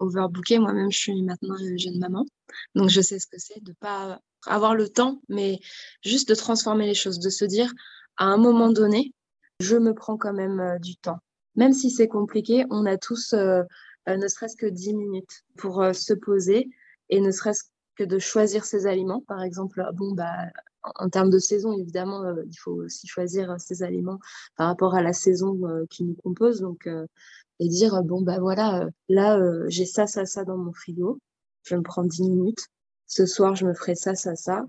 overbookés. 0.00 0.58
Moi-même, 0.58 0.90
je 0.90 0.98
suis 0.98 1.22
maintenant 1.22 1.56
jeune 1.76 1.98
maman. 1.98 2.26
Donc, 2.74 2.88
je 2.88 3.00
sais 3.00 3.18
ce 3.18 3.26
que 3.26 3.38
c'est 3.38 3.62
de 3.62 3.72
pas 3.74 4.20
avoir 4.46 4.74
le 4.74 4.88
temps, 4.88 5.20
mais 5.28 5.60
juste 6.04 6.28
de 6.28 6.34
transformer 6.34 6.86
les 6.86 6.94
choses, 6.94 7.18
de 7.18 7.30
se 7.30 7.44
dire 7.44 7.72
à 8.16 8.26
un 8.26 8.36
moment 8.36 8.70
donné, 8.70 9.12
je 9.60 9.76
me 9.76 9.94
prends 9.94 10.16
quand 10.16 10.32
même 10.32 10.60
euh, 10.60 10.78
du 10.78 10.96
temps. 10.96 11.18
Même 11.56 11.72
si 11.72 11.90
c'est 11.90 12.08
compliqué, 12.08 12.64
on 12.70 12.86
a 12.86 12.96
tous 12.96 13.32
euh, 13.32 13.62
euh, 14.08 14.16
ne 14.16 14.28
serait-ce 14.28 14.56
que 14.56 14.66
10 14.66 14.94
minutes 14.94 15.44
pour 15.56 15.84
se 15.92 16.12
poser 16.12 16.68
et 17.08 17.20
ne 17.20 17.30
serait-ce 17.30 17.64
que 17.96 18.04
de 18.04 18.18
choisir 18.18 18.64
ses 18.64 18.86
aliments. 18.86 19.22
Par 19.28 19.42
exemple, 19.42 19.84
bon, 19.94 20.12
bah, 20.12 20.46
en, 20.82 21.08
termes 21.08 21.30
de 21.30 21.38
saison, 21.38 21.72
évidemment, 21.72 22.24
il 22.44 22.56
faut 22.56 22.72
aussi 22.72 23.06
choisir 23.06 23.54
ses 23.60 23.82
aliments 23.82 24.18
par 24.56 24.68
rapport 24.68 24.94
à 24.94 25.02
la 25.02 25.12
saison 25.12 25.60
qui 25.90 26.04
nous 26.04 26.16
compose. 26.22 26.60
Donc, 26.60 26.88
et 27.58 27.68
dire, 27.68 28.02
bon, 28.02 28.22
bah 28.22 28.38
voilà, 28.40 28.88
là, 29.08 29.38
j'ai 29.68 29.86
ça, 29.86 30.06
ça, 30.06 30.26
ça 30.26 30.44
dans 30.44 30.56
mon 30.56 30.72
frigo. 30.72 31.18
Je 31.64 31.76
me 31.76 31.82
prendre 31.82 32.08
10 32.08 32.22
minutes 32.28 32.66
ce 33.12 33.26
soir, 33.26 33.54
je 33.54 33.66
me 33.66 33.74
ferai 33.74 33.94
ça, 33.94 34.14
ça, 34.14 34.34
ça. 34.34 34.64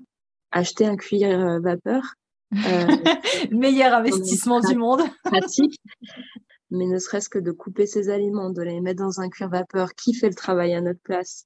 Acheter 0.52 0.86
un 0.86 0.98
euh, 0.98 1.60
vapeur. 1.60 2.16
Euh, 2.54 2.58
Meilleur 3.52 3.94
investissement 3.94 4.60
du 4.60 4.76
monde. 4.76 5.02
pratique. 5.24 5.80
Mais 6.70 6.86
ne 6.86 7.00
serait-ce 7.00 7.30
que 7.30 7.40
de 7.40 7.52
couper 7.52 7.86
ses 7.86 8.10
aliments, 8.10 8.50
de 8.50 8.62
les 8.62 8.82
mettre 8.82 9.02
dans 9.02 9.22
un 9.22 9.30
cuir 9.30 9.48
vapeur 9.48 9.94
qui 9.96 10.14
fait 10.14 10.28
le 10.28 10.36
travail 10.36 10.74
à 10.74 10.82
notre 10.82 11.00
place 11.00 11.46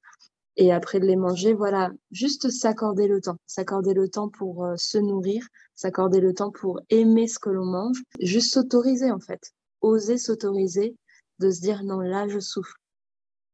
Et 0.59 0.71
après 0.71 0.99
de 0.99 1.05
les 1.05 1.15
manger, 1.15 1.53
voilà, 1.53 1.91
juste 2.09 2.49
s'accorder 2.49 3.07
le 3.07 3.21
temps, 3.21 3.37
s'accorder 3.45 3.93
le 3.93 4.09
temps 4.09 4.27
pour 4.27 4.65
euh, 4.65 4.75
se 4.75 4.97
nourrir, 4.97 5.47
s'accorder 5.75 6.19
le 6.19 6.33
temps 6.33 6.49
pour 6.49 6.81
aimer 6.89 7.27
ce 7.27 7.37
que 7.37 7.51
l'on 7.51 7.65
mange, 7.65 8.01
juste 8.19 8.55
s'autoriser 8.55 9.11
en 9.11 9.19
fait, 9.19 9.51
oser 9.81 10.17
s'autoriser 10.17 10.95
de 11.37 11.51
se 11.51 11.61
dire 11.61 11.83
non, 11.83 11.99
là 11.99 12.27
je 12.27 12.39
souffre. 12.39 12.75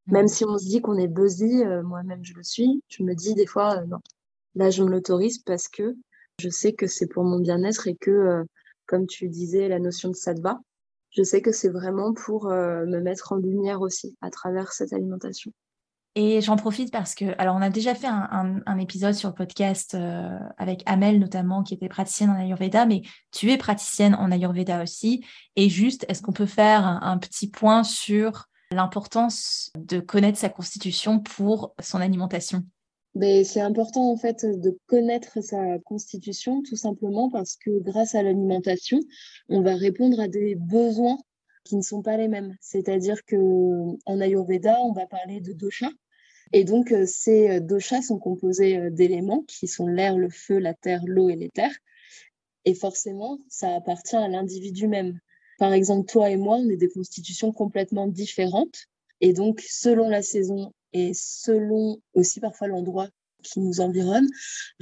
Même 0.07 0.25
mmh. 0.25 0.29
si 0.29 0.45
on 0.45 0.57
se 0.57 0.65
dit 0.65 0.81
qu'on 0.81 0.97
est 0.97 1.09
busy, 1.09 1.63
euh, 1.65 1.83
moi-même 1.83 2.23
je 2.23 2.33
le 2.35 2.43
suis, 2.43 2.81
je 2.87 3.03
me 3.03 3.13
dis 3.13 3.35
des 3.35 3.47
fois 3.47 3.79
euh, 3.79 3.85
non, 3.85 3.99
là 4.55 4.69
je 4.69 4.81
me 4.81 4.89
l'autorise 4.89 5.39
parce 5.39 5.67
que 5.67 5.97
je 6.39 6.49
sais 6.49 6.71
que 6.71 6.87
c'est 6.87 7.07
pour 7.07 7.25
mon 7.25 7.39
bien-être 7.39 7.87
et 7.87 7.95
que, 7.95 8.43
comme 8.87 9.07
tu 9.07 9.27
disais, 9.27 9.67
la 9.67 9.79
notion 9.79 10.09
de 10.09 10.15
sattva, 10.15 10.59
je 11.11 11.21
sais 11.21 11.41
que 11.41 11.51
c'est 11.51 11.69
vraiment 11.69 12.13
pour 12.13 12.47
me 12.47 12.99
mettre 13.01 13.33
en 13.33 13.35
lumière 13.35 13.81
aussi 13.81 14.17
à 14.19 14.31
travers 14.31 14.71
cette 14.71 14.93
alimentation. 14.93 15.51
Et 16.15 16.41
j'en 16.41 16.57
profite 16.57 16.91
parce 16.91 17.15
que, 17.15 17.33
alors 17.39 17.55
on 17.55 17.61
a 17.61 17.71
déjà 17.71 17.95
fait 17.95 18.07
un, 18.07 18.77
épisode 18.77 19.15
sur 19.15 19.29
le 19.29 19.35
podcast 19.35 19.95
euh, 19.95 20.37
avec 20.57 20.83
Amel 20.85 21.19
notamment, 21.19 21.63
qui 21.63 21.73
était 21.73 21.89
praticienne 21.89 22.29
en 22.29 22.35
Ayurveda, 22.35 22.85
mais 22.85 23.01
tu 23.31 23.51
es 23.51 23.57
praticienne 23.57 24.13
en 24.15 24.31
Ayurveda 24.31 24.83
aussi. 24.83 25.25
Et 25.55 25.69
juste, 25.69 26.05
est-ce 26.09 26.21
qu'on 26.21 26.33
peut 26.33 26.45
faire 26.45 26.85
un, 26.85 27.17
petit 27.17 27.49
point 27.49 27.83
sur 27.83 28.45
l'importance 28.71 29.71
de 29.75 29.99
connaître 29.99 30.37
sa 30.37 30.49
constitution 30.49 31.19
pour 31.19 31.73
son 31.81 31.99
alimentation? 31.99 32.63
Ben, 33.15 33.43
c'est 33.43 33.61
important 33.61 34.11
en 34.11 34.17
fait 34.17 34.45
de 34.45 34.77
connaître 34.87 35.41
sa 35.41 35.79
constitution 35.79 36.61
tout 36.63 36.75
simplement 36.75 37.29
parce 37.29 37.55
que 37.55 37.79
grâce 37.79 38.13
à 38.13 38.21
l'alimentation, 38.21 38.99
on 39.49 39.61
va 39.61 39.75
répondre 39.75 40.19
à 40.19 40.27
des 40.27 40.55
besoins 40.55 41.17
qui 41.63 41.75
ne 41.75 41.81
sont 41.81 42.01
pas 42.01 42.17
les 42.17 42.27
mêmes. 42.27 42.55
C'est-à-dire 42.59 43.23
que 43.25 43.35
en 44.05 44.21
Ayurveda, 44.21 44.79
on 44.81 44.93
va 44.93 45.05
parler 45.07 45.39
de 45.41 45.53
dosha, 45.53 45.89
et 46.53 46.63
donc, 46.63 46.91
euh, 46.91 47.05
ces 47.07 47.49
euh, 47.49 47.59
doshas 47.59 48.03
sont 48.03 48.19
composés 48.19 48.77
euh, 48.77 48.89
d'éléments 48.91 49.43
qui 49.47 49.67
sont 49.67 49.87
l'air, 49.87 50.17
le 50.17 50.29
feu, 50.29 50.59
la 50.59 50.75
terre, 50.75 51.01
l'eau 51.05 51.27
et 51.29 51.35
l'éther. 51.35 51.71
Et 52.65 52.75
forcément, 52.75 53.39
ça 53.49 53.75
appartient 53.75 54.15
à 54.15 54.27
l'individu 54.27 54.87
même. 54.87 55.19
Par 55.57 55.73
exemple, 55.73 56.07
toi 56.09 56.29
et 56.29 56.37
moi, 56.37 56.57
on 56.57 56.69
est 56.69 56.77
des 56.77 56.89
constitutions 56.89 57.51
complètement 57.51 58.07
différentes. 58.07 58.85
Et 59.19 59.33
donc, 59.33 59.61
selon 59.67 60.09
la 60.09 60.21
saison 60.21 60.73
et 60.93 61.13
selon 61.15 61.99
aussi 62.13 62.39
parfois 62.39 62.67
l'endroit 62.67 63.09
qui 63.43 63.59
nous 63.59 63.81
environnent, 63.81 64.29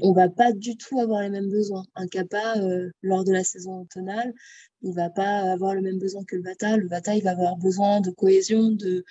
on 0.02 0.14
va 0.14 0.30
pas 0.30 0.54
du 0.54 0.78
tout 0.78 1.00
avoir 1.00 1.22
les 1.22 1.30
mêmes 1.30 1.50
besoins. 1.50 1.84
Un 1.96 2.08
kappa, 2.08 2.58
euh, 2.58 2.90
lors 3.02 3.24
de 3.24 3.34
la 3.34 3.44
saison 3.44 3.82
automnale, 3.82 4.34
il 4.82 4.94
va 4.94 5.10
pas 5.10 5.52
avoir 5.52 5.76
le 5.76 5.82
même 5.82 6.00
besoin 6.00 6.24
que 6.24 6.36
le 6.36 6.44
vata. 6.44 6.78
Le 6.78 6.88
vata, 6.88 7.16
il 7.16 7.24
va 7.24 7.32
avoir 7.32 7.58
besoin 7.58 8.02
de 8.02 8.12
cohésion, 8.12 8.72
de, 8.72 9.04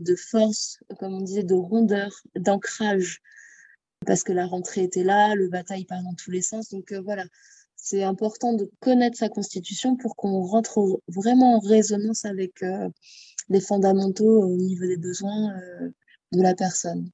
de 0.00 0.14
force, 0.16 0.78
comme 0.98 1.14
on 1.14 1.20
disait, 1.20 1.42
de 1.42 1.54
rondeur, 1.54 2.12
d'ancrage. 2.36 3.20
Parce 4.06 4.22
que 4.22 4.32
la 4.32 4.46
rentrée 4.46 4.82
était 4.82 5.04
là, 5.04 5.34
le 5.34 5.48
vata, 5.48 5.76
il 5.76 5.86
part 5.86 6.02
dans 6.02 6.14
tous 6.14 6.30
les 6.30 6.42
sens. 6.42 6.68
Donc 6.70 6.92
euh, 6.92 7.00
voilà, 7.00 7.24
c'est 7.76 8.02
important 8.02 8.52
de 8.52 8.70
connaître 8.80 9.16
sa 9.16 9.28
constitution 9.28 9.96
pour 9.96 10.16
qu'on 10.16 10.42
rentre 10.42 11.00
vraiment 11.08 11.56
en 11.56 11.60
résonance 11.60 12.24
avec 12.24 12.62
euh, 12.62 12.88
les 13.48 13.60
fondamentaux 13.60 14.42
au 14.42 14.56
niveau 14.56 14.86
des 14.86 14.96
besoins 14.96 15.54
de 16.32 16.42
la 16.42 16.54
personne. 16.54 17.10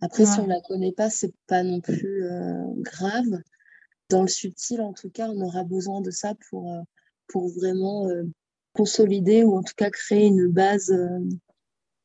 Après, 0.00 0.26
si 0.26 0.38
on 0.40 0.46
la 0.46 0.60
connaît 0.60 0.92
pas, 0.92 1.10
c'est 1.10 1.34
pas 1.46 1.62
non 1.62 1.80
plus 1.80 2.24
euh, 2.24 2.64
grave. 2.76 3.42
Dans 4.08 4.22
le 4.22 4.28
subtil, 4.28 4.80
en 4.80 4.92
tout 4.92 5.10
cas, 5.10 5.28
on 5.28 5.40
aura 5.40 5.64
besoin 5.64 6.00
de 6.00 6.10
ça 6.10 6.34
pour, 6.48 6.72
euh, 6.72 6.80
pour 7.26 7.48
vraiment 7.48 8.08
euh, 8.08 8.22
consolider 8.72 9.42
ou 9.42 9.56
en 9.56 9.62
tout 9.62 9.74
cas 9.76 9.90
créer 9.90 10.26
une 10.26 10.48
base, 10.48 10.96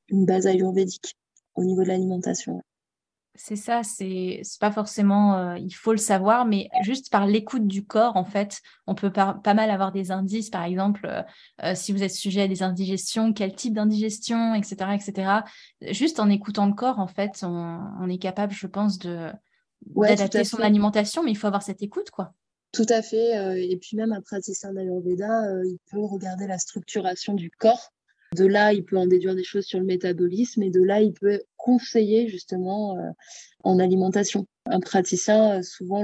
une 0.08 0.26
base 0.26 0.48
ayurvédique 0.48 1.16
au 1.56 1.64
niveau 1.64 1.84
de 1.84 1.90
l'alimentation. 1.90 2.62
C'est 3.36 3.56
ça, 3.56 3.82
c'est 3.82 4.44
pas 4.60 4.72
forcément, 4.72 5.38
euh, 5.38 5.58
il 5.58 5.72
faut 5.72 5.92
le 5.92 5.98
savoir, 5.98 6.46
mais 6.46 6.70
juste 6.84 7.12
par 7.12 7.26
l'écoute 7.26 7.66
du 7.66 7.84
corps, 7.84 8.16
en 8.16 8.26
fait, 8.26 8.62
on 8.86 8.94
peut 8.94 9.12
pas, 9.12 9.42
mal 9.44 9.72
avoir 9.72 9.92
des 9.92 10.12
indices. 10.12 10.52
Par 10.52 10.64
exemple, 10.64 11.08
euh, 11.08 11.24
euh, 11.64 11.74
si 11.74 11.92
vous 11.94 12.04
êtes 12.04 12.14
sujet 12.14 12.44
à 12.44 12.48
des 12.48 12.62
indigestions, 12.62 13.34
quel 13.34 13.56
type 13.56 13.74
d'indigestion, 13.74 14.54
etc., 14.54 14.76
etc. 14.94 15.32
Juste 15.82 16.20
en 16.20 16.30
écoutant 16.30 16.68
le 16.68 16.74
corps, 16.74 17.00
en 17.00 17.08
fait, 17.08 17.44
on, 17.44 18.08
est 18.08 18.20
capable, 18.20 18.54
je 18.54 18.68
pense, 18.68 19.00
de 19.00 19.32
d'adapter 19.96 20.44
son 20.44 20.60
alimentation, 20.60 21.24
mais 21.24 21.32
il 21.32 21.36
faut 21.36 21.48
avoir 21.48 21.64
cette 21.64 21.82
écoute, 21.82 22.12
quoi. 22.12 22.34
Tout 22.72 22.86
à 22.90 23.02
fait. 23.02 23.62
et 23.68 23.78
puis 23.78 23.98
même 23.98 24.14
un 24.14 24.22
praticien 24.22 24.74
d'Ayurveda, 24.74 25.64
il 25.64 25.78
peut 25.92 26.00
regarder 26.00 26.46
la 26.46 26.60
structuration 26.60 27.34
du 27.34 27.50
corps 27.50 27.92
de 28.34 28.46
là, 28.46 28.74
il 28.74 28.84
peut 28.84 28.98
en 28.98 29.08
déduire 29.08 29.36
des 29.36 29.44
choses 29.44 29.66
sur 29.66 29.80
le 29.80 29.86
métabolisme 29.86 30.64
et 30.64 30.70
de 30.70 30.82
là, 30.82 31.02
il 31.02 31.14
peut 31.14 31.42
conseiller 31.58 32.28
justement 32.28 32.98
euh, 32.98 33.10
en 33.64 33.80
alimentation. 33.80 34.46
Un 34.66 34.80
praticien, 34.80 35.60
euh, 35.60 35.62
souvent, 35.62 36.04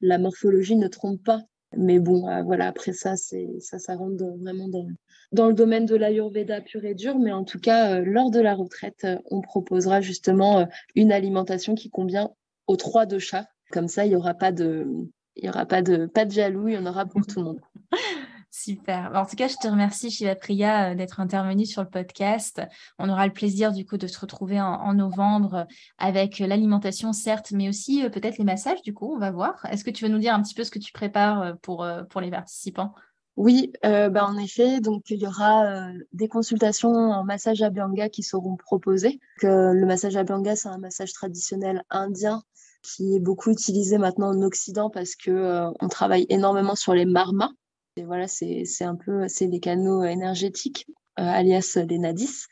la 0.00 0.18
morphologie 0.18 0.76
ne 0.76 0.88
trompe 0.88 1.22
pas. 1.22 1.42
Mais 1.76 1.98
bon, 1.98 2.28
euh, 2.28 2.42
voilà, 2.42 2.68
après 2.68 2.92
ça, 2.92 3.16
ça, 3.16 3.96
rentre 3.96 4.24
vraiment 4.38 4.68
dans, 4.68 5.48
le 5.48 5.54
domaine 5.54 5.84
de 5.84 5.96
l'ayurveda 5.96 6.60
pur 6.60 6.84
et 6.84 6.94
dur. 6.94 7.18
Mais 7.18 7.32
en 7.32 7.44
tout 7.44 7.58
cas, 7.58 8.00
lors 8.00 8.30
de 8.30 8.40
la 8.40 8.54
retraite, 8.54 9.06
on 9.26 9.40
proposera 9.40 10.00
justement 10.00 10.66
une 10.94 11.12
alimentation 11.12 11.74
qui 11.74 11.90
convient 11.90 12.30
aux 12.66 12.76
trois 12.76 13.06
de 13.06 13.18
chats. 13.18 13.48
Comme 13.72 13.88
ça, 13.88 14.06
il 14.06 14.10
n'y 14.10 14.16
aura 14.16 14.34
pas 14.34 14.52
de, 14.52 14.86
il 15.34 15.50
pas 15.50 15.82
de 15.82 16.30
jaloux, 16.30 16.68
il 16.68 16.74
y 16.74 16.78
en 16.78 16.86
aura 16.86 17.04
pour 17.04 17.26
tout 17.26 17.40
le 17.40 17.44
monde. 17.44 17.60
Super. 18.58 19.10
En 19.14 19.26
tout 19.26 19.36
cas, 19.36 19.48
je 19.48 19.56
te 19.60 19.68
remercie, 19.68 20.10
Shiva 20.10 20.34
Priya, 20.34 20.92
euh, 20.92 20.94
d'être 20.94 21.20
intervenue 21.20 21.66
sur 21.66 21.82
le 21.82 21.90
podcast. 21.90 22.62
On 22.98 23.10
aura 23.10 23.26
le 23.26 23.32
plaisir, 23.34 23.70
du 23.70 23.84
coup, 23.84 23.98
de 23.98 24.06
se 24.06 24.18
retrouver 24.18 24.58
en, 24.58 24.94
novembre 24.94 25.54
euh, 25.54 25.64
avec 25.98 26.38
l'alimentation, 26.38 27.12
certes, 27.12 27.52
mais 27.52 27.68
aussi 27.68 28.02
euh, 28.02 28.08
peut-être 28.08 28.38
les 28.38 28.44
massages, 28.44 28.80
du 28.80 28.94
coup, 28.94 29.12
on 29.14 29.18
va 29.18 29.30
voir. 29.30 29.66
Est-ce 29.70 29.84
que 29.84 29.90
tu 29.90 30.04
veux 30.04 30.10
nous 30.10 30.18
dire 30.18 30.32
un 30.32 30.40
petit 30.40 30.54
peu 30.54 30.64
ce 30.64 30.70
que 30.70 30.78
tu 30.78 30.90
prépares 30.90 31.58
pour, 31.58 31.86
pour 32.08 32.22
les 32.22 32.30
participants? 32.30 32.94
Oui, 33.36 33.74
bah 33.82 34.24
en 34.24 34.38
effet, 34.38 34.80
donc 34.80 35.10
il 35.10 35.20
y 35.20 35.26
aura 35.26 35.90
des 36.14 36.26
consultations 36.26 36.88
en 36.88 37.22
massage 37.24 37.60
abhyanga 37.60 38.08
qui 38.08 38.22
seront 38.22 38.56
proposées. 38.56 39.20
Le 39.42 39.84
massage 39.84 40.16
abhyanga, 40.16 40.56
c'est 40.56 40.68
un 40.68 40.78
massage 40.78 41.12
traditionnel 41.12 41.82
indien 41.90 42.42
qui 42.82 43.16
est 43.16 43.20
beaucoup 43.20 43.50
utilisé 43.50 43.98
maintenant 43.98 44.30
en 44.30 44.40
Occident 44.40 44.88
parce 44.88 45.14
que 45.14 45.68
on 45.78 45.88
travaille 45.88 46.24
énormément 46.30 46.74
sur 46.74 46.94
les 46.94 47.04
marmas, 47.04 47.50
et 47.96 48.04
voilà, 48.04 48.28
c'est 48.28 48.66
un 48.82 48.94
peu 48.94 49.26
c'est 49.26 49.46
les 49.46 49.58
canaux 49.58 50.04
énergétiques, 50.04 50.86
euh, 51.18 51.22
alias 51.22 51.78
les 51.88 51.98
nadis. 51.98 52.44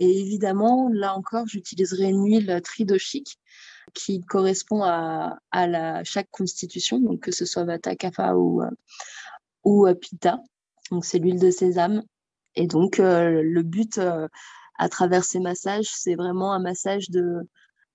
Et 0.00 0.20
évidemment, 0.20 0.88
là 0.92 1.16
encore, 1.16 1.46
j'utiliserai 1.46 2.08
une 2.08 2.24
huile 2.24 2.60
tridoshique 2.64 3.38
qui 3.94 4.20
correspond 4.22 4.82
à, 4.82 5.38
à 5.52 5.66
la, 5.68 6.02
chaque 6.02 6.30
constitution, 6.30 6.98
donc 6.98 7.20
que 7.20 7.30
ce 7.30 7.44
soit 7.44 7.64
Vata, 7.64 7.94
Kapha 7.94 8.36
ou, 8.36 8.62
euh, 8.62 8.70
ou 9.62 9.86
euh, 9.86 9.94
Pitta. 9.94 10.40
Donc 10.90 11.04
c'est 11.04 11.18
l'huile 11.20 11.38
de 11.38 11.50
sésame. 11.50 12.02
Et 12.56 12.66
donc 12.66 12.98
le 12.98 13.62
but 13.62 13.98
à 14.78 14.88
travers 14.90 15.24
ces 15.24 15.40
massages, 15.40 15.88
c'est 15.90 16.16
vraiment 16.16 16.52
un 16.52 16.58
massage 16.58 17.08
de, 17.08 17.48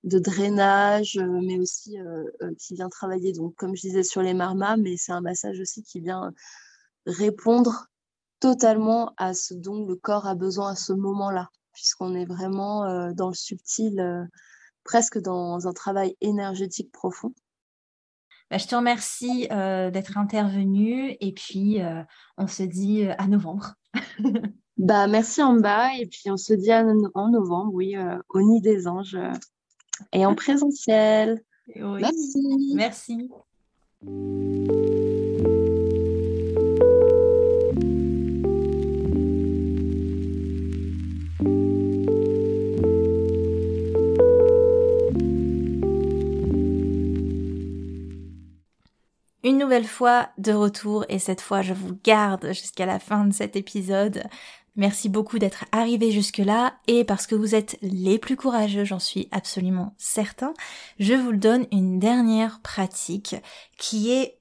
de 0.04 0.18
drainage, 0.18 1.20
mais 1.44 1.60
aussi 1.60 1.98
qui 2.58 2.74
vient 2.74 2.90
travailler, 2.90 3.34
donc 3.34 3.54
comme 3.56 3.76
je 3.76 3.82
disais, 3.82 4.02
sur 4.02 4.24
les 4.24 4.34
marmas, 4.34 4.78
mais 4.78 4.98
c'est 4.98 5.12
un 5.12 5.22
massage 5.22 5.60
aussi 5.60 5.84
qui 5.84 6.00
vient 6.00 6.34
répondre 7.08 7.88
totalement 8.40 9.14
à 9.18 9.34
ce 9.34 9.54
dont 9.54 9.86
le 9.86 9.96
corps 9.96 10.28
a 10.28 10.36
besoin 10.36 10.72
à 10.72 10.76
ce 10.76 10.94
moment-là, 10.94 11.50
puisqu'on 11.74 12.14
est 12.14 12.26
vraiment 12.26 12.86
euh, 12.86 13.12
dans 13.14 13.30
le 13.30 13.34
subtil, 13.34 14.00
euh, 14.00 14.24
presque 14.84 15.20
dans 15.20 15.68
un 15.68 15.74
travail 15.74 16.16
énergétique 16.22 16.92
profond. 16.92 17.34
Bah, 18.52 18.58
je 18.58 18.68
te 18.68 18.76
remercie 18.76 19.48
euh, 19.52 19.90
d'être 19.90 20.18
intervenu 20.18 21.18
et 21.20 21.34
puis 21.34 21.80
on 22.38 22.48
se 22.48 22.64
dit 22.64 23.04
à 23.06 23.28
novembre. 23.28 23.74
bah, 24.78 25.08
merci 25.08 25.42
en 25.42 25.56
bas 25.56 25.90
et 26.00 26.06
puis 26.06 26.30
on 26.30 26.38
se 26.38 26.54
dit 26.54 26.72
en 26.74 27.30
novembre, 27.30 27.74
oui, 27.74 27.96
au 28.30 28.42
Nid 28.42 28.62
des 28.62 28.88
Anges 28.88 29.18
et 30.14 30.26
en 30.26 30.36
présentiel. 30.36 31.42
Merci. 31.76 32.74
Merci. 32.76 33.30
Une 49.48 49.60
nouvelle 49.60 49.88
fois 49.88 50.28
de 50.38 50.52
retour 50.52 51.06
et 51.08 51.20
cette 51.20 51.40
fois 51.40 51.62
je 51.62 51.74
vous 51.74 51.98
garde 52.04 52.48
jusqu'à 52.48 52.86
la 52.86 53.00
fin 53.00 53.24
de 53.24 53.32
cet 53.32 53.56
épisode. 53.56 54.24
Merci 54.76 55.08
beaucoup 55.08 55.40
d'être 55.40 55.64
arrivé 55.72 56.12
jusque-là 56.12 56.74
et 56.88 57.06
parce 57.06 57.28
que 57.28 57.36
vous 57.36 57.56
êtes 57.56 57.78
les 57.82 58.20
plus 58.20 58.36
courageux, 58.36 58.84
j'en 58.84 59.00
suis 59.00 59.30
absolument 59.32 59.96
certain, 59.98 60.54
je 61.00 61.14
vous 61.14 61.32
donne 61.32 61.66
une 61.72 61.98
dernière 61.98 62.60
pratique 62.60 63.38
qui 63.78 64.12
est 64.12 64.37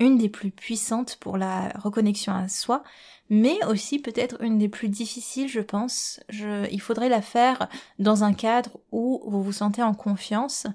une 0.00 0.18
des 0.18 0.28
plus 0.28 0.50
puissantes 0.50 1.16
pour 1.16 1.36
la 1.36 1.68
reconnexion 1.76 2.32
à 2.32 2.48
soi, 2.48 2.82
mais 3.30 3.64
aussi 3.66 3.98
peut-être 4.00 4.42
une 4.42 4.58
des 4.58 4.68
plus 4.68 4.88
difficiles, 4.88 5.48
je 5.48 5.60
pense. 5.60 6.20
il 6.30 6.80
faudrait 6.80 7.08
la 7.08 7.22
faire 7.22 7.68
dans 7.98 8.24
un 8.24 8.34
cadre 8.34 8.80
où 8.92 9.22
vous 9.26 9.42
vous 9.42 9.52
sentez 9.52 9.82
en 9.82 9.94
confiance 9.94 10.66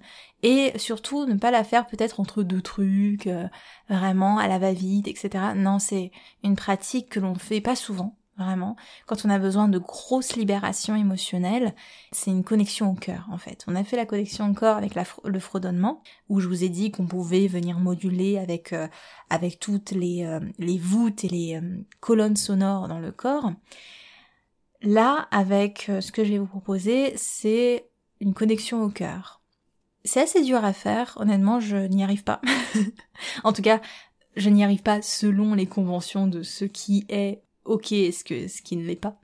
et 0.41 0.77
surtout 0.77 1.25
ne 1.25 1.35
pas 1.35 1.51
la 1.51 1.63
faire 1.63 1.85
peut-être 1.85 2.19
entre 2.19 2.43
deux 2.43 2.61
trucs, 2.61 3.27
euh, 3.27 3.47
vraiment 3.89 4.37
à 4.37 4.47
la 4.47 4.57
va-vite, 4.57 5.07
etc. 5.07 5.53
Non, 5.55 5.79
c'est 5.79 6.11
une 6.43 6.55
pratique 6.55 7.09
que 7.09 7.19
l'on 7.19 7.33
ne 7.33 7.39
fait 7.39 7.61
pas 7.61 7.75
souvent 7.75 8.18
vraiment. 8.39 8.75
Quand 9.05 9.25
on 9.25 9.29
a 9.29 9.37
besoin 9.37 9.67
de 9.67 9.77
grosses 9.77 10.35
libérations 10.35 10.95
émotionnelles, 10.95 11.75
c'est 12.11 12.31
une 12.31 12.43
connexion 12.43 12.91
au 12.91 12.95
cœur, 12.95 13.27
en 13.31 13.37
fait. 13.37 13.63
On 13.67 13.75
a 13.75 13.83
fait 13.83 13.97
la 13.97 14.05
connexion 14.05 14.49
au 14.49 14.53
corps 14.53 14.77
avec 14.77 14.95
le 14.95 15.39
fredonnement, 15.39 16.01
où 16.29 16.39
je 16.39 16.47
vous 16.47 16.63
ai 16.63 16.69
dit 16.69 16.91
qu'on 16.91 17.05
pouvait 17.05 17.47
venir 17.47 17.79
moduler 17.79 18.37
avec, 18.37 18.73
euh, 18.73 18.87
avec 19.29 19.59
toutes 19.59 19.91
les, 19.91 20.25
euh, 20.25 20.39
les 20.57 20.77
voûtes 20.77 21.23
et 21.23 21.29
les 21.29 21.55
euh, 21.55 21.85
colonnes 21.99 22.37
sonores 22.37 22.87
dans 22.87 22.99
le 22.99 23.11
corps. 23.11 23.51
Là, 24.81 25.27
avec 25.31 25.91
ce 25.99 26.11
que 26.11 26.23
je 26.23 26.31
vais 26.31 26.37
vous 26.37 26.47
proposer, 26.47 27.13
c'est 27.17 27.89
une 28.21 28.33
connexion 28.33 28.81
au 28.81 28.89
cœur. 28.89 29.41
C'est 30.05 30.21
assez 30.21 30.41
dur 30.41 30.63
à 30.63 30.71
faire, 30.71 31.17
honnêtement, 31.19 31.59
je 31.59 31.75
n'y 31.75 32.01
arrive 32.01 32.23
pas. 32.23 32.39
en 33.43 33.51
tout 33.51 33.61
cas, 33.61 33.81
je 34.35 34.49
n'y 34.49 34.63
arrive 34.63 34.81
pas 34.81 35.01
selon 35.01 35.53
les 35.53 35.65
conventions 35.65 36.27
de 36.27 36.43
ce 36.43 36.65
qui 36.65 37.05
est 37.09 37.43
ok 37.69 37.87
ce, 37.87 38.23
que, 38.23 38.47
ce 38.47 38.61
qui 38.61 38.75
ne 38.75 38.85
l'est 38.85 38.95
pas. 38.95 39.19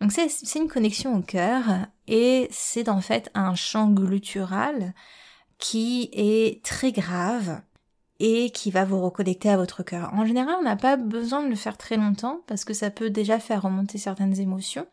Donc 0.00 0.12
c'est 0.12 0.58
une 0.58 0.68
connexion 0.68 1.16
au 1.16 1.22
cœur 1.22 1.64
et 2.08 2.48
c'est 2.50 2.88
en 2.88 3.00
fait 3.00 3.30
un 3.34 3.54
chant 3.54 3.90
gluttural 3.90 4.92
qui 5.58 6.10
est 6.12 6.62
très 6.64 6.92
grave 6.92 7.62
et 8.20 8.50
qui 8.50 8.70
va 8.70 8.84
vous 8.84 9.00
reconnecter 9.00 9.48
à 9.48 9.56
votre 9.56 9.82
cœur. 9.82 10.12
En 10.12 10.26
général, 10.26 10.56
on 10.60 10.64
n'a 10.64 10.76
pas 10.76 10.96
besoin 10.96 11.42
de 11.42 11.48
le 11.48 11.56
faire 11.56 11.78
très 11.78 11.96
longtemps 11.96 12.42
parce 12.46 12.64
que 12.64 12.74
ça 12.74 12.90
peut 12.90 13.10
déjà 13.10 13.38
faire 13.38 13.62
remonter 13.62 13.98
certaines 13.98 14.38
émotions 14.38 14.86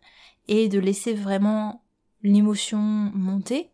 et 0.48 0.70
de 0.70 0.80
laisser 0.80 1.14
vraiment 1.14 1.84
l'émotion 2.24 2.80
monter 2.80 3.70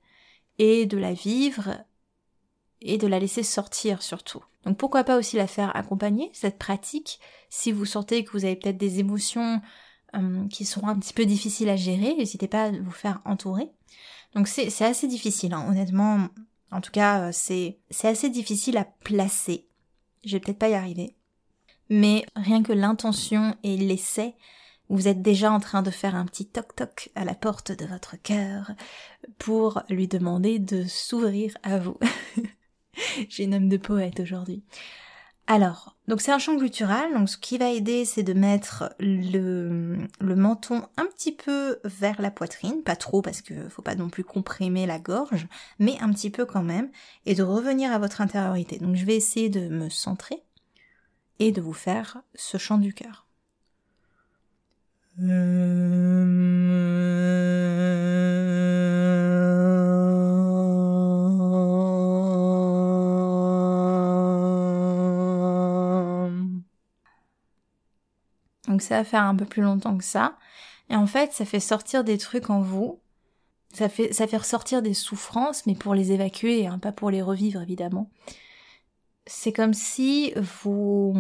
et 0.59 0.85
de 0.85 0.97
la 0.97 1.13
vivre 1.13 1.77
et 2.81 2.97
de 2.97 3.07
la 3.07 3.19
laisser 3.19 3.43
sortir 3.43 4.01
surtout. 4.01 4.43
Donc 4.65 4.77
pourquoi 4.77 5.03
pas 5.03 5.17
aussi 5.17 5.37
la 5.37 5.47
faire 5.47 5.75
accompagner, 5.75 6.29
cette 6.33 6.57
pratique, 6.57 7.19
si 7.49 7.71
vous 7.71 7.85
sentez 7.85 8.23
que 8.23 8.31
vous 8.31 8.45
avez 8.45 8.55
peut-être 8.55 8.77
des 8.77 8.99
émotions 8.99 9.61
euh, 10.15 10.47
qui 10.49 10.65
sont 10.65 10.87
un 10.87 10.97
petit 10.97 11.13
peu 11.13 11.25
difficiles 11.25 11.69
à 11.69 11.75
gérer, 11.75 12.15
n'hésitez 12.15 12.47
pas 12.47 12.65
à 12.65 12.71
vous 12.71 12.91
faire 12.91 13.21
entourer. 13.25 13.69
Donc 14.35 14.47
c'est 14.47 14.81
assez 14.81 15.07
difficile, 15.07 15.53
hein. 15.53 15.65
honnêtement, 15.69 16.27
en 16.71 16.81
tout 16.81 16.91
cas 16.91 17.27
euh, 17.27 17.31
c'est 17.31 17.79
assez 18.03 18.29
difficile 18.29 18.77
à 18.77 18.85
placer. 18.85 19.67
Je 20.25 20.33
vais 20.33 20.39
peut-être 20.39 20.59
pas 20.59 20.69
y 20.69 20.73
arriver. 20.73 21.15
Mais 21.89 22.25
rien 22.35 22.63
que 22.63 22.73
l'intention 22.73 23.55
et 23.63 23.77
l'essai, 23.77 24.35
vous 24.89 25.07
êtes 25.07 25.21
déjà 25.21 25.51
en 25.51 25.59
train 25.59 25.81
de 25.81 25.91
faire 25.91 26.15
un 26.15 26.25
petit 26.25 26.45
toc-toc 26.45 27.09
à 27.15 27.25
la 27.25 27.35
porte 27.35 27.71
de 27.71 27.85
votre 27.85 28.15
cœur 28.21 28.71
pour 29.37 29.81
lui 29.89 30.07
demander 30.07 30.59
de 30.59 30.85
s'ouvrir 30.85 31.57
à 31.63 31.79
vous. 31.79 31.97
J'ai 33.29 33.43
une 33.43 33.53
âme 33.53 33.69
de 33.69 33.77
poète 33.77 34.19
aujourd'hui. 34.19 34.63
Alors, 35.49 35.95
donc 36.09 36.19
c'est 36.19 36.33
un 36.33 36.39
chant 36.39 36.55
guttural, 36.55 37.13
donc 37.13 37.29
ce 37.29 37.37
qui 37.37 37.57
va 37.57 37.69
aider 37.69 38.03
c'est 38.03 38.23
de 38.23 38.33
mettre 38.33 38.93
le, 38.99 39.97
le 40.19 40.35
menton 40.35 40.83
un 40.97 41.05
petit 41.05 41.31
peu 41.31 41.79
vers 41.85 42.21
la 42.21 42.31
poitrine, 42.31 42.83
pas 42.83 42.97
trop 42.97 43.21
parce 43.21 43.41
que 43.41 43.69
faut 43.69 43.81
pas 43.81 43.95
non 43.95 44.09
plus 44.09 44.25
comprimer 44.25 44.85
la 44.85 44.99
gorge, 44.99 45.47
mais 45.79 45.97
un 46.01 46.11
petit 46.11 46.29
peu 46.31 46.45
quand 46.45 46.63
même, 46.63 46.89
et 47.25 47.33
de 47.33 47.43
revenir 47.43 47.93
à 47.93 47.97
votre 47.99 48.19
intériorité. 48.19 48.77
Donc 48.79 48.97
je 48.97 49.05
vais 49.05 49.15
essayer 49.15 49.47
de 49.47 49.69
me 49.69 49.89
centrer 49.89 50.43
et 51.39 51.53
de 51.53 51.61
vous 51.61 51.73
faire 51.73 52.21
ce 52.35 52.57
chant 52.57 52.77
du 52.77 52.93
cœur. 52.93 53.25
Donc 68.77 68.83
ça 68.83 68.97
va 68.97 69.03
faire 69.03 69.23
un 69.23 69.35
peu 69.35 69.45
plus 69.45 69.63
longtemps 69.63 69.97
que 69.97 70.03
ça. 70.03 70.37
Et 70.91 70.95
en 70.95 71.07
fait, 71.07 71.33
ça 71.33 71.45
fait 71.45 71.59
sortir 71.59 72.03
des 72.03 72.19
trucs 72.19 72.51
en 72.51 72.61
vous. 72.61 72.99
Ça 73.73 73.89
fait, 73.89 74.13
ça 74.13 74.27
fait 74.27 74.37
ressortir 74.37 74.83
des 74.83 74.93
souffrances, 74.93 75.65
mais 75.65 75.73
pour 75.73 75.95
les 75.95 76.11
évacuer, 76.11 76.67
hein, 76.67 76.77
pas 76.77 76.91
pour 76.91 77.09
les 77.09 77.23
revivre 77.23 77.59
évidemment. 77.59 78.11
C'est 79.25 79.51
comme 79.51 79.73
si 79.73 80.31
vous... 80.35 81.15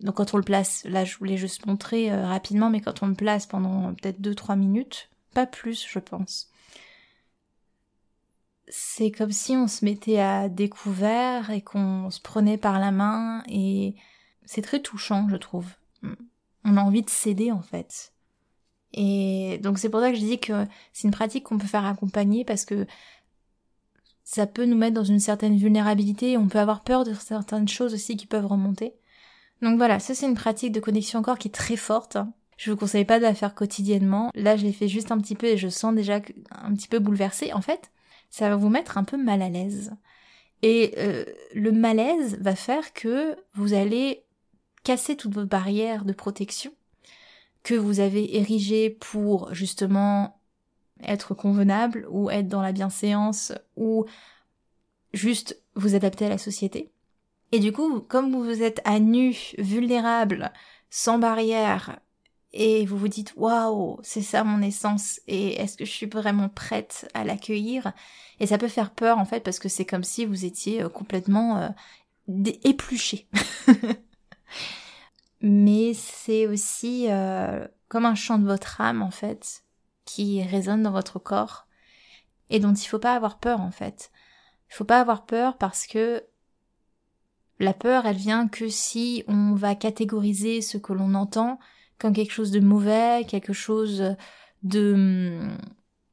Donc 0.00 0.16
quand 0.16 0.34
on 0.34 0.36
le 0.36 0.42
place, 0.42 0.84
là 0.84 1.06
je 1.06 1.16
voulais 1.16 1.38
juste 1.38 1.64
montrer 1.64 2.12
euh, 2.12 2.26
rapidement, 2.26 2.68
mais 2.68 2.82
quand 2.82 3.02
on 3.02 3.06
le 3.06 3.14
place 3.14 3.46
pendant 3.46 3.94
peut-être 3.94 4.20
2-3 4.20 4.58
minutes, 4.58 5.08
pas 5.32 5.46
plus 5.46 5.86
je 5.88 5.98
pense. 5.98 6.50
C'est 8.68 9.10
comme 9.10 9.32
si 9.32 9.52
on 9.52 9.66
se 9.66 9.82
mettait 9.82 10.20
à 10.20 10.50
découvert 10.50 11.48
et 11.48 11.62
qu'on 11.62 12.10
se 12.10 12.20
prenait 12.20 12.58
par 12.58 12.78
la 12.78 12.90
main 12.90 13.42
et 13.48 13.94
c'est 14.44 14.60
très 14.60 14.82
touchant 14.82 15.26
je 15.30 15.36
trouve 15.36 15.68
on 16.64 16.76
a 16.76 16.82
envie 16.82 17.02
de 17.02 17.10
céder 17.10 17.52
en 17.52 17.62
fait. 17.62 18.12
Et 18.92 19.58
donc 19.62 19.78
c'est 19.78 19.88
pour 19.88 20.00
ça 20.00 20.10
que 20.10 20.16
je 20.16 20.24
dis 20.24 20.38
que 20.38 20.66
c'est 20.92 21.06
une 21.06 21.12
pratique 21.12 21.44
qu'on 21.44 21.58
peut 21.58 21.66
faire 21.66 21.84
accompagner 21.84 22.44
parce 22.44 22.64
que 22.64 22.86
ça 24.24 24.46
peut 24.46 24.64
nous 24.64 24.76
mettre 24.76 24.94
dans 24.94 25.04
une 25.04 25.20
certaine 25.20 25.56
vulnérabilité 25.56 26.32
et 26.32 26.36
on 26.36 26.48
peut 26.48 26.58
avoir 26.58 26.82
peur 26.82 27.04
de 27.04 27.14
certaines 27.14 27.68
choses 27.68 27.94
aussi 27.94 28.16
qui 28.16 28.26
peuvent 28.26 28.46
remonter. 28.46 28.94
Donc 29.62 29.76
voilà, 29.76 29.98
ça 29.98 30.14
c'est 30.14 30.26
une 30.26 30.34
pratique 30.34 30.72
de 30.72 30.80
connexion 30.80 31.18
encore 31.18 31.38
qui 31.38 31.48
est 31.48 31.52
très 31.52 31.76
forte. 31.76 32.18
Je 32.58 32.70
vous 32.70 32.76
conseille 32.76 33.04
pas 33.04 33.18
de 33.18 33.22
la 33.22 33.34
faire 33.34 33.54
quotidiennement. 33.54 34.30
Là, 34.34 34.56
je 34.56 34.64
l'ai 34.64 34.72
fait 34.72 34.88
juste 34.88 35.12
un 35.12 35.18
petit 35.18 35.36
peu 35.36 35.46
et 35.46 35.56
je 35.56 35.68
sens 35.68 35.94
déjà 35.94 36.20
un 36.50 36.74
petit 36.74 36.88
peu 36.88 36.98
bouleversée. 36.98 37.52
En 37.52 37.60
fait, 37.60 37.92
ça 38.30 38.48
va 38.48 38.56
vous 38.56 38.68
mettre 38.68 38.98
un 38.98 39.04
peu 39.04 39.16
mal 39.16 39.42
à 39.42 39.48
l'aise. 39.48 39.92
Et 40.62 40.94
euh, 40.98 41.24
le 41.54 41.70
malaise 41.70 42.36
va 42.40 42.56
faire 42.56 42.92
que 42.92 43.36
vous 43.54 43.74
allez 43.74 44.24
casser 44.84 45.16
toutes 45.16 45.34
vos 45.34 45.46
barrières 45.46 46.04
de 46.04 46.12
protection 46.12 46.72
que 47.62 47.74
vous 47.74 48.00
avez 48.00 48.36
érigées 48.36 48.90
pour 48.90 49.52
justement 49.52 50.40
être 51.02 51.34
convenable 51.34 52.06
ou 52.10 52.30
être 52.30 52.48
dans 52.48 52.62
la 52.62 52.72
bienséance 52.72 53.52
ou 53.76 54.06
juste 55.12 55.60
vous 55.74 55.94
adapter 55.94 56.26
à 56.26 56.30
la 56.30 56.38
société. 56.38 56.90
Et 57.52 57.60
du 57.60 57.72
coup, 57.72 58.00
comme 58.00 58.32
vous 58.32 58.62
êtes 58.62 58.80
à 58.84 58.98
nu, 58.98 59.34
vulnérable, 59.58 60.52
sans 60.90 61.18
barrière, 61.18 62.00
et 62.52 62.86
vous 62.86 62.96
vous 62.96 63.08
dites 63.08 63.34
waouh, 63.36 63.98
c'est 64.02 64.22
ça 64.22 64.44
mon 64.44 64.62
essence, 64.62 65.20
et 65.26 65.60
est-ce 65.60 65.76
que 65.76 65.84
je 65.84 65.90
suis 65.90 66.06
vraiment 66.06 66.48
prête 66.48 67.08
à 67.14 67.24
l'accueillir? 67.24 67.92
Et 68.40 68.46
ça 68.46 68.58
peut 68.58 68.68
faire 68.68 68.90
peur 68.90 69.18
en 69.18 69.24
fait 69.24 69.40
parce 69.40 69.58
que 69.58 69.68
c'est 69.68 69.84
comme 69.84 70.04
si 70.04 70.24
vous 70.24 70.44
étiez 70.44 70.82
euh, 70.82 70.88
complètement 70.88 71.58
euh, 71.58 71.68
épluché. 72.64 73.28
mais 75.40 75.94
c'est 75.94 76.46
aussi 76.46 77.06
euh, 77.08 77.66
comme 77.88 78.06
un 78.06 78.14
chant 78.14 78.38
de 78.38 78.46
votre 78.46 78.80
âme 78.80 79.02
en 79.02 79.10
fait 79.10 79.64
qui 80.04 80.42
résonne 80.42 80.82
dans 80.82 80.90
votre 80.90 81.18
corps 81.18 81.66
et 82.50 82.60
dont 82.60 82.72
il 82.72 82.86
faut 82.86 82.98
pas 82.98 83.14
avoir 83.14 83.38
peur 83.38 83.60
en 83.60 83.70
fait. 83.70 84.10
Il 84.70 84.74
faut 84.74 84.84
pas 84.84 85.00
avoir 85.00 85.26
peur 85.26 85.56
parce 85.58 85.86
que 85.86 86.24
la 87.60 87.74
peur 87.74 88.06
elle 88.06 88.16
vient 88.16 88.48
que 88.48 88.68
si 88.68 89.24
on 89.28 89.54
va 89.54 89.74
catégoriser 89.74 90.60
ce 90.60 90.78
que 90.78 90.92
l'on 90.92 91.14
entend 91.14 91.58
comme 91.98 92.12
quelque 92.12 92.32
chose 92.32 92.50
de 92.50 92.60
mauvais, 92.60 93.24
quelque 93.26 93.52
chose 93.52 94.16
de 94.62 94.92
hum, 94.94 95.58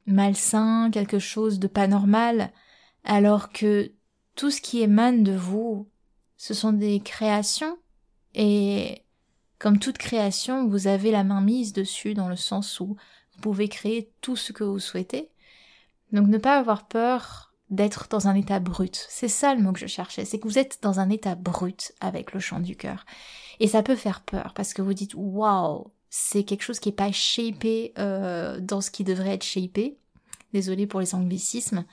malsain, 0.06 0.90
quelque 0.90 1.18
chose 1.18 1.58
de 1.58 1.66
pas 1.66 1.86
normal, 1.86 2.52
alors 3.04 3.50
que 3.50 3.92
tout 4.34 4.50
ce 4.50 4.60
qui 4.60 4.80
émane 4.80 5.22
de 5.22 5.34
vous, 5.34 5.88
ce 6.36 6.54
sont 6.54 6.72
des 6.72 7.00
créations 7.00 7.78
et 8.36 9.02
comme 9.58 9.78
toute 9.78 9.98
création, 9.98 10.68
vous 10.68 10.86
avez 10.86 11.10
la 11.10 11.24
main 11.24 11.40
mise 11.40 11.72
dessus 11.72 12.14
dans 12.14 12.28
le 12.28 12.36
sens 12.36 12.78
où 12.78 12.96
vous 13.34 13.40
pouvez 13.40 13.68
créer 13.68 14.12
tout 14.20 14.36
ce 14.36 14.52
que 14.52 14.62
vous 14.62 14.78
souhaitez. 14.78 15.30
Donc 16.12 16.28
ne 16.28 16.38
pas 16.38 16.58
avoir 16.58 16.86
peur 16.86 17.54
d'être 17.70 18.06
dans 18.10 18.28
un 18.28 18.34
état 18.34 18.60
brut. 18.60 19.06
C'est 19.08 19.28
ça 19.28 19.54
le 19.54 19.62
mot 19.62 19.72
que 19.72 19.80
je 19.80 19.86
cherchais, 19.86 20.24
c'est 20.24 20.38
que 20.38 20.46
vous 20.46 20.58
êtes 20.58 20.78
dans 20.82 21.00
un 21.00 21.08
état 21.08 21.34
brut 21.34 21.92
avec 22.00 22.32
le 22.32 22.38
chant 22.38 22.60
du 22.60 22.76
cœur. 22.76 23.06
Et 23.58 23.66
ça 23.66 23.82
peut 23.82 23.96
faire 23.96 24.20
peur 24.20 24.52
parce 24.54 24.74
que 24.74 24.82
vous 24.82 24.94
dites 24.94 25.14
waouh, 25.14 25.90
c'est 26.10 26.44
quelque 26.44 26.62
chose 26.62 26.78
qui 26.78 26.90
est 26.90 26.92
pas 26.92 27.10
shapé 27.10 27.94
euh, 27.98 28.60
dans 28.60 28.82
ce 28.82 28.90
qui 28.90 29.02
devrait 29.02 29.34
être 29.34 29.44
shapé. 29.44 29.96
Désolé 30.52 30.86
pour 30.86 31.00
les 31.00 31.14
anglicismes. 31.14 31.86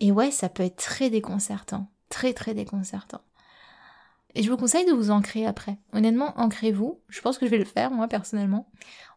Et 0.00 0.12
ouais, 0.12 0.30
ça 0.30 0.50
peut 0.50 0.62
être 0.62 0.76
très 0.76 1.08
déconcertant, 1.08 1.90
très 2.10 2.34
très 2.34 2.54
déconcertant. 2.54 3.22
Et 4.34 4.42
je 4.42 4.50
vous 4.50 4.56
conseille 4.56 4.86
de 4.86 4.92
vous 4.92 5.10
ancrer 5.10 5.46
après. 5.46 5.78
Honnêtement, 5.92 6.38
ancrez-vous. 6.38 7.00
Je 7.08 7.20
pense 7.20 7.38
que 7.38 7.46
je 7.46 7.50
vais 7.50 7.58
le 7.58 7.64
faire, 7.64 7.90
moi, 7.90 8.08
personnellement. 8.08 8.70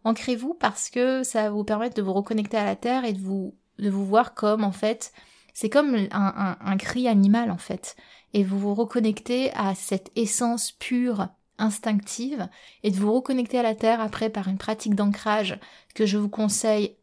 Ancrez-vous 0.03 0.53
parce 0.53 0.89
que 0.89 1.23
ça 1.23 1.43
va 1.43 1.49
vous 1.51 1.63
permettre 1.63 1.95
de 1.95 2.01
vous 2.01 2.13
reconnecter 2.13 2.57
à 2.57 2.65
la 2.65 2.75
terre 2.75 3.05
et 3.05 3.13
de 3.13 3.19
vous, 3.21 3.55
de 3.77 3.89
vous 3.89 4.05
voir 4.05 4.33
comme, 4.33 4.63
en 4.63 4.71
fait, 4.71 5.11
C'est 5.53 5.69
comme 5.69 5.95
un, 6.11 6.57
un 6.59 6.77
cri 6.77 7.07
animal 7.07 7.51
en 7.51 7.57
fait. 7.57 7.95
Et 8.33 8.43
vous 8.43 8.59
vous 8.59 8.73
reconnectez 8.73 9.51
à 9.53 9.75
cette 9.75 10.11
essence 10.15 10.71
pure, 10.71 11.27
instinctive, 11.57 12.47
et 12.83 12.91
de 12.91 12.95
vous 12.95 13.13
reconnecter 13.13 13.59
à 13.59 13.63
la 13.63 13.75
terre 13.75 14.01
après 14.01 14.29
par 14.29 14.47
une 14.47 14.57
pratique 14.57 14.95
d'ancrage 14.95 15.59
que 15.93 16.05
je 16.05 16.17
vous 16.17 16.29
conseille 16.29 16.95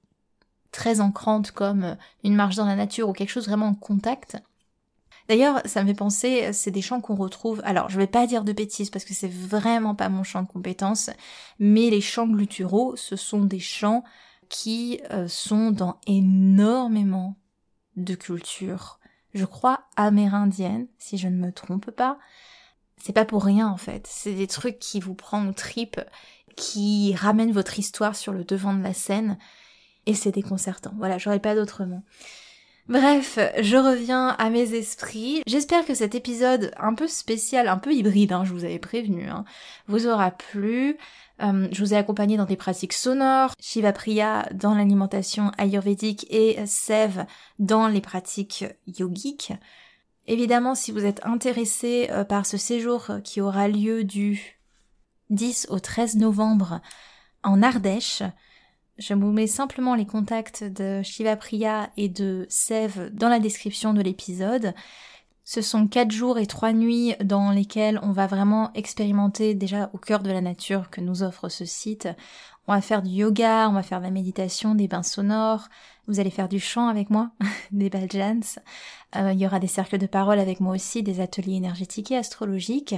très 0.73 1.01
ancrante 1.01 1.51
comme 1.51 1.97
une 2.25 2.35
marche 2.35 2.57
dans 2.57 2.67
la 2.67 2.77
nature 2.77 3.09
ou 3.09 3.13
quelque 3.13 3.31
chose 3.31 3.49
vraiment 3.49 3.69
en 3.69 3.75
contact. 3.75 4.39
D'ailleurs, 5.29 5.61
ça 5.67 5.83
me 5.83 5.89
fait 5.89 5.95
penser, 5.95 6.53
c'est 6.53 6.71
des 6.71 6.81
chants 6.81 7.01
qu'on 7.03 7.15
retrouve. 7.15 7.61
Alors, 7.65 7.91
je 7.91 7.99
vais 7.99 8.07
pas 8.07 8.27
dire 8.27 8.45
de 8.45 8.53
bêtises 8.53 8.89
parce 8.89 9.05
que 9.05 9.13
c'est 9.13 9.31
vraiment 9.31 9.95
pas 9.95 10.09
mon 10.09 10.23
champ 10.23 10.43
de 10.43 10.49
compétence, 10.49 11.11
mais 11.59 11.91
les 11.91 12.01
chants 12.01 12.27
gluturaux, 12.27 12.97
ce 12.97 13.15
sont 13.15 13.45
des 13.45 13.61
chants 13.61 14.05
qui 14.49 15.01
euh, 15.11 15.29
sont 15.29 15.71
dans 15.71 15.99
énormément 16.07 17.37
de 17.97 18.15
cultures, 18.15 18.99
je 19.35 19.45
crois 19.45 19.81
amérindiennes, 19.97 20.87
si 20.99 21.19
je 21.19 21.29
ne 21.29 21.37
me 21.37 21.53
trompe 21.53 21.91
pas. 21.91 22.19
C'est 22.97 23.13
pas 23.13 23.25
pour 23.25 23.45
rien 23.45 23.69
en 23.69 23.77
fait. 23.77 24.07
C'est 24.09 24.35
des 24.35 24.47
trucs 24.47 24.79
qui 24.79 25.01
vous 25.01 25.15
prennent 25.15 25.49
aux 25.49 25.53
tripes, 25.53 26.01
qui 26.57 27.15
ramènent 27.15 27.53
votre 27.53 27.79
histoire 27.79 28.17
sur 28.17 28.33
le 28.33 28.45
devant 28.45 28.75
de 28.75 28.83
la 28.83 28.95
scène, 28.95 29.39
et 30.07 30.15
c'est 30.15 30.33
déconcertant. 30.33 30.93
Voilà, 30.97 31.19
j'aurais 31.19 31.41
pas 31.41 31.55
d'autre 31.55 31.85
mot. 31.85 32.03
Bref, 32.89 33.39
je 33.61 33.77
reviens 33.77 34.29
à 34.39 34.49
mes 34.49 34.73
esprits. 34.73 35.43
J'espère 35.47 35.85
que 35.85 35.93
cet 35.93 36.15
épisode 36.15 36.73
un 36.79 36.95
peu 36.95 37.07
spécial, 37.07 37.69
un 37.69 37.77
peu 37.77 37.93
hybride, 37.93 38.33
hein, 38.33 38.45
je 38.47 38.53
vous 38.55 38.65
avais 38.65 38.79
prévenu, 38.79 39.29
hein, 39.29 39.45
vous 39.89 40.07
aura 40.07 40.31
plu. 40.31 40.97
Euh, 41.43 41.69
je 41.71 41.85
vous 41.85 41.93
ai 41.93 41.99
accompagné 41.99 42.39
dans 42.39 42.47
des 42.47 42.57
pratiques 42.57 42.95
sonores, 42.95 43.53
Shiva 43.61 43.93
Priya 43.93 44.49
dans 44.55 44.75
l'alimentation 44.75 45.53
ayurvédique 45.59 46.27
et 46.31 46.65
Sev 46.65 47.27
dans 47.59 47.89
les 47.89 48.01
pratiques 48.01 48.65
yogiques. 48.87 49.53
Évidemment, 50.27 50.75
si 50.75 50.91
vous 50.91 51.05
êtes 51.05 51.21
intéressé 51.27 52.09
euh, 52.11 52.25
par 52.25 52.47
ce 52.47 52.57
séjour 52.57 53.11
qui 53.23 53.43
aura 53.43 53.69
lieu 53.69 54.03
du 54.03 54.59
10 55.29 55.67
au 55.69 55.79
13 55.79 56.17
novembre 56.17 56.81
en 57.43 57.63
Ardèche, 57.63 58.23
je 58.99 59.15
vous 59.15 59.33
mets 59.33 59.47
simplement 59.47 59.95
les 59.95 60.07
contacts 60.07 60.65
de 60.65 61.03
Shiva 61.03 61.37
Priya 61.37 61.91
et 61.97 62.09
de 62.09 62.47
Sev 62.49 63.11
dans 63.13 63.29
la 63.29 63.39
description 63.39 63.95
de 63.95 64.03
l'épisode. 64.03 64.75
Ce 65.45 65.63
sont 65.63 65.87
quatre 65.87 66.11
jours 66.11 66.39
et 66.39 66.47
trois 66.47 66.73
nuits 66.73 67.15
dans 67.25 67.51
lesquels 67.51 68.01
on 68.03 68.13
va 68.13 68.27
vraiment 68.27 68.71
expérimenter 68.75 69.55
déjà 69.55 69.89
au 69.95 69.99
cœur 69.99 70.23
de 70.23 70.31
la 70.31 70.41
nature 70.41 70.91
que 70.91 71.01
nous 71.01 71.23
offre 71.23 71.49
ce 71.49 71.65
site. 71.65 72.09
On 72.67 72.75
va 72.75 72.83
faire 72.83 73.03
du 73.03 73.11
yoga, 73.11 73.69
on 73.71 73.73
va 73.73 73.83
faire 73.83 74.01
de 74.01 74.05
la 74.05 74.11
méditation, 74.11 74.75
des 74.75 74.89
bains 74.89 75.03
sonores, 75.03 75.69
vous 76.07 76.21
allez 76.21 76.31
faire 76.31 76.49
du 76.49 76.61
chant 76.61 76.89
avec 76.89 77.09
moi, 77.09 77.31
des 77.71 77.89
baljans. 77.89 78.61
Euh, 79.17 79.33
il 79.33 79.41
y 79.41 79.47
aura 79.47 79.59
des 79.59 79.67
cercles 79.67 79.97
de 79.99 80.07
parole 80.07 80.39
avec 80.39 80.61
moi 80.61 80.75
aussi, 80.75 81.03
des 81.03 81.21
ateliers 81.21 81.57
énergétiques 81.57 82.11
et 82.11 82.17
astrologiques 82.17 82.95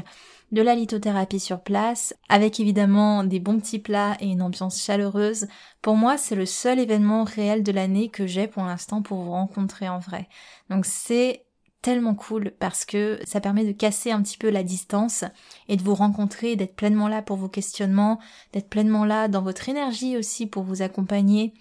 de 0.51 0.63
la 0.63 0.75
lithothérapie 0.75 1.39
sur 1.39 1.61
place, 1.61 2.15
avec 2.29 2.59
évidemment 2.59 3.23
des 3.23 3.39
bons 3.39 3.61
petits 3.61 3.79
plats 3.79 4.17
et 4.19 4.27
une 4.27 4.43
ambiance 4.43 4.83
chaleureuse. 4.83 5.47
Pour 5.83 5.95
moi, 5.95 6.19
c'est 6.19 6.35
le 6.35 6.47
seul 6.47 6.81
événement 6.81 7.23
réel 7.23 7.63
de 7.63 7.71
l'année 7.71 8.09
que 8.09 8.27
j'ai 8.27 8.49
pour 8.49 8.65
l'instant 8.65 9.03
pour 9.03 9.23
vous 9.23 9.31
rencontrer 9.31 9.89
en 9.89 10.01
vrai. 10.01 10.29
Donc 10.69 10.85
c'est 10.85 11.45
tellement 11.83 12.15
cool 12.15 12.53
parce 12.59 12.85
que 12.85 13.21
ça 13.25 13.41
permet 13.41 13.65
de 13.65 13.73
casser 13.73 14.11
un 14.11 14.23
petit 14.23 14.37
peu 14.37 14.51
la 14.51 14.65
distance 14.65 15.25
et 15.69 15.77
de 15.77 15.83
vous 15.83 15.95
rencontrer, 15.95 16.57
d'être 16.57 16.75
pleinement 16.75 17.09
là 17.09 17.23
pour 17.23 17.37
vos 17.37 17.49
questionnements, 17.49 18.19
d'être 18.53 18.69
pleinement 18.69 19.05
là 19.05 19.29
dans 19.29 19.43
votre 19.43 19.69
énergie 19.69 20.17
aussi 20.17 20.47
pour 20.47 20.65
vous 20.65 20.83
accompagner. 20.83 21.55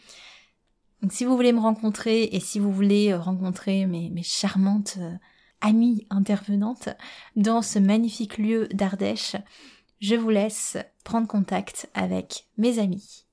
Donc 1.02 1.14
si 1.14 1.26
vous 1.26 1.36
voulez 1.36 1.54
me 1.54 1.60
rencontrer 1.60 2.24
et 2.24 2.40
si 2.40 2.60
vous 2.60 2.72
voulez 2.72 3.14
rencontrer 3.14 3.86
mes, 3.86 4.10
mes 4.10 4.24
charmantes 4.24 4.98
euh, 5.00 5.14
amies 5.62 6.06
intervenantes 6.10 6.90
dans 7.36 7.62
ce 7.62 7.80
magnifique 7.80 8.38
lieu 8.38 8.68
d'Ardèche, 8.74 9.36
je 10.02 10.16
vous 10.16 10.30
laisse 10.30 10.78
prendre 11.04 11.28
contact 11.28 11.90
avec 11.94 12.48
mes 12.58 12.80
amis. 12.80 13.26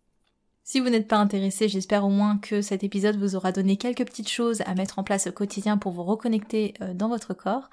Si 0.64 0.80
vous 0.80 0.90
n'êtes 0.90 1.06
pas 1.06 1.18
intéressé, 1.18 1.68
j'espère 1.68 2.04
au 2.04 2.08
moins 2.08 2.38
que 2.38 2.60
cet 2.60 2.82
épisode 2.82 3.16
vous 3.16 3.36
aura 3.36 3.52
donné 3.52 3.76
quelques 3.76 4.04
petites 4.04 4.28
choses 4.28 4.62
à 4.62 4.74
mettre 4.74 4.98
en 4.98 5.04
place 5.04 5.28
au 5.28 5.32
quotidien 5.32 5.78
pour 5.78 5.92
vous 5.92 6.02
reconnecter 6.02 6.74
euh, 6.80 6.92
dans 6.92 7.08
votre 7.08 7.34
corps. 7.34 7.70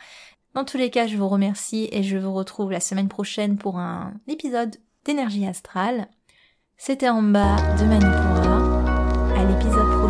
Dans 0.53 0.63
tous 0.63 0.77
les 0.77 0.91
cas, 0.91 1.07
je 1.07 1.17
vous 1.17 1.27
remercie 1.27 1.89
et 1.91 2.03
je 2.03 2.17
vous 2.17 2.33
retrouve 2.33 2.71
la 2.71 2.79
semaine 2.79 3.09
prochaine 3.09 3.57
pour 3.57 3.79
un 3.79 4.13
épisode 4.27 4.75
d'énergie 5.05 5.47
astrale. 5.47 6.07
C'était 6.77 7.09
en 7.09 7.23
bas 7.23 7.55
de 7.79 7.85
Manipura. 7.85 8.52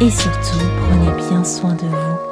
et 0.00 0.10
surtout 0.10 0.58
prenez 0.80 1.28
bien 1.28 1.44
soin 1.44 1.74
de 1.74 1.86
vous. 1.86 2.29